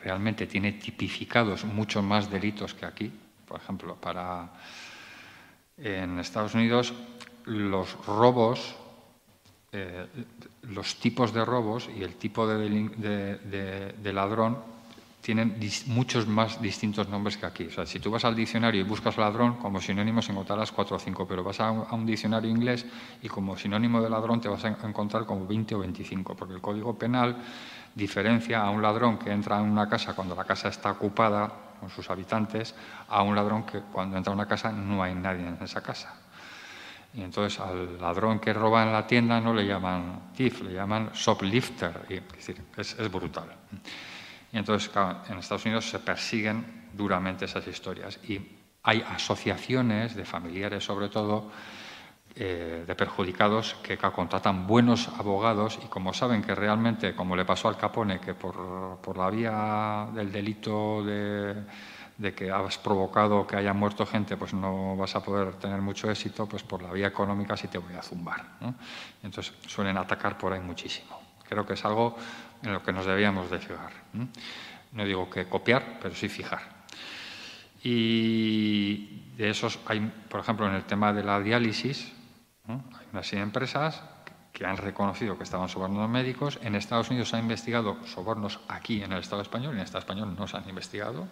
[0.03, 3.13] realmente tiene tipificados muchos más delitos que aquí,
[3.47, 4.51] por ejemplo, para
[5.77, 6.93] en Estados Unidos
[7.45, 8.77] los robos,
[9.73, 10.07] eh,
[10.63, 14.59] los tipos de robos y el tipo de, ladrón
[15.23, 15.57] tienen
[15.87, 17.67] muchos más distintos nombres que aquí.
[17.67, 20.99] O sea, si tú vas al diccionario y buscas ladrón, como sinónimos encontrarás cuatro o
[20.99, 22.85] cinco, pero vas a un, diccionario inglés
[23.23, 26.61] y como sinónimo de ladrón te vas a encontrar como 20 o 25, porque el
[26.61, 27.37] Código Penal
[27.95, 31.89] diferencia a un ladrón que entra en una casa cuando la casa está ocupada con
[31.89, 32.75] sus habitantes
[33.09, 36.15] a un ladrón que cuando entra a una casa no hay nadie en esa casa.
[37.15, 41.11] Y entonces al ladrón que roba en la tienda no le llaman thief, le llaman
[41.13, 42.07] shoplifter.
[42.77, 43.49] Es, brutal.
[44.53, 44.91] Y entonces,
[45.29, 48.19] en Estados Unidos se persiguen duramente esas historias.
[48.29, 48.41] Y
[48.83, 51.51] hay asociaciones de familiares, sobre todo,
[52.35, 57.69] eh, de perjudicados que contratan buenos abogados y como saben que realmente, como le pasó
[57.69, 61.55] al Capone, que por, por la vía del delito de,
[62.17, 66.11] de, que has provocado que haya muerto gente, pues no vas a poder tener mucho
[66.11, 68.43] éxito, pues por la vía económica sí te voy a zumbar.
[69.23, 71.21] Entonces suelen atacar por ahí muchísimo.
[71.47, 72.17] Creo que es algo
[72.63, 73.93] en lo que nos debíamos de fijar.
[74.93, 76.83] No digo que copiar, pero sí fijar.
[77.83, 82.13] Y de esos hay, por ejemplo, en el tema de la diálisis,
[82.69, 84.03] hay una serie empresas
[84.53, 86.59] que han reconocido que estaban sobornando médicos.
[86.63, 90.01] En Estados Unidos se han investigado sobornos aquí en el Estado español, en el Estado
[90.01, 91.27] español no se han investigado.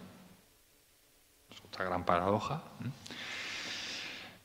[1.51, 2.62] Es otra gran paradoja.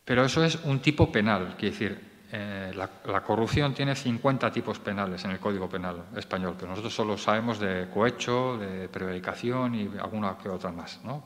[0.03, 5.23] Pero eso es un tipo penal, quiere decir, eh, la, corrupción tiene 50 tipos penales
[5.26, 10.38] en el Código Penal español, pero nosotros solo sabemos de cohecho, de prevaricación y alguna
[10.38, 11.23] que otra más, ¿no?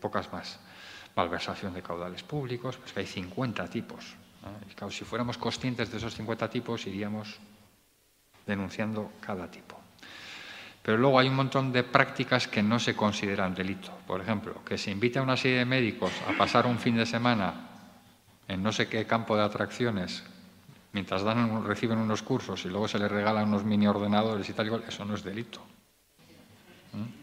[0.00, 0.58] pocas más.
[1.16, 4.16] Malversación de caudales públicos, pues que hay 50 tipos.
[4.90, 7.38] Si fuéramos conscientes de esos 50 tipos, iríamos
[8.46, 9.78] denunciando cada tipo.
[10.82, 13.90] Pero luego hay un montón de prácticas que no se consideran delito.
[14.06, 17.04] Por ejemplo, que se invite a una serie de médicos a pasar un fin de
[17.04, 17.69] semana
[18.50, 20.24] en no sé qué campo de atracciones,
[20.92, 24.82] mientras dan, reciben unos cursos y luego se les regalan unos mini ordenadores y tal,
[24.88, 25.60] eso no es delito.
[26.92, 27.20] ¿Mm?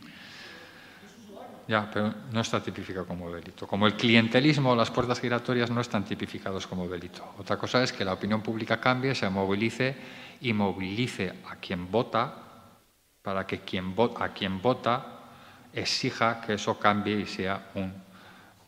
[1.67, 3.67] Ya, pero no está tipificado como delito.
[3.67, 7.33] Como el clientelismo, las puertas giratorias no están tipificados como delito.
[7.37, 9.97] Otra cosa es que la opinión pública cambie, se movilice
[10.39, 12.35] y movilice a quien vota
[13.21, 15.05] para que quien a quien vota
[15.73, 17.93] exija que eso cambie y sea un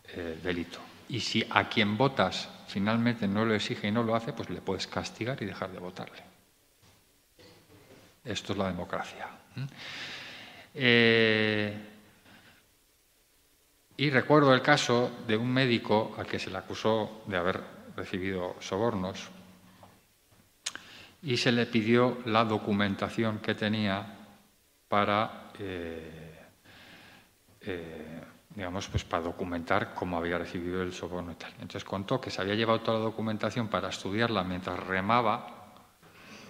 [0.10, 0.89] eh, delito.
[1.10, 4.62] Y si a quien votas finalmente no lo exige y no lo hace, pues le
[4.62, 6.24] puedes castigar y dejar de votarle.
[8.24, 9.28] Esto es la democracia.
[10.74, 11.78] Eh,
[13.97, 17.60] y recuerdo el caso de un médico al que se le acusó de haber
[17.95, 19.30] recibido sobornos
[21.22, 24.05] y se le pidió la documentación que tenía
[24.88, 26.39] para eh,
[27.62, 28.09] eh,
[28.60, 31.49] digamos, pues para documentar cómo había recibido el soborno y tal.
[31.53, 35.78] Entonces contó que se había llevado toda la documentación para estudiarla mientras remaba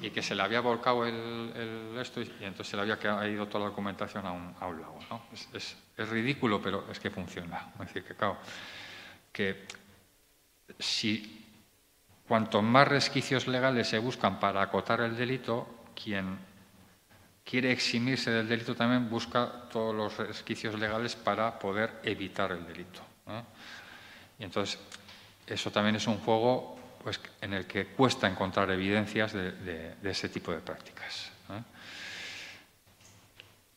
[0.02, 3.66] y que se le había volcado el, esto y entonces se le había ido toda
[3.66, 5.00] la documentación a un, a un lago.
[5.54, 7.74] Es, es, ridículo, pero es que funciona.
[7.74, 8.38] Es decir, que claro,
[9.32, 9.68] que
[10.80, 11.46] si
[12.28, 16.40] cuanto más resquicios legales se buscan para acotar el delito, quien
[17.50, 23.02] quiere eximirse del delito también busca todos los resquicios legales para poder evitar el delito.
[24.38, 24.80] Y entonces,
[25.48, 30.52] eso también es un juego pues, en el que cuesta encontrar evidencias de, ese tipo
[30.52, 31.32] de prácticas.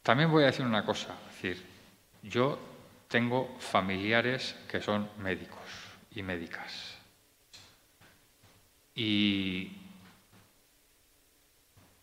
[0.02, 1.64] También voy a decir una cosa, decir,
[2.22, 2.58] yo
[3.08, 5.64] tengo familiares que son médicos
[6.10, 6.94] y médicas.
[8.94, 9.78] Y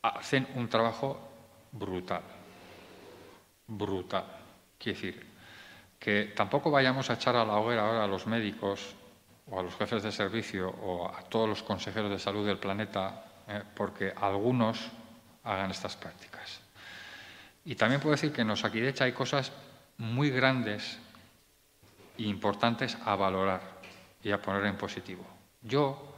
[0.02, 1.29] hacen un trabajo
[1.72, 2.22] brutal.
[3.68, 4.26] Brutal.
[4.78, 5.28] Quiere decir,
[6.00, 8.96] que tampoco vayamos a echar a la hoguera ahora a los médicos
[9.52, 13.26] o a los jefes de servicio o a todos los consejeros de salud del planeta
[13.48, 14.90] eh, porque algunos
[15.44, 16.62] hagan estas prácticas.
[17.66, 19.52] Y también puedo decir que en Osakidecha hay cosas
[19.98, 20.98] muy grandes
[22.18, 23.62] e importantes a valorar
[24.24, 25.26] y a poner en positivo.
[25.62, 26.09] Yo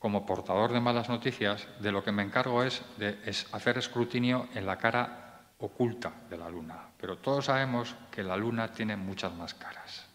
[0.00, 3.18] como portador de malas noticias, de lo que me encargo es de
[3.52, 6.88] hacer escrutinio en la cara oculta de la luna.
[6.98, 10.06] Pero todos sabemos que la luna tiene muchas más caras.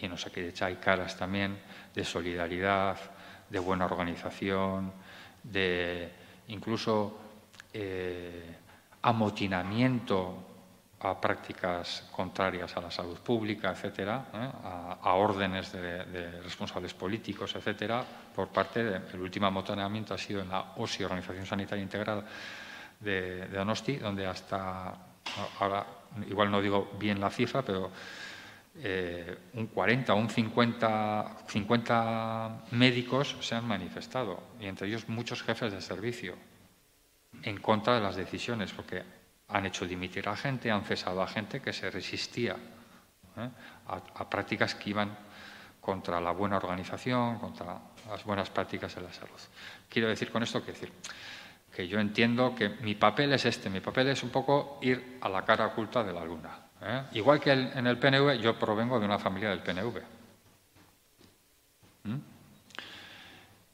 [0.00, 1.58] Y en Osakidecha hay caras también
[1.92, 2.96] de solidaridad,
[3.50, 4.92] de buena organización,
[5.42, 6.12] de
[6.46, 7.18] incluso
[7.72, 8.56] eh,
[9.02, 10.55] amotinamiento
[11.08, 14.50] a prácticas contrarias a la salud pública, etcétera, ¿eh?
[15.02, 18.04] a, órdenes de, responsables políticos, etcétera,
[18.34, 22.24] por parte del último amotonamiento ha sido en la OSI, Organización Sanitaria Integral
[23.00, 24.94] de, de Donosti, donde hasta
[25.60, 25.86] ahora
[26.28, 27.90] igual no digo bien la cifra, pero
[28.78, 35.42] eh, un 40 o un 50, 50 médicos se han manifestado, y entre ellos muchos
[35.42, 36.34] jefes de servicio,
[37.42, 39.02] en contra de las decisiones, porque
[39.48, 42.56] han hecho dimitir a gente, han cesado a gente que se resistía
[43.36, 43.48] ¿eh?
[43.88, 45.16] a, prácticas que iban
[45.80, 47.78] contra la buena organización, contra
[48.08, 49.38] las buenas prácticas en la salud.
[49.88, 50.92] Quiero decir con esto que decir
[51.74, 55.28] que yo entiendo que mi papel es este, mi papel es un poco ir a
[55.28, 56.58] la cara oculta de la luna.
[56.82, 57.02] ¿eh?
[57.12, 60.02] Igual que en el PNV, yo provengo de una familia del PNV.
[62.04, 62.35] ¿Mm?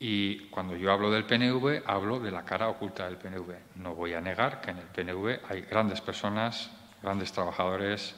[0.05, 3.77] Y cuando yo hablo del PNV, hablo de la cara oculta del PNV.
[3.77, 8.17] No voy a negar que en el PNV hay grandes personas, grandes trabajadores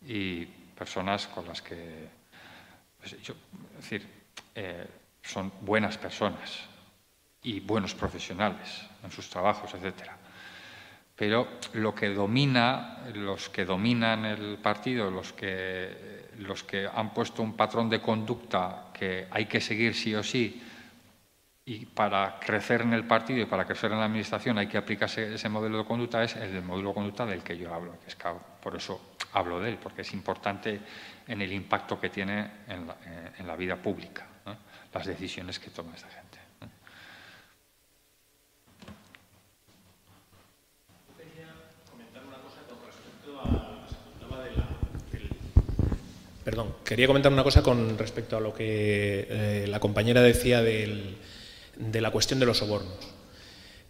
[0.00, 2.08] y personas con las que,
[2.98, 3.34] pues, es
[3.76, 4.08] decir,
[4.54, 4.86] eh,
[5.22, 6.60] son buenas personas
[7.42, 10.16] y buenos profesionales en sus trabajos, etcétera.
[11.14, 17.42] Pero lo que domina, los que dominan el partido, los que, los que han puesto
[17.42, 20.62] un patrón de conducta que hay que seguir sí o sí,
[21.70, 25.34] y para crecer en el partido y para crecer en la administración hay que aplicarse
[25.34, 28.16] ese modelo de conducta, es el modelo de conducta del que yo hablo, que es
[28.16, 28.40] cabo.
[28.60, 30.80] Por eso hablo de él, porque es importante
[31.28, 34.26] en el impacto que tiene en la, eh, en la vida pública,
[34.92, 36.38] las decisiones que toma esta gente.
[46.42, 51.16] Perdón, quería comentar una cosa con respecto a lo que eh, la compañera decía del,
[51.80, 53.20] de la cuestión de los sobornos.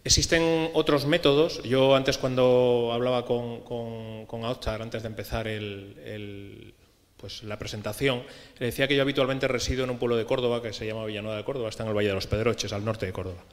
[0.03, 1.61] Existen otros métodos.
[1.63, 6.73] Yo antes cuando hablaba con, con, antes de empezar el,
[7.17, 8.23] pues, la presentación,
[8.57, 11.37] le decía que yo habitualmente resido en un pueblo de Córdoba que se llama Villanueva
[11.37, 13.43] de Córdoba, está en el Valle de los Pedroches, al norte de Córdoba.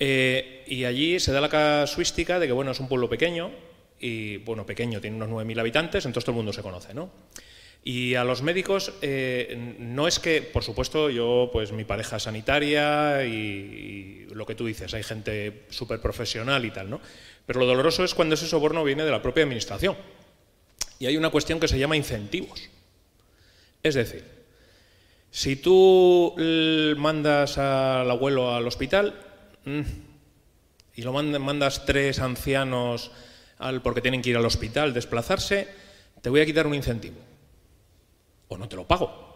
[0.00, 3.52] Eh, y allí se da la casuística de que bueno, es un pueblo pequeño,
[4.00, 7.08] y bueno, pequeño, tiene unos 9.000 habitantes, entonces todo el mundo se conoce, ¿no?
[7.84, 13.24] Y a los médicos, eh, no es que, por supuesto, yo, pues mi pareja sanitaria
[13.24, 17.00] y, lo que tú dices, hay gente súper profesional y tal, ¿no?
[17.44, 19.96] Pero lo doloroso es cuando ese soborno viene de la propia administración.
[21.00, 22.70] Y hay una cuestión que se llama incentivos.
[23.82, 24.24] Es decir,
[25.32, 26.34] si tú
[26.96, 29.12] mandas al abuelo al hospital
[29.64, 29.80] mm,
[30.94, 33.10] y lo mandas tres ancianos
[33.58, 35.66] al, porque tienen que ir al hospital, desplazarse,
[36.20, 37.31] te voy a quitar un incentivo
[38.52, 39.32] o no te lo pago.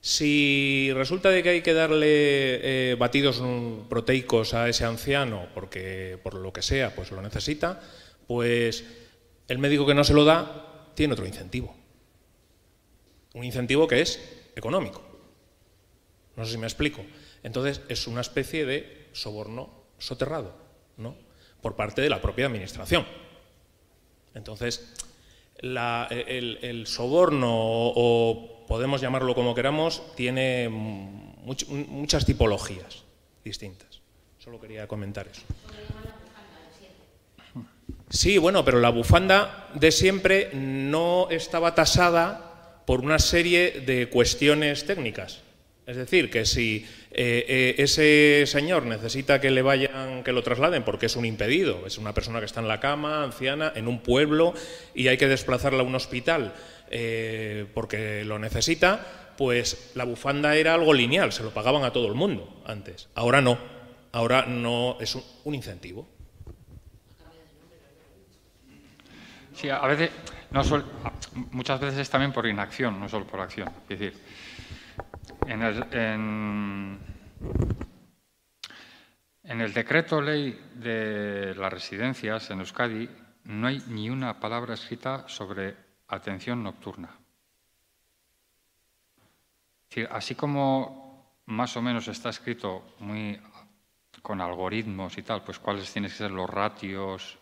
[0.00, 3.42] Si resulta de que hay que darle eh, batidos
[3.88, 7.80] proteicos a ese anciano porque por lo que sea pues lo necesita,
[8.26, 8.84] pues
[9.48, 11.74] el médico que no se lo da tiene otro incentivo.
[13.34, 14.20] Un incentivo que es
[14.54, 15.02] económico.
[16.36, 17.04] No sé si me explico.
[17.42, 20.54] Entonces es una especie de soborno soterrado,
[20.96, 21.16] ¿no?
[21.60, 23.04] Por parte de la propia administración.
[24.34, 24.94] Entonces,
[25.58, 33.04] el, soborno, o, podemos llamarlo como queramos, tiene muchas tipologías
[33.44, 34.00] distintas.
[34.38, 35.42] Solo quería comentar eso.
[38.10, 44.86] Sí, bueno, pero la bufanda de siempre no estaba tasada por una serie de cuestiones
[44.86, 45.42] técnicas.
[45.88, 50.82] Es decir, que si eh, eh, ese señor necesita que le vayan, que lo trasladen
[50.82, 54.00] porque es un impedido, es una persona que está en la cama, anciana, en un
[54.00, 54.52] pueblo
[54.94, 56.52] y hay que desplazarla a un hospital
[56.90, 62.06] eh, porque lo necesita, pues la bufanda era algo lineal, se lo pagaban a todo
[62.06, 63.08] el mundo antes.
[63.14, 63.56] Ahora no,
[64.12, 66.06] ahora no es un, incentivo.
[69.54, 70.10] Sí, a veces,
[71.50, 73.70] muchas veces es también por inacción, no solo por acción.
[73.88, 74.12] Es decir,
[75.48, 75.62] en
[79.60, 83.08] el, decreto ley de las residencias en Euskadi
[83.44, 85.74] no hay ni una palabra escrita sobre
[86.08, 87.08] atención nocturna.
[90.10, 93.40] así como más o menos está escrito muy
[94.20, 97.38] con algoritmos y tal, pues cuáles tienen que ser los ratios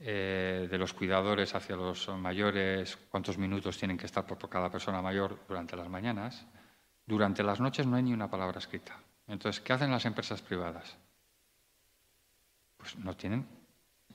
[0.00, 5.00] eh, de los cuidadores hacia los mayores, cuántos minutos tienen que estar por cada persona
[5.00, 6.44] mayor durante las mañanas.
[7.08, 8.94] Durante las noches no hay ni una palabra escrita.
[9.28, 10.94] Entonces, ¿qué hacen las empresas privadas?
[12.76, 13.48] Pues no tienen,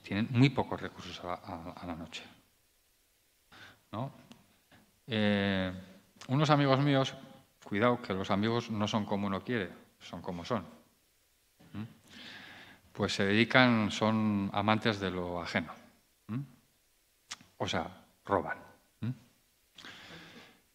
[0.00, 2.22] tienen muy pocos recursos a, la noche.
[5.08, 5.72] Eh,
[6.28, 7.14] unos amigos míos,
[7.64, 10.64] cuidado, que los amigos no son como uno quiere, son como son.
[12.92, 15.72] Pues se dedican, son amantes de lo ajeno.
[17.58, 18.58] O sea, roban.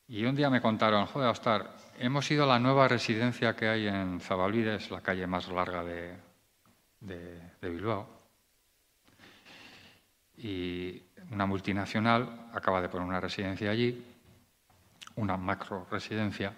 [0.09, 3.87] Y un día me contaron, joder, Ostar, hemos ido a la nueva residencia que hay
[3.87, 6.17] en Zabalvides, la calle más larga de,
[7.61, 8.07] Bilbao.
[10.37, 14.03] Y una multinacional acaba de poner una residencia allí,
[15.15, 16.53] una macro residencia.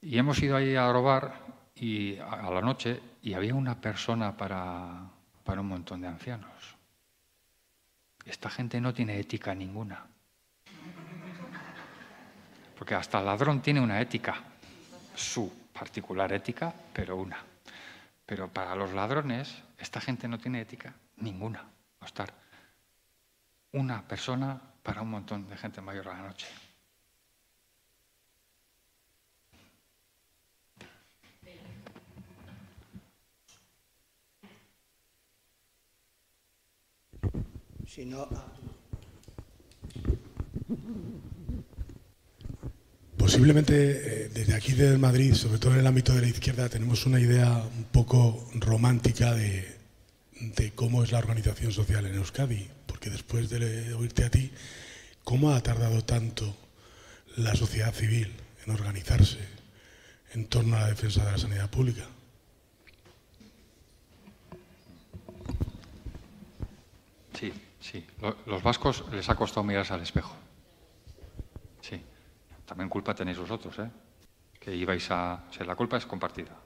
[0.00, 1.34] Y hemos ido ahí a robar
[1.74, 5.10] y a, la noche y había una persona para,
[5.44, 6.76] para un montón de ancianos.
[8.24, 10.13] Esta gente no tiene ética ninguna.
[12.76, 14.36] Porque hasta el ladrón tiene una ética,
[15.14, 17.38] su particular ética, pero una.
[18.26, 21.64] Pero para los ladrones, esta gente no tiene ética ninguna.
[22.04, 22.32] estar
[23.72, 26.46] una persona para un montón de gente mayor a la noche.
[37.86, 38.28] Si no,
[43.34, 47.04] Posiblemente eh, desde aquí, desde Madrid, sobre todo en el ámbito de la izquierda, tenemos
[47.04, 49.76] una idea un poco romántica de,
[50.76, 54.52] cómo es la organización social en Euskadi, porque después de oírte a ti,
[55.24, 56.56] ¿cómo ha tardado tanto
[57.34, 58.32] la sociedad civil
[58.64, 59.40] en organizarse
[60.32, 62.06] en torno a la defensa de la sanidad pública?
[67.36, 68.06] Sí, sí.
[68.46, 70.43] Los vascos les ha costado mirarse al espejo.
[72.64, 73.90] También culpa tenéis vosotros, ¿eh?
[74.58, 75.44] que ibais a...
[75.60, 76.56] O la culpa es compartida.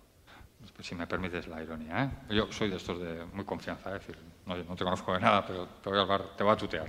[0.80, 2.04] Si me permites la ironía.
[2.04, 2.34] ¿eh?
[2.34, 3.94] Yo soy de estos de muy confianza, ¿eh?
[3.94, 6.86] decir, no, te conozco de nada, pero te voy a, hablar, te voy a tutear.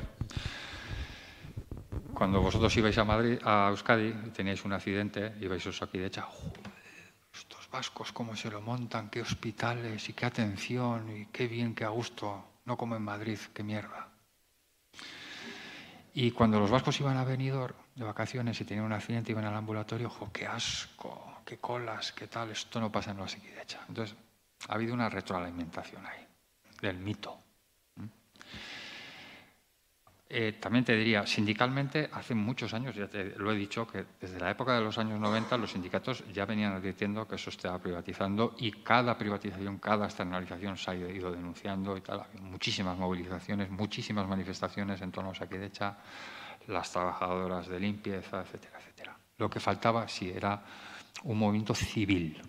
[2.14, 6.70] cuando vosotros ibais a Madrid, a Euskadi, y teníais un accidente, ibais a Osakidecha, joder,
[7.34, 11.86] estos vascos cómo se lo montan, qué hospitales y qué atención y qué bien, qué
[11.86, 14.10] a gusto, no como en Madrid, qué mierda.
[16.14, 19.55] Y cuando los vascos iban a Benidorm de vacaciones y tenían un accidente, iban al
[19.55, 23.81] ambulatorio, ojo, qué asco, qué colas, qué tal, esto no pasa en Osakidecha.
[23.89, 24.15] Entonces,
[24.69, 26.25] ha habido una retroalimentación ahí,
[26.81, 27.37] del mito.
[30.31, 34.39] Eh, también te diría, sindicalmente, hace muchos años, ya te lo he dicho, que desde
[34.39, 38.55] la época de los años 90 los sindicatos ya venían advirtiendo que eso estaba privatizando
[38.59, 42.27] y cada privatización, cada externalización se ha ido denunciando y tal.
[42.41, 45.97] Muchísimas movilizaciones, muchísimas manifestaciones en torno a Saquidecha,
[46.70, 49.17] las trabajadoras de limpieza, etcétera, etcétera.
[49.38, 50.61] Lo que faltaba sí era
[51.24, 52.41] un movimiento civil,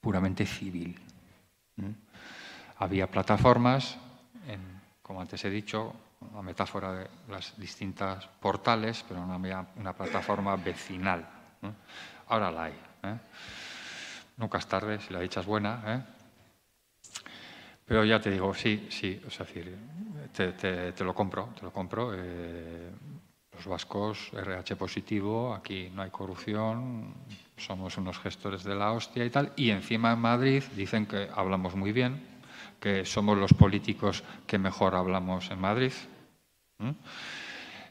[0.00, 0.98] puramente civil.
[2.78, 3.96] Había plataformas,
[5.02, 5.94] como antes he dicho,
[6.32, 11.26] una metáfora de las distintas portales, pero no había una plataforma vecinal.
[12.28, 12.74] Ahora la hay.
[13.04, 13.18] ¿eh?
[14.36, 15.82] Nunca es tarde, si la dicha es buena.
[15.86, 16.17] ¿eh?
[17.88, 19.74] Pero ya te digo, sí, sí, es decir,
[20.34, 22.12] te, lo compro, te lo compro.
[22.14, 22.90] Eh,
[23.54, 27.14] los vascos, RH positivo, aquí no hay corrupción,
[27.56, 29.52] somos unos gestores de la hostia y tal.
[29.56, 32.22] Y encima en Madrid dicen que hablamos muy bien,
[32.78, 35.92] que somos los políticos que mejor hablamos en Madrid,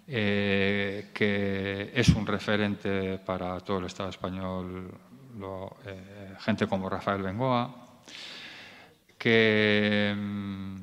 [0.08, 4.92] eh, que es un referente para todo el Estado español,
[5.86, 7.87] eh, gente como Rafael Bengoa,
[10.16, 10.78] mm,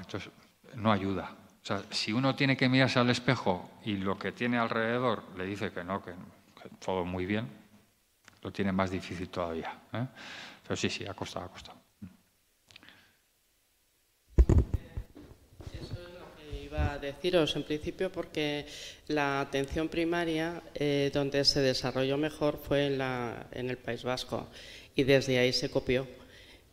[0.00, 0.30] entonces,
[0.74, 1.34] no ayuda.
[1.62, 5.44] O sea, si uno tiene que mirarse al espejo y lo que tiene alrededor le
[5.44, 6.12] dice que no, que,
[6.84, 7.46] todo muy bien,
[8.42, 9.78] lo tiene más difícil todavía.
[9.92, 10.06] ¿eh?
[10.62, 11.78] Pero sí, sí, ha costado, ha costado.
[16.78, 18.66] a deciros en principio porque
[19.08, 24.48] la atención primaria eh, donde se desarrolló mejor fue en, la, en el País Vasco
[24.94, 26.06] y desde ahí se copió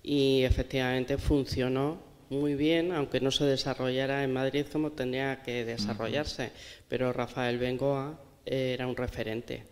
[0.05, 1.97] y efectivamente funcionó
[2.29, 6.51] muy bien, aunque no se desarrollara en Madrid como tendría que desarrollarse,
[6.87, 9.63] pero Rafael Bengoa era un referente.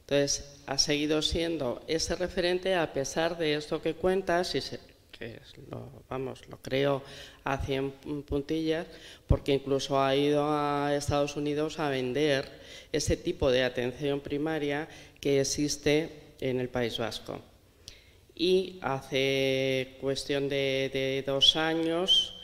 [0.00, 4.78] Entonces, ha seguido siendo ese referente a pesar de esto que cuentas y se,
[5.10, 7.02] que lo, vamos, lo creo
[7.42, 8.86] a 100 puntillas,
[9.26, 12.48] porque incluso ha ido a Estados Unidos a vender
[12.92, 14.88] ese tipo de atención primaria
[15.20, 17.40] que existe en el País Vasco.
[18.38, 22.34] Y hace cuestión de, dos años,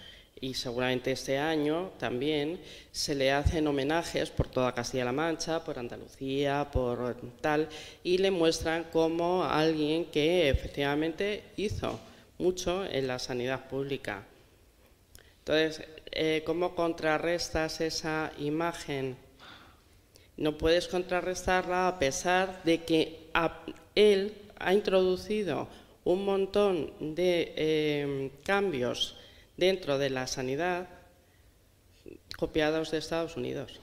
[0.41, 2.59] y seguramente este año también,
[2.91, 7.69] se le hacen homenajes por toda Castilla-La Mancha, por Andalucía, por tal,
[8.03, 12.01] y le muestran como alguien que efectivamente hizo
[12.39, 14.25] mucho en la sanidad pública.
[15.41, 19.19] Entonces, eh, ¿cómo contrarrestas esa imagen?
[20.39, 23.29] No puedes contrarrestarla a pesar de que
[23.95, 25.69] él ha introducido
[26.05, 29.17] un montón de eh, cambios
[29.57, 30.89] dentro de la sanidad
[32.37, 33.81] copiados de Estados Unidos.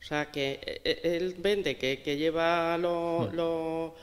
[0.00, 4.00] O sea, que eh, él vende que, lleva lo mm.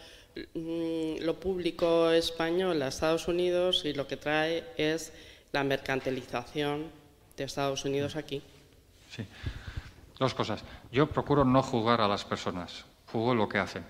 [0.53, 5.11] Mm, lo público español a Estados Unidos y lo que trae es
[5.51, 6.91] la mercantilización
[7.35, 8.41] de Estados Unidos aquí.
[9.09, 9.25] Sí.
[10.17, 10.63] Dos cosas.
[10.91, 13.83] Yo procuro no jugar a las personas, jugo lo que hacen.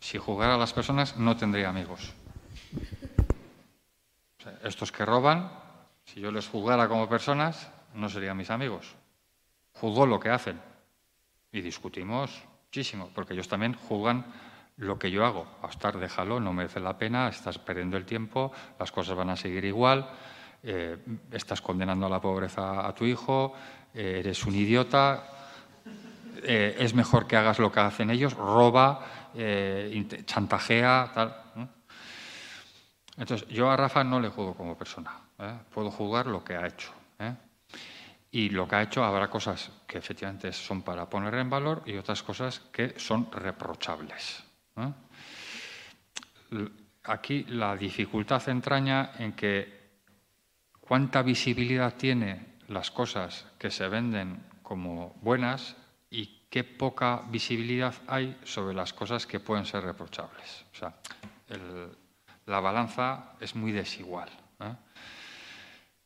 [0.00, 2.12] Si jugara a las personas no tendría amigos.
[4.62, 5.50] Estos que roban,
[6.04, 8.94] si yo les jugara como personas, no serían mis amigos.
[9.72, 10.60] Juzgo lo que hacen.
[11.52, 14.26] Y discutimos muchísimo, porque ellos también juzgan
[14.76, 15.46] lo que yo hago.
[15.62, 19.36] A estar, déjalo, no merece la pena, estás perdiendo el tiempo, las cosas van a
[19.36, 20.08] seguir igual,
[20.62, 20.98] eh,
[21.32, 23.54] estás condenando a la pobreza a tu hijo,
[23.94, 25.24] eh, eres un idiota,
[26.42, 29.04] eh, es mejor que hagas lo que hacen ellos, roba,
[30.26, 31.46] chantajea, tal.
[33.16, 35.10] Entonces, yo a Rafa no le juego como persona,
[35.72, 36.92] puedo jugar lo que ha hecho.
[38.30, 41.96] Y lo que ha hecho habrá cosas que efectivamente son para poner en valor y
[41.96, 44.44] otras cosas que son reprochables.
[47.04, 49.86] Aquí la dificultad entraña en que
[50.80, 55.76] cuánta visibilidad tiene las cosas que se venden como buenas
[56.10, 60.64] y qué poca visibilidad hay sobre las cosas que pueden ser reprochables.
[60.72, 60.94] O sea,
[62.46, 64.30] la balanza es muy desigual.
[64.60, 64.74] ¿eh?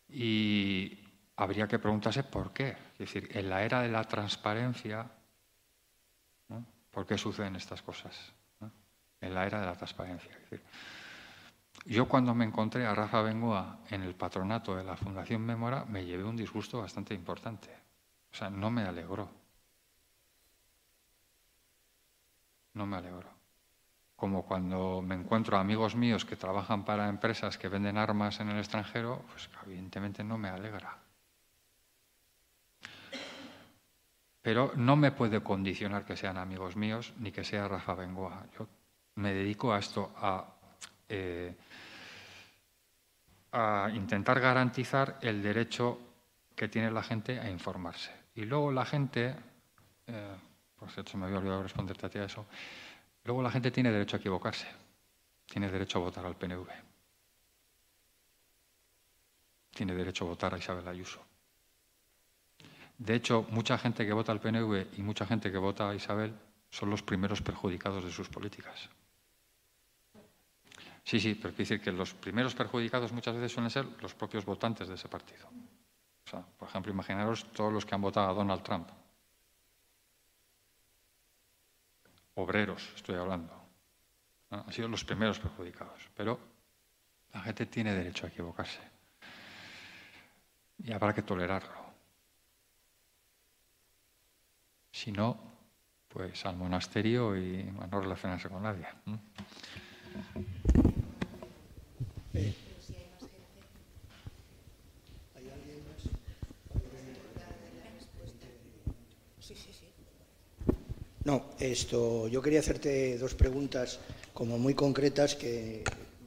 [0.09, 0.99] Y
[1.37, 2.77] habría que preguntarse por qué.
[2.93, 5.07] Es decir, en la era de la transparencia,
[6.91, 8.33] ¿por qué suceden estas cosas?
[9.23, 10.31] en la era de la transparencia.
[11.85, 16.07] yo cuando me encontré a Rafa Bengoa en el patronato de la Fundación Memora, me
[16.07, 17.69] llevé un disgusto bastante importante.
[18.33, 19.29] O sea, no me alegró.
[22.75, 23.40] no me alegro.
[24.21, 28.59] Como cuando me encuentro amigos míos que trabajan para empresas que venden armas en el
[28.59, 30.99] extranjero, pues evidentemente no me alegra.
[34.43, 38.45] Pero no me puede condicionar que sean amigos míos ni que sea Rafa Bengoa.
[38.59, 38.69] Yo
[39.15, 40.45] me dedico a esto, a,
[41.09, 41.57] eh,
[43.95, 45.99] intentar garantizar el derecho
[46.55, 48.13] que tiene la gente a informarse.
[48.35, 49.35] Y luego la gente,
[50.07, 50.37] eh,
[50.79, 52.45] por cierto, se me había olvidado responderte a ti a eso,
[53.25, 54.67] luego la gente tiene derecho a equivocarse,
[55.47, 56.69] tiene derecho a votar al PNV,
[59.71, 61.21] tiene derecho a votar a Isabel Ayuso.
[62.99, 66.35] De hecho, mucha gente que vota al PNV y mucha gente que vota a Isabel
[66.69, 68.91] son los primeros perjudicados de sus políticas.
[71.03, 74.45] Sí, sí, pero quiere decir que los primeros perjudicados muchas veces suelen ser los propios
[74.45, 75.49] votantes de ese partido.
[76.27, 78.89] O sea, por ejemplo, imaginaros todos los que han votado a Donald Trump.
[82.35, 83.53] Obreros, estoy hablando.
[84.51, 86.01] Han sido los primeros perjudicados.
[86.17, 86.39] Pero
[87.33, 88.81] la gente tiene derecho a equivocarse.
[90.79, 91.91] Y habrá que tolerarlo.
[94.93, 95.39] Si no,
[96.09, 98.87] pues al monasterio y a no relacionarse con nadie.
[111.25, 113.99] No, esto, yo quería hacerte dos preguntas
[114.33, 115.85] como muy concretas que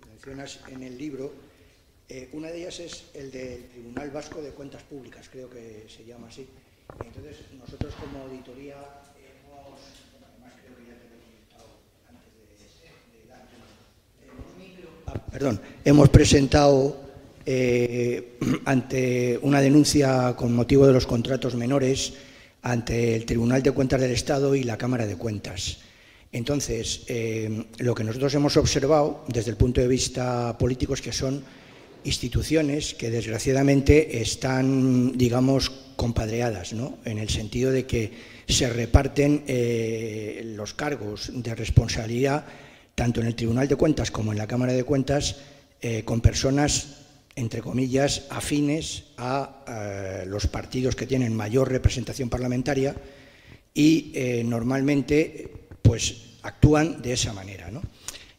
[0.07, 1.33] mencionas en el libro.
[2.07, 6.05] Eh, una de ellas es el del Tribunal Vasco de Cuentas Públicas, creo que se
[6.05, 6.47] llama así.
[7.03, 8.75] Entonces, nosotros como auditoría
[9.17, 9.79] hemos,
[10.29, 11.17] además creo que ya te he
[12.07, 12.29] antes
[14.69, 17.01] de, ah, perdón, hemos presentado
[17.47, 22.13] eh, ante una denuncia con motivo de los contratos menores
[22.63, 25.79] ante el Tribunal de Cuentas del Estado y la Cámara de Cuentas.
[26.31, 31.11] Entonces, eh, lo que nosotros hemos observado desde el punto de vista político es que
[31.11, 31.43] son
[32.05, 36.97] instituciones que desgraciadamente están, digamos, compadreadas, ¿no?
[37.05, 38.11] en el sentido de que
[38.47, 42.45] se reparten eh, los cargos de responsabilidad
[42.95, 45.37] tanto en el Tribunal de Cuentas como en la Cámara de Cuentas
[45.81, 47.02] eh, con personas
[47.35, 52.95] entre comillas, afines a eh, los partidos que tienen mayor representación parlamentaria
[53.73, 55.49] y eh, normalmente
[55.81, 57.71] pues, actúan de esa manera.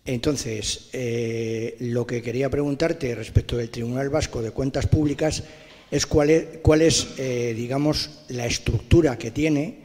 [0.05, 5.43] Entonces, eh, lo que quería preguntarte respecto del Tribunal Vasco de Cuentas Públicas
[5.91, 9.79] es cuál es, cuál es digamos, la estructura que tiene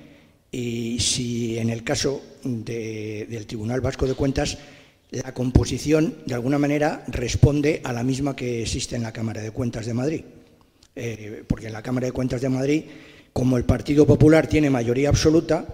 [0.51, 4.57] y si en el caso del Tribunal Vasco de Cuentas
[5.11, 9.51] la composición, de alguna manera, responde a la misma que existe en la Cámara de
[9.51, 10.21] Cuentas de Madrid.
[10.95, 12.83] Eh, porque en la Cámara de Cuentas de Madrid,
[13.33, 15.65] como el Partido Popular tiene mayoría absoluta,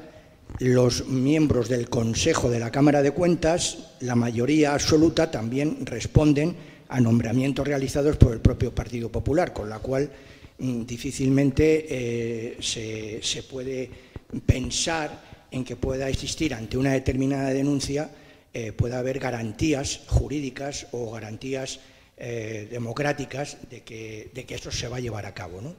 [0.59, 6.55] los miembros del Consejo de la Cámara de Cuentas, la mayoría absoluta, también responden
[6.87, 10.09] a nombramientos realizados por el propio Partido Popular, con la cual
[10.59, 13.89] mm, difícilmente eh, se, se puede
[14.45, 18.09] pensar en que pueda existir ante una determinada denuncia
[18.57, 21.81] eh, pueda haber garantías jurídicas o garantías
[22.15, 25.59] eh, democráticas de que, de que, eso se va a llevar a cabo.
[25.59, 25.75] ¿no?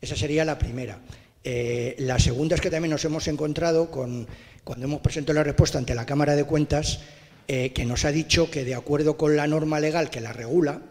[0.00, 1.00] Esa sería la primera.
[1.42, 4.28] Eh, la segunda es que también nos hemos encontrado con,
[4.62, 7.00] cuando hemos presentado la respuesta ante la Cámara de Cuentas,
[7.48, 10.82] que nos ha dicho que de acuerdo con la norma legal que la regula,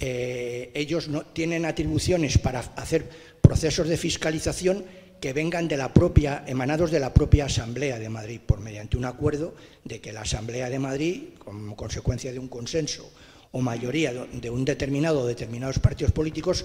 [0.00, 3.08] ellos no tienen atribuciones para hacer
[3.40, 4.84] procesos de fiscalización
[5.20, 9.04] que vengan de la propia, emanados de la propia Asamblea de Madrid, por mediante un
[9.04, 13.12] acuerdo de que la Asamblea de Madrid, como consecuencia de un consenso
[13.52, 16.64] o mayoría de un determinado o determinados partidos políticos,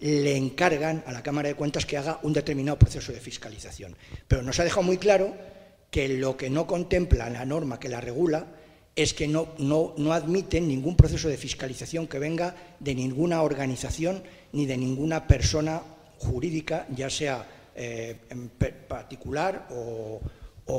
[0.00, 3.96] le encargan a la Cámara de Cuentas que haga un determinado proceso de fiscalización.
[4.28, 5.34] Pero nos ha dejado muy claro
[5.90, 8.46] que lo que no contempla la norma que la regula
[8.94, 14.22] es que no, no, no admiten ningún proceso de fiscalización que venga de ninguna organización
[14.52, 15.82] ni de ninguna persona
[16.18, 17.46] jurídica, ya sea
[17.78, 18.48] eh, en
[18.88, 20.20] particular o,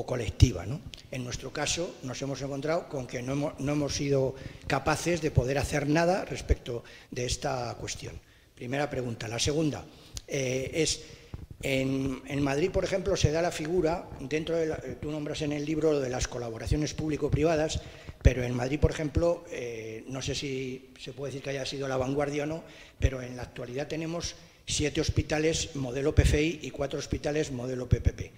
[0.05, 0.65] colectiva.
[1.11, 5.87] En nuestro caso nos hemos encontrado con que no hemos, sido capaces de poder hacer
[5.87, 8.19] nada respecto de esta cuestión.
[8.55, 9.27] Primera pregunta.
[9.27, 9.85] La segunda
[10.27, 11.03] eh, es,
[11.61, 15.99] en, Madrid, por ejemplo, se da la figura, dentro de tú nombras en el libro
[15.99, 17.79] de las colaboraciones público-privadas,
[18.21, 21.87] pero en Madrid, por ejemplo, eh, no sé si se puede decir que haya sido
[21.87, 22.63] la vanguardia o no,
[22.99, 24.35] pero en la actualidad tenemos
[24.67, 28.31] siete hospitales modelo PFI y cuatro hospitales modelo PPP.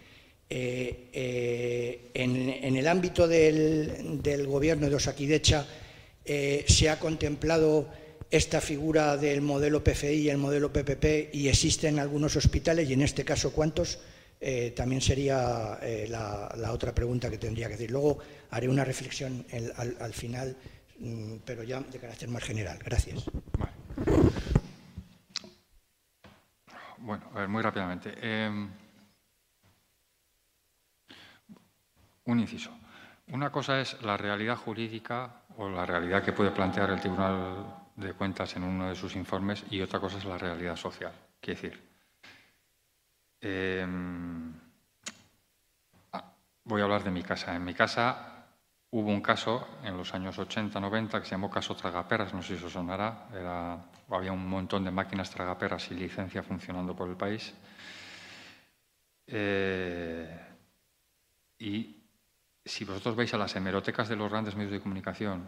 [0.52, 5.66] Eh, eh, en, el ámbito del, gobierno de Osakidecha
[6.26, 7.90] eh, se ha contemplado
[8.32, 13.02] esta figura del modelo PFI y el modelo PPP y existen algunos hospitales y en
[13.02, 14.00] este caso cuántos
[14.74, 17.92] también sería eh, la, otra pregunta que tendría que decir.
[17.92, 18.20] Luego
[18.52, 19.46] haré una reflexión
[19.76, 20.56] al, final,
[21.00, 22.80] mm, pero ya de carácter más general.
[22.84, 23.26] Gracias.
[27.02, 28.14] Bueno, a ver, muy rápidamente.
[28.22, 28.70] Em,
[32.26, 32.72] un inciso.
[33.32, 37.66] Una cosa es la realidad jurídica o la realidad que puede plantear el Tribunal
[37.96, 41.14] de Cuentas en uno de sus informes y otra cosa es la realidad social.
[41.40, 41.90] Quiere decir,
[43.42, 44.54] em,
[46.14, 47.56] ah, voy a hablar de mi casa.
[47.56, 48.46] En mi casa
[48.92, 52.54] hubo un caso en los años 80-90 que se llamó caso Tragaperras, no sé si
[52.56, 53.28] eso sonará,
[54.10, 57.54] había un montón de máquinas tragaperras sin licencia funcionando por el país.
[59.28, 60.40] Eh,
[61.60, 61.96] y
[62.66, 65.44] si vosotros veis a las hemerotecas de los grandes medios de comunicación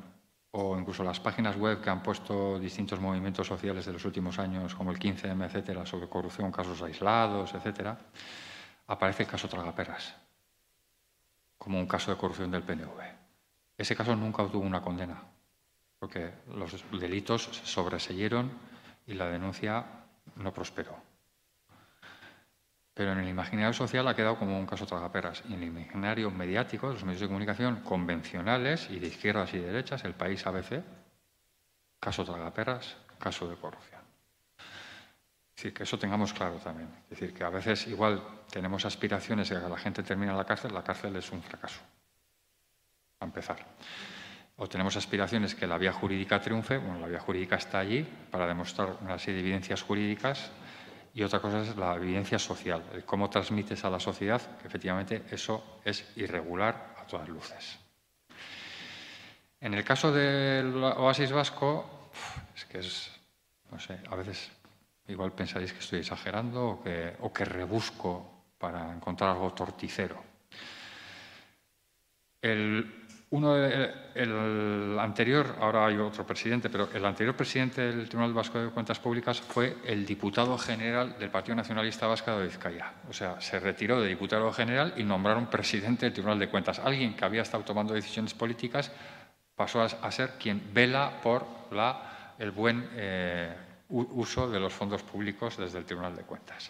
[0.52, 4.76] o incluso las páginas web que han puesto distintos movimientos sociales de los últimos años,
[4.76, 7.98] como el 15M, etcétera, sobre corrupción, casos aislados, etcétera,
[8.88, 10.14] aparece el caso Tragaperras,
[11.58, 13.00] como un caso de corrupción del PNV.
[13.78, 15.24] Ese caso nunca obtuvo una condena,
[16.02, 18.52] porque los delitos se sobreseyeron
[19.06, 19.86] y la denuncia
[20.38, 20.98] no prosperó.
[22.96, 25.44] Pero en el imaginario social ha quedado como un caso tragaperras.
[25.48, 29.60] Y en el imaginario mediático de los medios de comunicación convencionales y de izquierdas y
[29.60, 30.84] derechas, el país ABC,
[32.00, 34.02] caso tragaperras, caso de corrupción.
[34.58, 36.90] Es decir, que eso tengamos claro también.
[37.04, 40.46] Es decir, que a veces igual tenemos aspiraciones de que la gente termine en la
[40.46, 41.80] cárcel, la cárcel es un fracaso.
[43.20, 43.64] A empezar.
[44.58, 48.48] O tenemos aspiraciones que la vía jurídica triunfe, bueno, la vía jurídica está allí para
[48.48, 50.52] demostrar una serie de evidencias jurídicas
[51.14, 55.24] y otra cosa es la evidencia social, el cómo transmites a la sociedad que efectivamente
[55.32, 57.80] eso es irregular a todas luces.
[59.60, 62.10] En el caso del oasis vasco,
[62.56, 63.12] es que es,
[63.72, 64.52] no sé, a veces
[65.08, 70.24] igual pensaréis que estoy exagerando o que, o que rebusco para encontrar algo torticero.
[72.42, 73.01] El
[73.32, 78.70] uno, el anterior, ahora hay otro presidente, pero el anterior presidente del Tribunal Vasco de
[78.72, 82.92] Cuentas Públicas fue el diputado general del Partido Nacionalista Vasco de Vizcaya.
[83.10, 86.80] O sea, se retiró de diputado general y nombraron presidente del Tribunal de Cuentas.
[86.80, 88.92] Alguien que había estado tomando decisiones políticas
[89.56, 93.56] pasó a, ser quien vela por la, el buen eh,
[93.88, 96.70] uso de los fondos públicos desde el Tribunal de Cuentas.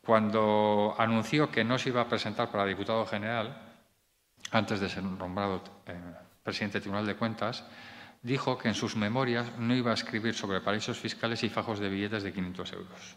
[0.00, 3.69] Cuando anunció que no se iba a presentar para diputado general,
[4.50, 5.94] antes de ser nombrado eh,
[6.42, 7.64] presidente del Tribunal de Cuentas,
[8.22, 11.88] dijo que en sus memorias no iba a escribir sobre paraísos fiscales y fajos de
[11.88, 13.16] billetes de 500 euros.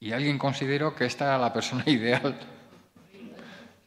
[0.00, 2.36] Y alguien consideró que esta era la persona ideal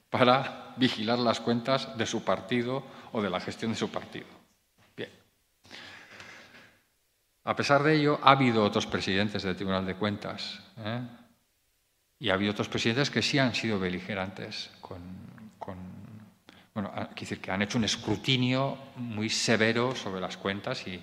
[0.10, 4.28] para vigilar las cuentas de su partido o de la gestión de su partido.
[4.96, 5.10] Bien.
[7.44, 10.62] A pesar de ello, ha habido otros presidentes del Tribunal de Cuentas.
[10.78, 11.02] ¿eh?
[12.26, 14.98] Y ha habido otros presidentes que sí han sido beligerantes con,
[16.74, 21.00] bueno, decir que han hecho un escrutinio muy severo sobre las cuentas y,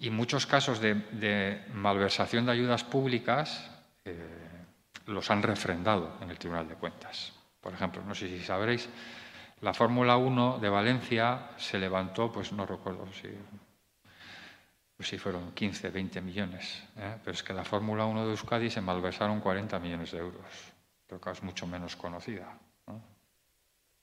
[0.00, 3.70] y muchos casos de, malversación de ayudas públicas
[4.04, 4.18] eh,
[5.06, 7.32] los han refrendado en el Tribunal de Cuentas.
[7.60, 8.88] Por ejemplo, no sé si sabréis,
[9.60, 13.28] la Fórmula 1 de Valencia se levantó, pues no recuerdo si
[14.96, 16.82] pues sí fueron 15, 20 millones.
[16.96, 17.18] ¿eh?
[17.22, 20.46] Pero es que la Fórmula 1 de Euskadi se malversaron 40 millones de euros.
[21.06, 22.58] Pero que es mucho menos conocida,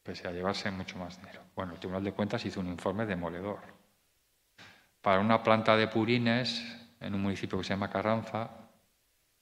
[0.04, 1.42] pese a llevarse mucho más dinero.
[1.56, 3.60] Bueno, el Tribunal de Cuentas hizo un informe demoledor.
[5.02, 6.64] Para una planta de purines
[7.00, 8.50] en un municipio que se llama Carranza,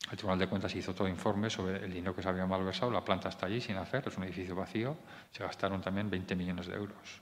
[0.10, 2.92] el Tribunal de Cuentas hizo todo informe sobre el dinero que se había malversado.
[2.92, 4.98] La planta está allí sin hacer, es un edificio vacío.
[5.32, 7.22] Se gastaron también 20 millones de euros.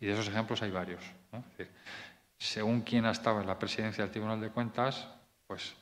[0.00, 1.02] Y de esos ejemplos hay varios
[2.44, 5.08] según quien ha estado en la presidencia del Tribunal de Cuentas,
[5.46, 5.74] pues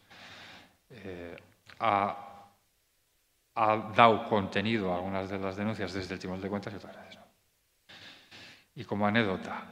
[0.91, 1.37] eh,
[1.81, 2.29] ha,
[3.55, 7.23] dado contenido a algunas de las denuncias desde el Tribunal de Cuentas y otras no.
[8.77, 9.65] Y como anécdota,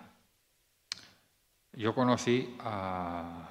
[1.73, 3.47] yo conocí a...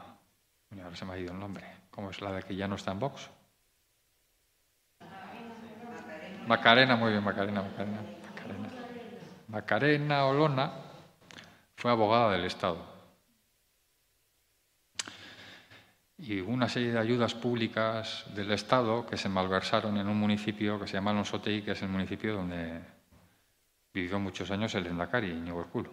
[0.72, 1.66] Ahora se me ha ido el nombre.
[1.90, 3.30] ¿Cómo es la de que ya no está en Vox?
[6.45, 8.70] Macarena, muy bien, Macarena, Macarena, Macarena.
[9.48, 10.74] Macarena Olona
[11.76, 12.98] fue abogada del Estado
[16.21, 20.87] y una serie de ayudas públicas del Estado que se malversaron en un municipio que
[20.87, 22.81] se llama Alonsotei, que es el municipio donde
[23.93, 25.91] vivió muchos años el Endacari, Íñigo Urculo.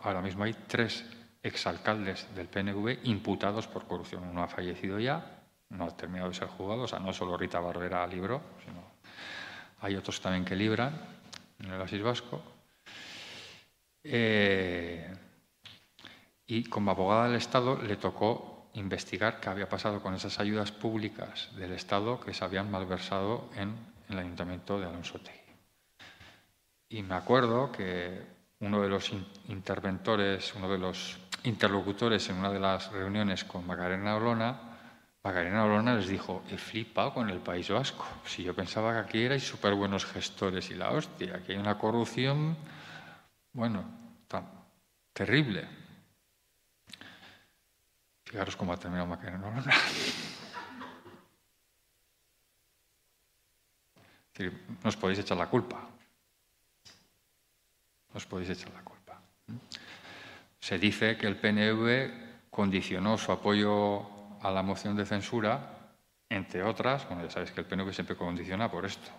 [0.00, 1.04] Ahora mismo hay tres
[1.42, 4.24] exalcaldes del PNV imputados por corrupción.
[4.24, 5.40] Uno ha fallecido ya,
[5.70, 8.82] no ha terminado de ser juzgado, o sea, no solo Rita Barbera libró, sino
[9.80, 10.92] hay otros también que libran
[11.58, 12.42] en el Asís Vasco.
[14.04, 15.10] Eh,
[16.46, 21.50] y como abogada del Estado le tocó investigar qué había pasado con esas ayudas públicas
[21.56, 23.74] del Estado que se habían malversado en
[24.08, 25.20] el ayuntamiento de Alonso
[26.88, 28.22] Y me acuerdo que
[28.60, 29.12] uno de los
[29.48, 34.68] interventores, uno de los interlocutores en una de las reuniones con Macarena Olona,
[35.22, 38.06] Macarena Olona les dijo, he flipado con el País Vasco.
[38.24, 41.76] Si yo pensaba que aquí erais súper buenos gestores y la hostia, aquí hay una
[41.76, 42.56] corrupción,
[43.52, 43.84] bueno,
[45.12, 45.77] terrible.
[48.28, 49.74] Fijaros cómo ha terminado Macarena Olona.
[54.82, 55.80] no os podéis echar la culpa.
[58.12, 59.18] No os podéis echar la culpa.
[60.60, 64.06] Se dice que el PNV condicionó su apoyo
[64.42, 65.94] a la moción de censura,
[66.28, 69.10] entre otras, bueno, ya sabéis que el PNV siempre condiciona por esto,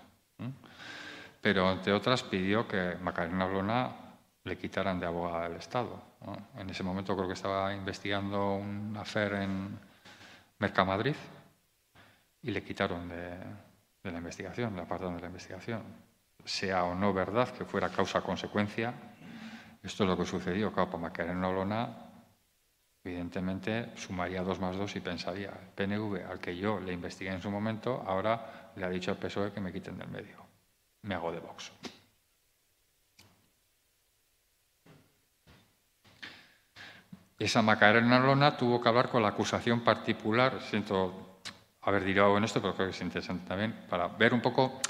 [1.42, 4.09] pero entre otras pidió que Macarena Blona
[4.50, 6.02] le quitaran de abogada del Estado.
[6.58, 9.80] En ese momento creo que estaba investigando un afer en
[10.58, 11.16] Mercamadrid
[12.42, 13.38] y le quitaron de,
[14.04, 15.84] la investigación, le apartaron de la investigación.
[16.44, 18.94] Sea o no verdad que fuera causa-consecuencia,
[19.84, 20.74] esto es lo que sucedió.
[20.74, 22.10] Claro, para Macarena Blona
[23.02, 27.50] Evidentemente, sumaría dos más dos y pensaría, PNV, al que yo le investigué en su
[27.50, 30.36] momento, ahora le ha dicho al PSOE que me quiten del medio.
[31.04, 31.72] Me hago de Vox.
[37.40, 41.40] Esa Macarena Lona tuvo que hablar con la acusación particular, siento
[41.82, 44.82] haber dicho en esto, pero creo que es interesante también, para ver un poco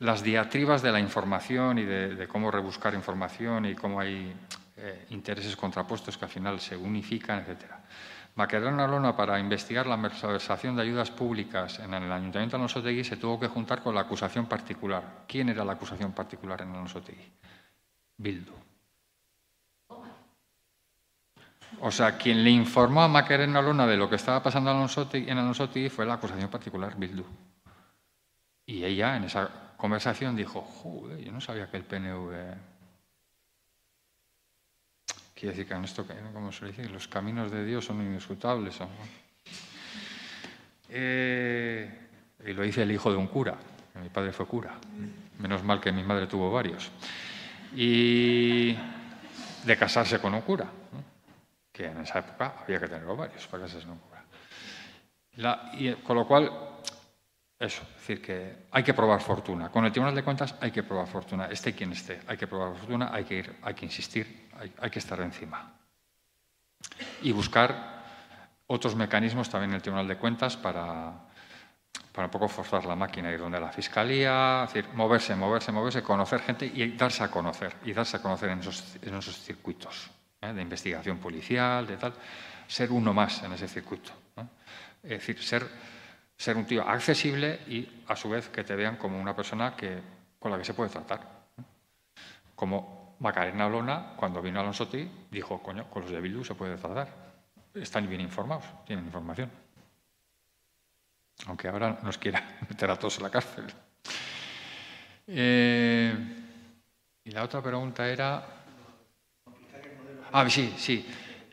[0.00, 4.32] las diatribas de la información y de cómo rebuscar información y cómo hay
[4.78, 7.72] eh, intereses contrapuestos que al final se unifican, etc.
[8.34, 13.16] Macarena Lona, para investigar la malversación de ayudas públicas en el Ayuntamiento de Alonsotegui, se
[13.16, 15.24] tuvo que juntar con la acusación particular.
[15.26, 17.32] ¿Quién era la acusación particular en Alonsotegui?
[18.18, 18.65] Bildu.
[21.80, 25.88] O sea, quien le informó a Macarena Lona de lo que estaba pasando en Alonsotegui
[25.88, 27.24] fue la acusación particular Bildu.
[28.66, 32.56] Y ella en esa conversación dijo, joder, yo no sabía que el PNV
[35.36, 38.78] Quiere decir que en esto, como se dice, los caminos de Dios son indiscutables.
[40.88, 42.08] Eh,
[42.46, 43.54] y lo dice el hijo de un cura,
[44.00, 44.78] mi padre fue cura.
[45.38, 46.90] Menos mal que mi madre tuvo varios.
[47.74, 48.72] Y
[49.64, 50.70] de casarse con un cura,
[51.76, 54.24] que en esa época había que tener varios para casarse con un cura.
[55.74, 56.50] y, con lo cual,
[57.58, 59.70] eso, es decir, que hay que probar fortuna.
[59.70, 62.74] Con el Tribunal de Cuentas hay que probar fortuna, esté quien esté, hay que probar
[62.74, 64.48] fortuna, hay que ir, hay que insistir,
[64.80, 65.74] hay, que estar encima.
[67.20, 68.02] Y buscar
[68.68, 71.12] otros mecanismos también en el Tribunal de Cuentas para,
[72.10, 76.02] para un poco forzar la máquina, ir donde la Fiscalía, es decir, moverse, moverse, moverse,
[76.02, 80.15] conocer gente y darse a conocer, y darse a conocer en esos, en esos circuitos
[80.50, 80.52] ¿eh?
[80.52, 82.14] de investigación policial, de tal,
[82.66, 84.12] ser uno más en ese circuito.
[85.02, 85.66] Es decir, ser
[86.36, 90.00] ser un tío accesible y a su vez que te vean como una persona que,
[90.38, 91.46] con la que se puede tratar.
[92.54, 96.76] Como Macarena Olona, cuando vino Alonso T, dijo, coño, con los de Bildu se puede
[96.76, 97.08] tratar.
[97.74, 99.50] Están bien informados, tienen información.
[101.46, 103.66] Aunque ahora nos quiera meter a todos en la cárcel.
[105.26, 106.14] Eh,
[107.24, 108.55] y la otra pregunta era...
[110.32, 111.06] Ah, sí, sí.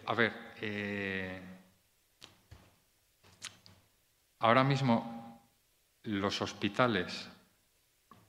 [0.06, 1.42] A ver, eh,
[4.44, 5.40] Ahora mismo
[6.04, 7.30] los hospitales,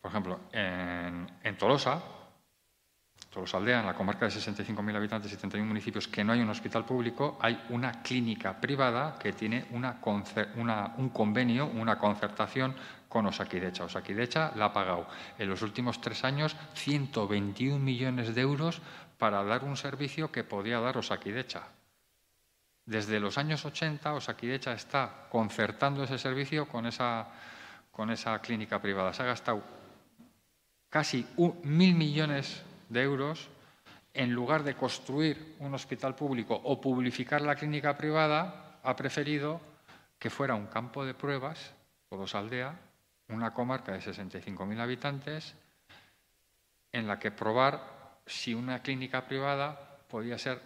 [0.01, 2.01] por ejemplo, en, Tolosa,
[3.31, 6.51] Tolosa Aldea, en la comarca de 65.000 habitantes y 71 municipios, que no hay un
[6.51, 12.77] hospital público, hay una clínica privada que tiene un convenio, una concertación
[13.09, 13.83] con Osakidecha.
[13.83, 18.83] Osakidecha la ha pagado en los últimos tres años 121 millones de euros
[19.25, 21.63] para dar un servicio que podía dar Osakidecha.
[22.85, 27.29] Desde los años 80, Osakidecha está concertando ese servicio con esa,
[27.91, 29.15] con esa clínica privada.
[29.15, 29.63] Se ha gastado
[30.91, 31.27] casi
[31.63, 33.49] mil millones de euros
[34.13, 39.59] en lugar de construir un hospital público o publificar la clínica privada, ha preferido
[40.19, 41.73] que fuera un campo de pruebas,
[42.11, 42.79] Todos Aldea,
[43.29, 45.55] una comarca de 65.000 habitantes,
[46.93, 47.94] en la que probar
[48.27, 50.61] si una clínica privada podía ser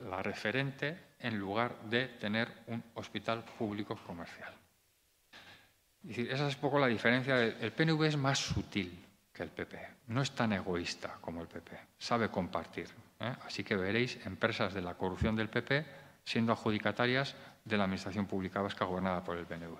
[0.00, 4.52] la referente en lugar de tener un hospital público comercial.
[6.04, 7.42] esa es un poco la diferencia.
[7.42, 11.78] El PNV es más sutil que el PP, no es tan egoísta como el PP,
[11.98, 12.88] sabe compartir.
[13.20, 13.34] ¿eh?
[13.44, 15.84] Así que veréis empresas de la corrupción del PP
[16.24, 17.34] siendo adjudicatarias
[17.64, 19.78] de la Administración Pública Vasca gobernada por el PNV.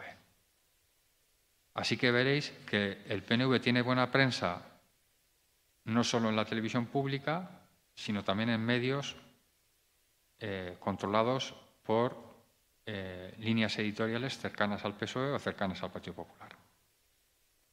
[1.74, 4.62] Así que veréis que el PNV tiene buena prensa
[5.89, 7.51] no solo en la televisión pública,
[7.94, 9.16] sino también en medios
[10.39, 12.16] eh, controlados por
[12.86, 16.56] eh, líneas editoriales cercanas al PSOE o cercanas al Partido Popular.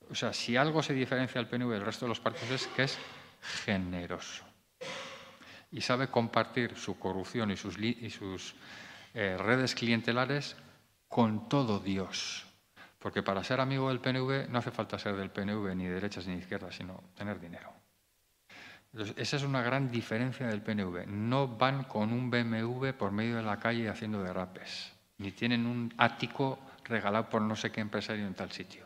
[0.09, 2.83] O sea, si algo se diferencia al PNV del resto de los partidos es que
[2.83, 2.97] es
[3.65, 4.45] generoso
[5.71, 8.55] y sabe compartir su corrupción y sus,
[9.13, 10.55] eh, redes clientelares
[11.07, 12.45] con todo Dios.
[12.99, 16.27] Porque para ser amigo del PNV no hace falta ser del PNV ni de derechas
[16.27, 17.84] ni de izquierdas, sino tener dinero.
[19.17, 21.07] Esa es una gran diferencia del PNV.
[21.07, 25.93] No van con un BMW por medio de la calle haciendo derrapes, ni tienen un
[25.97, 28.85] ático regalado por no sé qué empresario en tal sitio.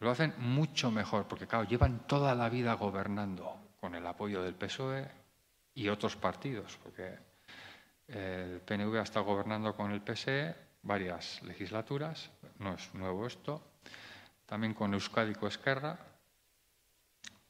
[0.00, 4.54] Lo hacen mucho mejor, porque claro, llevan toda la vida gobernando con el apoyo del
[4.54, 5.06] PSOE
[5.74, 7.18] y otros partidos, porque
[8.08, 13.62] el PNV ha estado gobernando con el PSE varias legislaturas, no es nuevo esto,
[14.46, 15.98] también con Euskadi Esquerra,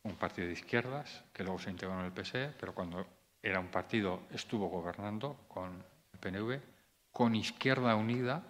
[0.04, 3.06] un partido de izquierdas que luego se integró en el PSE, pero cuando
[3.42, 6.60] era un partido estuvo gobernando con el PNV,
[7.10, 8.42] con Izquierda Unida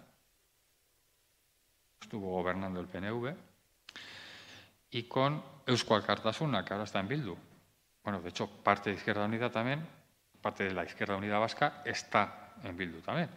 [1.99, 3.35] estuvo gobernando el PNV,
[4.91, 7.35] y con Eusko Alkartasuna, que ahora está en Bildu.
[8.03, 9.85] Bueno, de hecho, parte de Izquierda Unida también,
[10.41, 13.29] parte de la Izquierda Unida Vasca está en Bildu también.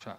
[0.00, 0.18] O sea,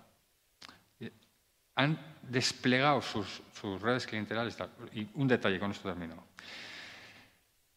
[1.76, 3.42] han desplegado sus,
[3.82, 4.58] redes clientelares.
[4.94, 6.24] Y un detalle, con esto termino.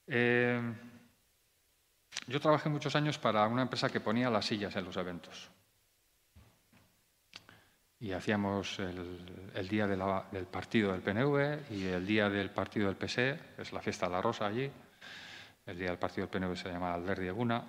[0.07, 0.61] Eh,
[2.27, 5.51] yo trabajé muchos años para una empresa que ponía las sillas en los eventos
[8.05, 13.39] y hacíamos el, día del partido del PNV y el día del partido del PSE,
[13.57, 14.71] es la fiesta de la Rosa allí.
[15.65, 17.65] El día del partido del PNV se llamaba Alder Eguna.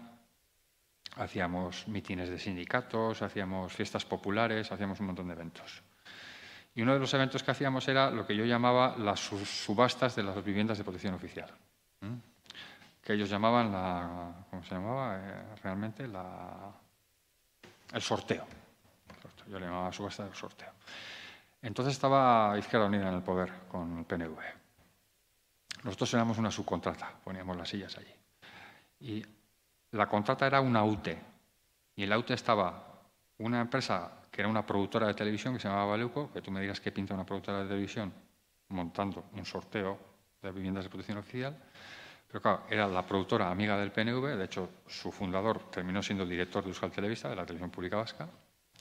[1.15, 5.81] Hacíamos mítines de sindicatos, hacíamos fiestas populares, hacíamos un montón de eventos.
[6.75, 10.23] Y uno de los eventos que hacíamos era lo que yo llamaba las subastas de
[10.23, 11.49] las viviendas de protección oficial.
[13.03, 14.33] Que ellos llamaban la.
[14.49, 15.17] ¿Cómo se llamaba?
[15.17, 16.71] Eh, realmente la,
[17.93, 18.45] el sorteo
[19.49, 20.71] yo le llamaba subasta del sorteo.
[21.61, 24.37] Entonces estaba Izquierda Unida en el poder con el PNV.
[25.83, 28.13] Nosotros éramos una subcontrata, poníamos las sillas allí.
[28.99, 29.25] Y
[29.91, 31.17] la contrata era una UTE.
[31.95, 33.01] Y en la UTE estaba
[33.37, 36.59] una empresa que era una productora de televisión que se llamaba Valeuco, que tú me
[36.59, 38.13] digas qué pinta una productora de televisión
[38.69, 39.97] montando un sorteo
[40.45, 41.57] de viviendas de protección oficial.
[42.27, 46.63] Pero claro, era la productora amiga del PNV, de hecho su fundador terminó siendo director
[46.63, 48.27] de Euskal Televista, de la televisión pública vasca,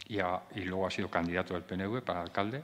[0.08, 0.18] y,
[0.64, 2.62] luego ha sido candidato del PNV para alcalde.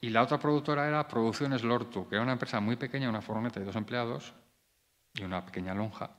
[0.00, 3.58] Y la otra productora era Producciones Lortu, que era una empresa muy pequeña, una furgoneta
[3.58, 4.32] de dos empleados
[5.14, 6.10] y una pequeña lonja,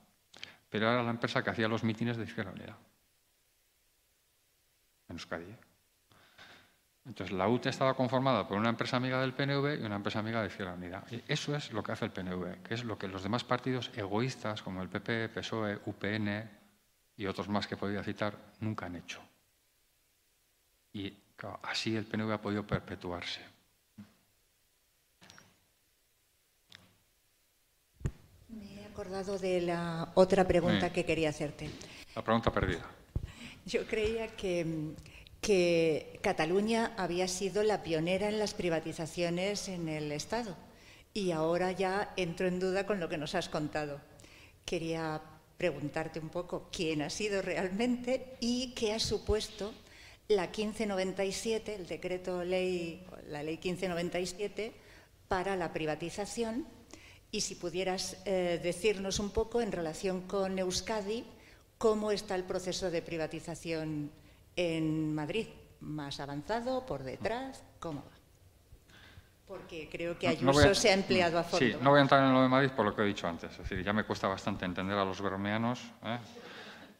[0.68, 2.76] pero era la empresa que hacía los mítines de Izquierda Unida
[5.08, 5.69] en Euskadi.
[7.06, 10.42] Entonces, la UTE estaba conformada por una empresa amiga del PNV y una empresa amiga
[10.42, 11.04] de Izquierda Unida.
[11.10, 13.90] Y eso es lo que hace el PNV, que es lo que los demás partidos
[13.96, 16.48] egoístas, como el PP, PSOE, UPN
[17.16, 19.20] y otros más que podría citar, nunca han hecho.
[20.92, 21.14] Y
[21.62, 23.40] así el PNV ha podido perpetuarse.
[28.48, 31.70] Me he acordado de la otra pregunta que quería hacerte.
[32.14, 32.84] La pregunta perdida.
[33.64, 34.94] Yo creía que,
[35.40, 40.56] que Cataluña había sido la pionera en las privatizaciones en el Estado
[41.14, 44.00] y ahora ya entro en duda con lo que nos has contado.
[44.64, 45.20] Quería
[45.56, 49.72] preguntarte un poco quién ha sido realmente y qué ha supuesto
[50.28, 54.72] la 1597, el decreto ley, la ley 1597
[55.26, 56.66] para la privatización
[57.32, 61.24] y si pudieras eh, decirnos un poco en relación con Euskadi
[61.78, 64.10] cómo está el proceso de privatización
[64.56, 65.46] en Madrid,
[65.80, 68.16] más avanzado, por detrás, cómo va.
[69.46, 71.66] Porque creo que Ayuso se ha empleado a fondo.
[71.66, 73.50] Sí, no voy a entrar en lo de Madrid por lo que he dicho antes.
[73.50, 75.80] Es decir, ya me cuesta bastante entender a los bermeanos.
[76.04, 76.18] ¿eh?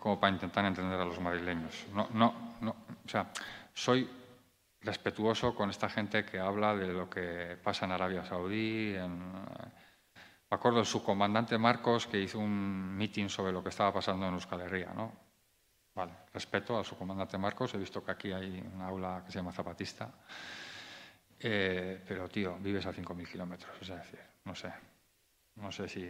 [0.01, 1.87] como para intentar entender a los madrileños.
[1.95, 2.71] No, no, no.
[3.05, 3.31] O sea,
[3.75, 4.09] soy
[4.81, 8.95] respetuoso con esta gente que habla de lo que pasa en Arabia Saudí.
[8.97, 14.27] En, me acuerdo del subcomandante Marcos que hizo un meeting sobre lo que estaba pasando
[14.27, 15.13] en Euskal Herria, ¿no?
[16.01, 17.75] Vale, respeto al subcomandante Marcos.
[17.75, 20.11] He visto que aquí hay un aula que se llama Zapatista.
[21.39, 23.77] Eh, pero, tío, vives a 5.000 kilómetros.
[23.83, 24.73] Es decir, no sé.
[25.57, 26.07] No sé si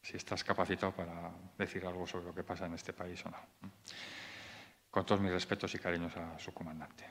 [0.00, 3.38] si estás capacitado para decir algo sobre lo que pasa en este país o no.
[4.90, 7.04] Con todos mis respetos y cariños a su comandante.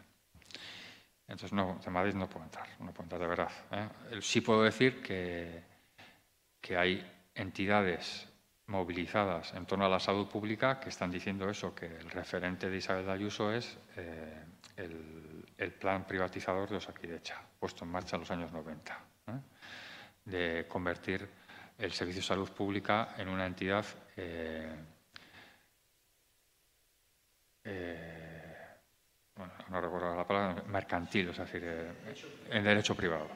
[1.27, 3.51] Entonces, no, de Madrid no puedo entrar, no puedo entrar de verdad.
[3.71, 3.89] ¿eh?
[4.21, 5.63] Sí puedo decir que,
[6.59, 8.27] que hay entidades
[8.67, 12.77] movilizadas en torno a la salud pública que están diciendo eso, que el referente de
[12.77, 14.43] Isabel Ayuso es eh,
[14.75, 19.31] el, plan privatizador de Osakidecha, puesto en marcha en los años 90, ¿eh?
[20.25, 21.27] de convertir
[21.77, 23.85] el Servicio de Salud Pública en una entidad
[24.15, 24.75] eh,
[27.63, 28.55] eh,
[29.35, 31.63] bueno, no recuerdo la palabra, mercantil, es decir,
[32.49, 33.27] en derecho privado.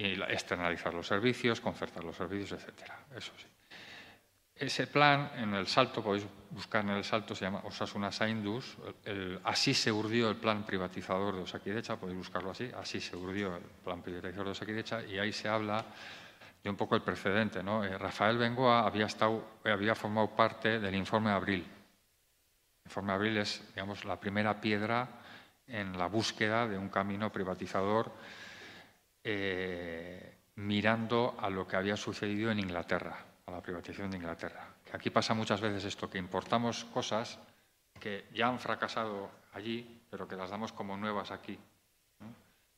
[0.00, 2.98] Y externalizar los servicios, concertar los servicios, etcétera.
[3.14, 3.46] Eso sí.
[4.54, 8.76] Ese plan, en el salto, podéis buscar en el salto, se llama Osasuna Saindus.
[9.44, 12.70] Así se urdió el plan privatizador de Osakidecha, podéis buscarlo así.
[12.76, 15.84] Así se urdió el plan privatizador de Osakidecha y ahí se habla
[16.62, 17.60] de un poco el precedente.
[17.60, 21.60] Eh, Rafael Bengoa había, estado, había formado parte del informe Abril.
[21.60, 25.08] El informe Abril es, digamos, la primera piedra
[25.66, 28.12] en la búsqueda de un camino privatizador
[29.24, 34.66] eh, mirando a lo que había sucedido en Inglaterra a la privatización de Inglaterra.
[34.92, 37.38] Aquí pasa muchas veces esto, que importamos cosas
[37.98, 41.58] que ya han fracasado allí, pero que las damos como nuevas aquí.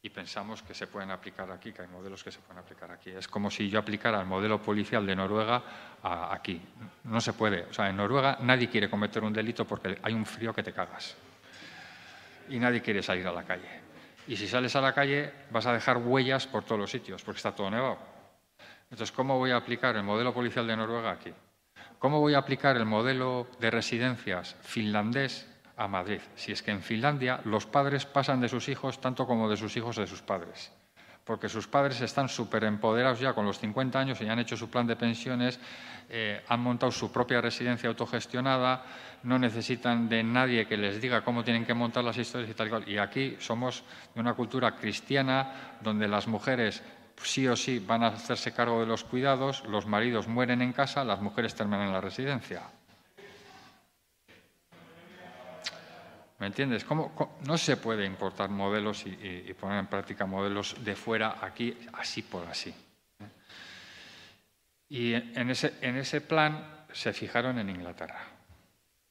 [0.05, 3.10] Y pensamos que se pueden aplicar aquí, que hay modelos que se pueden aplicar aquí.
[3.10, 5.62] Es como si yo aplicara el modelo policial de Noruega
[6.02, 6.60] aquí.
[7.05, 7.66] No se puede.
[7.66, 10.73] O sea, en Noruega nadie quiere cometer un delito porque hay un frío que te
[10.73, 11.16] cagas.
[12.48, 13.91] Y nadie quiere salir a la calle.
[14.27, 17.39] Y si sales a la calle vas a dejar huellas por todos los sitios, porque
[17.39, 17.99] está todo nevado.
[18.85, 21.32] Entonces, ¿cómo voy a aplicar el modelo policial de Noruega aquí?
[21.99, 26.20] ¿Cómo voy a aplicar el modelo de residencias finlandés a Madrid?
[26.35, 29.77] Si es que en Finlandia los padres pasan de sus hijos tanto como de sus
[29.77, 30.73] hijos de sus padres.
[31.24, 34.69] Porque sus padres están súper empoderados ya con los 50 años y han hecho su
[34.69, 35.61] plan de pensiones,
[36.09, 38.85] eh, han montado su propia residencia autogestionada,
[39.23, 42.66] no necesitan de nadie que les diga cómo tienen que montar las historias y tal
[42.66, 42.89] y cual.
[42.89, 43.85] Y aquí somos
[44.15, 46.82] de una cultura cristiana donde las mujeres
[47.23, 51.05] sí o sí van a hacerse cargo de los cuidados, los maridos mueren en casa,
[51.05, 52.62] las mujeres terminan en la residencia.
[56.43, 56.85] ¿Me entiendes?
[57.47, 62.44] no se puede importar modelos y, poner en práctica modelos de fuera aquí, así por
[62.48, 62.74] así.
[64.89, 68.24] Y en ese, en ese plan se fijaron en Inglaterra.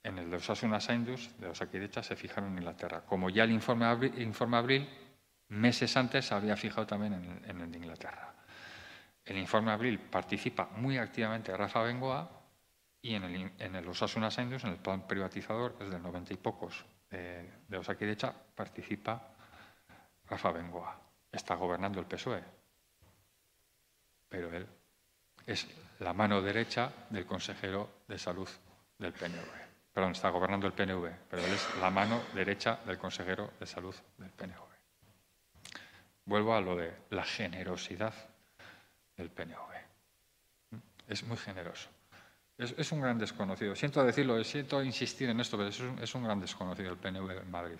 [0.03, 3.03] En el de Osasuna Saindus, de Osakidecha, se fijaron en Inglaterra.
[3.05, 3.85] Como ya el informe,
[4.17, 4.89] informe Abril
[5.47, 7.13] Meses antes había fijado también
[7.45, 8.33] en, el de Inglaterra.
[9.23, 12.29] El informe Abril participa muy activamente Rafa Bengoa
[13.01, 16.83] y en el, en el Osasuna en el plan privatizador, desde el 90 y pocos
[17.11, 19.21] de, de Osakidecha, participa
[20.27, 20.99] Rafa Bengoa.
[21.31, 22.43] Está gobernando el PSOE,
[24.27, 24.67] pero él
[25.45, 25.67] es
[25.99, 28.49] la mano derecha del consejero de salud
[28.97, 29.61] del PNV.
[29.93, 33.95] Perdón, está gobernando el PNV, pero él es la mano derecha del consejero de salud
[34.17, 34.71] del PNV.
[36.25, 38.13] Vuelvo a lo de la generosidad
[39.17, 39.71] del PNV.
[41.07, 41.89] Es muy generoso.
[42.57, 43.75] Es, un gran desconocido.
[43.75, 47.77] Siento decirlo, siento insistir en esto, pero es un, gran desconocido el PNV en Madrid.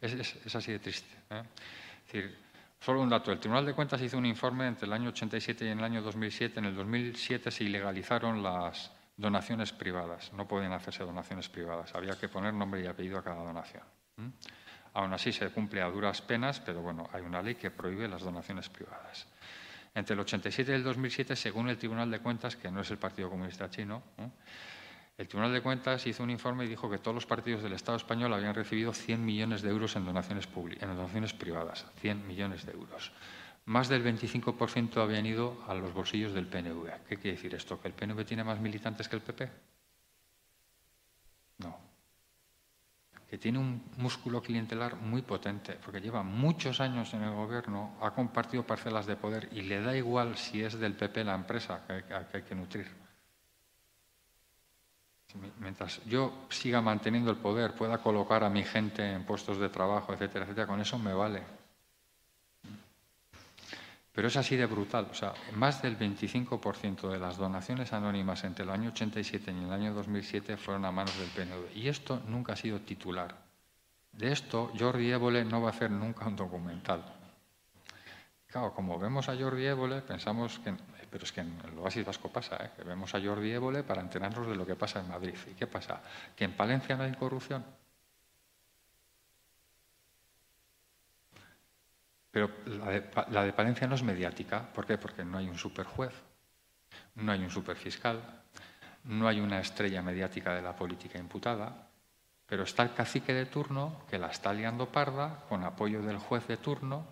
[0.00, 1.14] Es, así de triste.
[1.30, 1.42] ¿eh?
[2.06, 2.36] Es decir,
[2.80, 3.30] solo un dato.
[3.30, 6.58] El Tribunal de Cuentas hizo un informe entre el año 87 y el año 2007.
[6.58, 10.32] En el 2007 se ilegalizaron las donaciones privadas.
[10.32, 11.94] No pueden hacerse donaciones privadas.
[11.94, 13.84] Había que poner nombre y apellido a cada donación.
[14.94, 18.22] Aún así se cumple a duras penas, pero bueno, hay una ley que prohíbe las
[18.22, 19.26] donaciones privadas.
[19.94, 22.98] Entre el 87 y el 2007, según el Tribunal de Cuentas, que no es el
[22.98, 24.02] Partido Comunista Chino,
[25.16, 27.96] el Tribunal de Cuentas hizo un informe y dijo que todos los partidos del Estado
[27.96, 30.48] español habían recibido 100 millones de euros en donaciones,
[30.80, 31.86] en donaciones privadas.
[32.00, 33.12] 100 millones de euros.
[33.66, 37.04] Más del 25% habían ido a los bolsillos del PNV.
[37.08, 37.80] ¿Qué quiere decir esto?
[37.80, 39.50] ¿Que el PNV tiene más militantes que el PP?
[41.58, 41.83] No
[43.34, 48.12] que tiene un músculo clientelar muy potente, porque lleva muchos años en el gobierno, ha
[48.12, 52.14] compartido parcelas de poder y le da igual si es del PP la empresa que,
[52.14, 52.86] hay que nutrir.
[55.58, 60.12] Mientras yo siga manteniendo el poder, pueda colocar a mi gente en puestos de trabajo,
[60.12, 61.42] etcétera, etcétera, con eso me vale.
[64.14, 65.08] Pero es así de brutal.
[65.10, 69.72] O sea, más del 25% de las donaciones anónimas entre el año 87 y el
[69.72, 71.76] año 2007 fueron a manos del PNV.
[71.76, 73.34] Y esto nunca ha sido titular.
[74.12, 77.04] De esto, Jordi Évole no va a hacer nunca un documental.
[78.46, 80.74] Claro, como vemos a Jordi Évole, pensamos que...
[81.10, 82.70] Pero es que en el Oasis Vasco pasa, ¿eh?
[82.76, 85.34] que vemos a Jordi Évole para enterarnos de lo que pasa en Madrid.
[85.50, 86.00] ¿Y qué pasa?
[86.36, 87.64] ¿Que en Palencia no hay corrupción?
[92.34, 94.66] Pero la, dependencia no es mediática.
[94.74, 94.98] ¿Por qué?
[94.98, 96.12] Porque no hay un superjuez,
[97.14, 98.42] no hay un superfiscal,
[99.04, 101.86] no hay una estrella mediática de la política imputada,
[102.44, 106.44] pero está el cacique de turno que la está liando parda con apoyo del juez
[106.48, 107.06] de turno,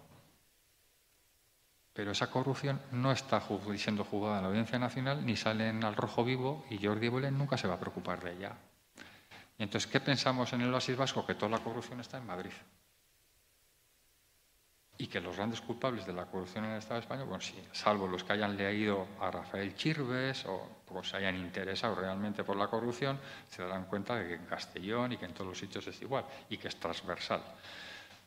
[1.92, 3.40] pero esa corrupción no está
[3.76, 7.38] siendo juzgada en la Audiencia Nacional ni sale en al rojo vivo y Jordi Bolén
[7.38, 8.56] nunca se va a preocupar de ella.
[9.56, 11.24] Y entonces, ¿qué pensamos en el oasis vasco?
[11.24, 12.50] Que toda la corrupción está en Madrid.
[14.98, 18.06] Y que los grandes culpables de la corrupción en el Estado español, bueno, sí, salvo
[18.06, 23.19] los que hayan leído a Rafael Chirves o se hayan interesado realmente por la corrupción,
[23.48, 26.24] se darán cuenta de que en Castellón y que en todos los sitios es igual
[26.51, 27.43] y que es transversal.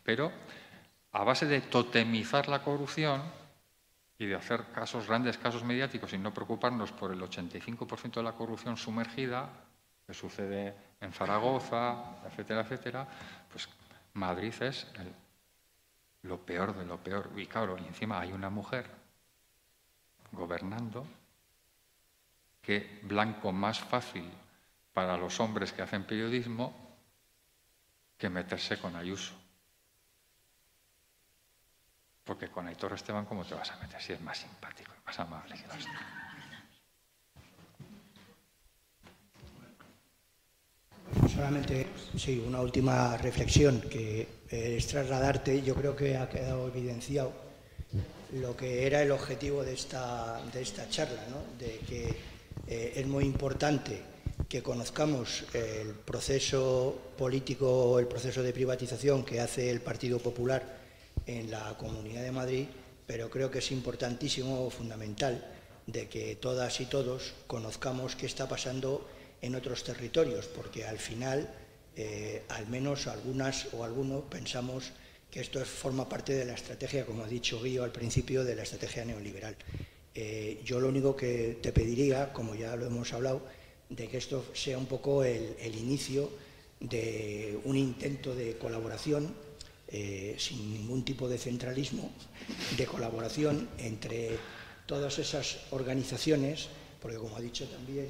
[0.03, 0.31] Pero
[1.11, 3.21] a base de totemizar la corrupción
[4.17, 8.31] y de hacer casos, grandes casos mediáticos y no preocuparnos por el 85% de la
[8.31, 9.49] corrupción sumergida,
[10.05, 13.07] que sucede en Zaragoza, etcétera, etcétera,
[13.51, 13.67] pues
[14.13, 14.87] Madrid es
[16.25, 17.31] lo peor de lo peor.
[17.35, 18.89] Y claro, encima hay una mujer
[20.31, 21.05] gobernando
[22.61, 24.29] que blanco más fácil
[24.93, 26.73] para los hombres que hacen periodismo
[28.17, 29.33] que meterse con Ayuso.
[32.23, 34.01] Porque con Aitor Esteban, ¿cómo te vas a meter?
[34.01, 35.55] Si es más simpático, más amable
[41.33, 41.87] Solamente,
[42.17, 45.61] sí, una última reflexión que es trasladarte.
[45.61, 47.31] Yo creo que ha quedado evidenciado
[48.33, 51.57] lo que era el objetivo de esta, de esta charla, ¿no?
[51.57, 52.15] de que
[52.67, 54.01] eh, es muy importante
[54.49, 60.63] que conozcamos el proceso político, el proceso de privatización que hace el Partido Popular
[61.25, 62.65] en la Comunidad de Madrid,
[63.07, 65.43] pero creo que es importantísimo, fundamental,
[65.87, 69.07] de que todas y todos conozcamos qué está pasando
[69.45, 71.49] en otros territorios, porque al final,
[71.95, 74.91] eh, al menos algunas o algunos pensamos
[75.29, 78.63] que esto forma parte de la estrategia, como ha dicho Guillo al principio, de la
[78.63, 79.55] estrategia neoliberal.
[80.13, 83.41] Eh, yo lo único que te pediría, como ya lo hemos hablado,
[83.89, 86.31] de que esto sea un poco el, inicio
[86.79, 89.33] de un intento de colaboración
[89.87, 92.11] eh, sin ningún tipo de centralismo,
[92.77, 94.37] de colaboración entre
[94.87, 96.69] todas esas organizaciones,
[97.01, 98.07] porque como ha dicho también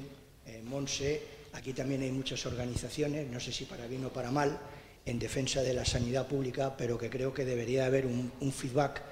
[0.64, 1.22] Monse,
[1.52, 4.58] aquí también hay muchas organizaciones, no sé si para bien o para mal,
[5.04, 9.02] en defensa de la sanidad pública, pero que creo que debería haber un, feedback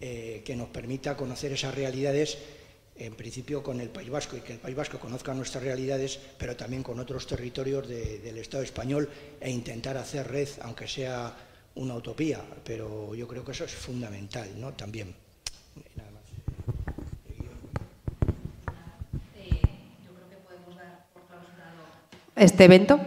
[0.00, 2.38] eh, que nos permita conocer esas realidades,
[2.96, 6.56] en principio con el País Vasco, y que el País Vasco conozca nuestras realidades, pero
[6.56, 9.08] también con otros territorios del Estado español,
[9.40, 11.34] e intentar hacer red, aunque sea
[11.76, 14.74] una utopía, pero yo creo que eso es fundamental, ¿no?
[14.74, 15.23] También.
[22.36, 23.00] Este evento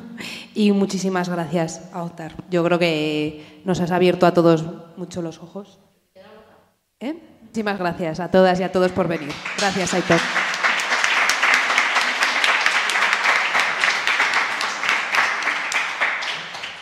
[0.54, 2.34] y muchísimas gracias a Octar.
[2.50, 4.64] Yo creo que nos has abierto a todos
[4.96, 5.78] mucho los ojos.
[7.00, 7.16] ¿Eh?
[7.42, 9.30] Muchísimas gracias a todas y a todos por venir.
[9.58, 10.18] Gracias, Aitor.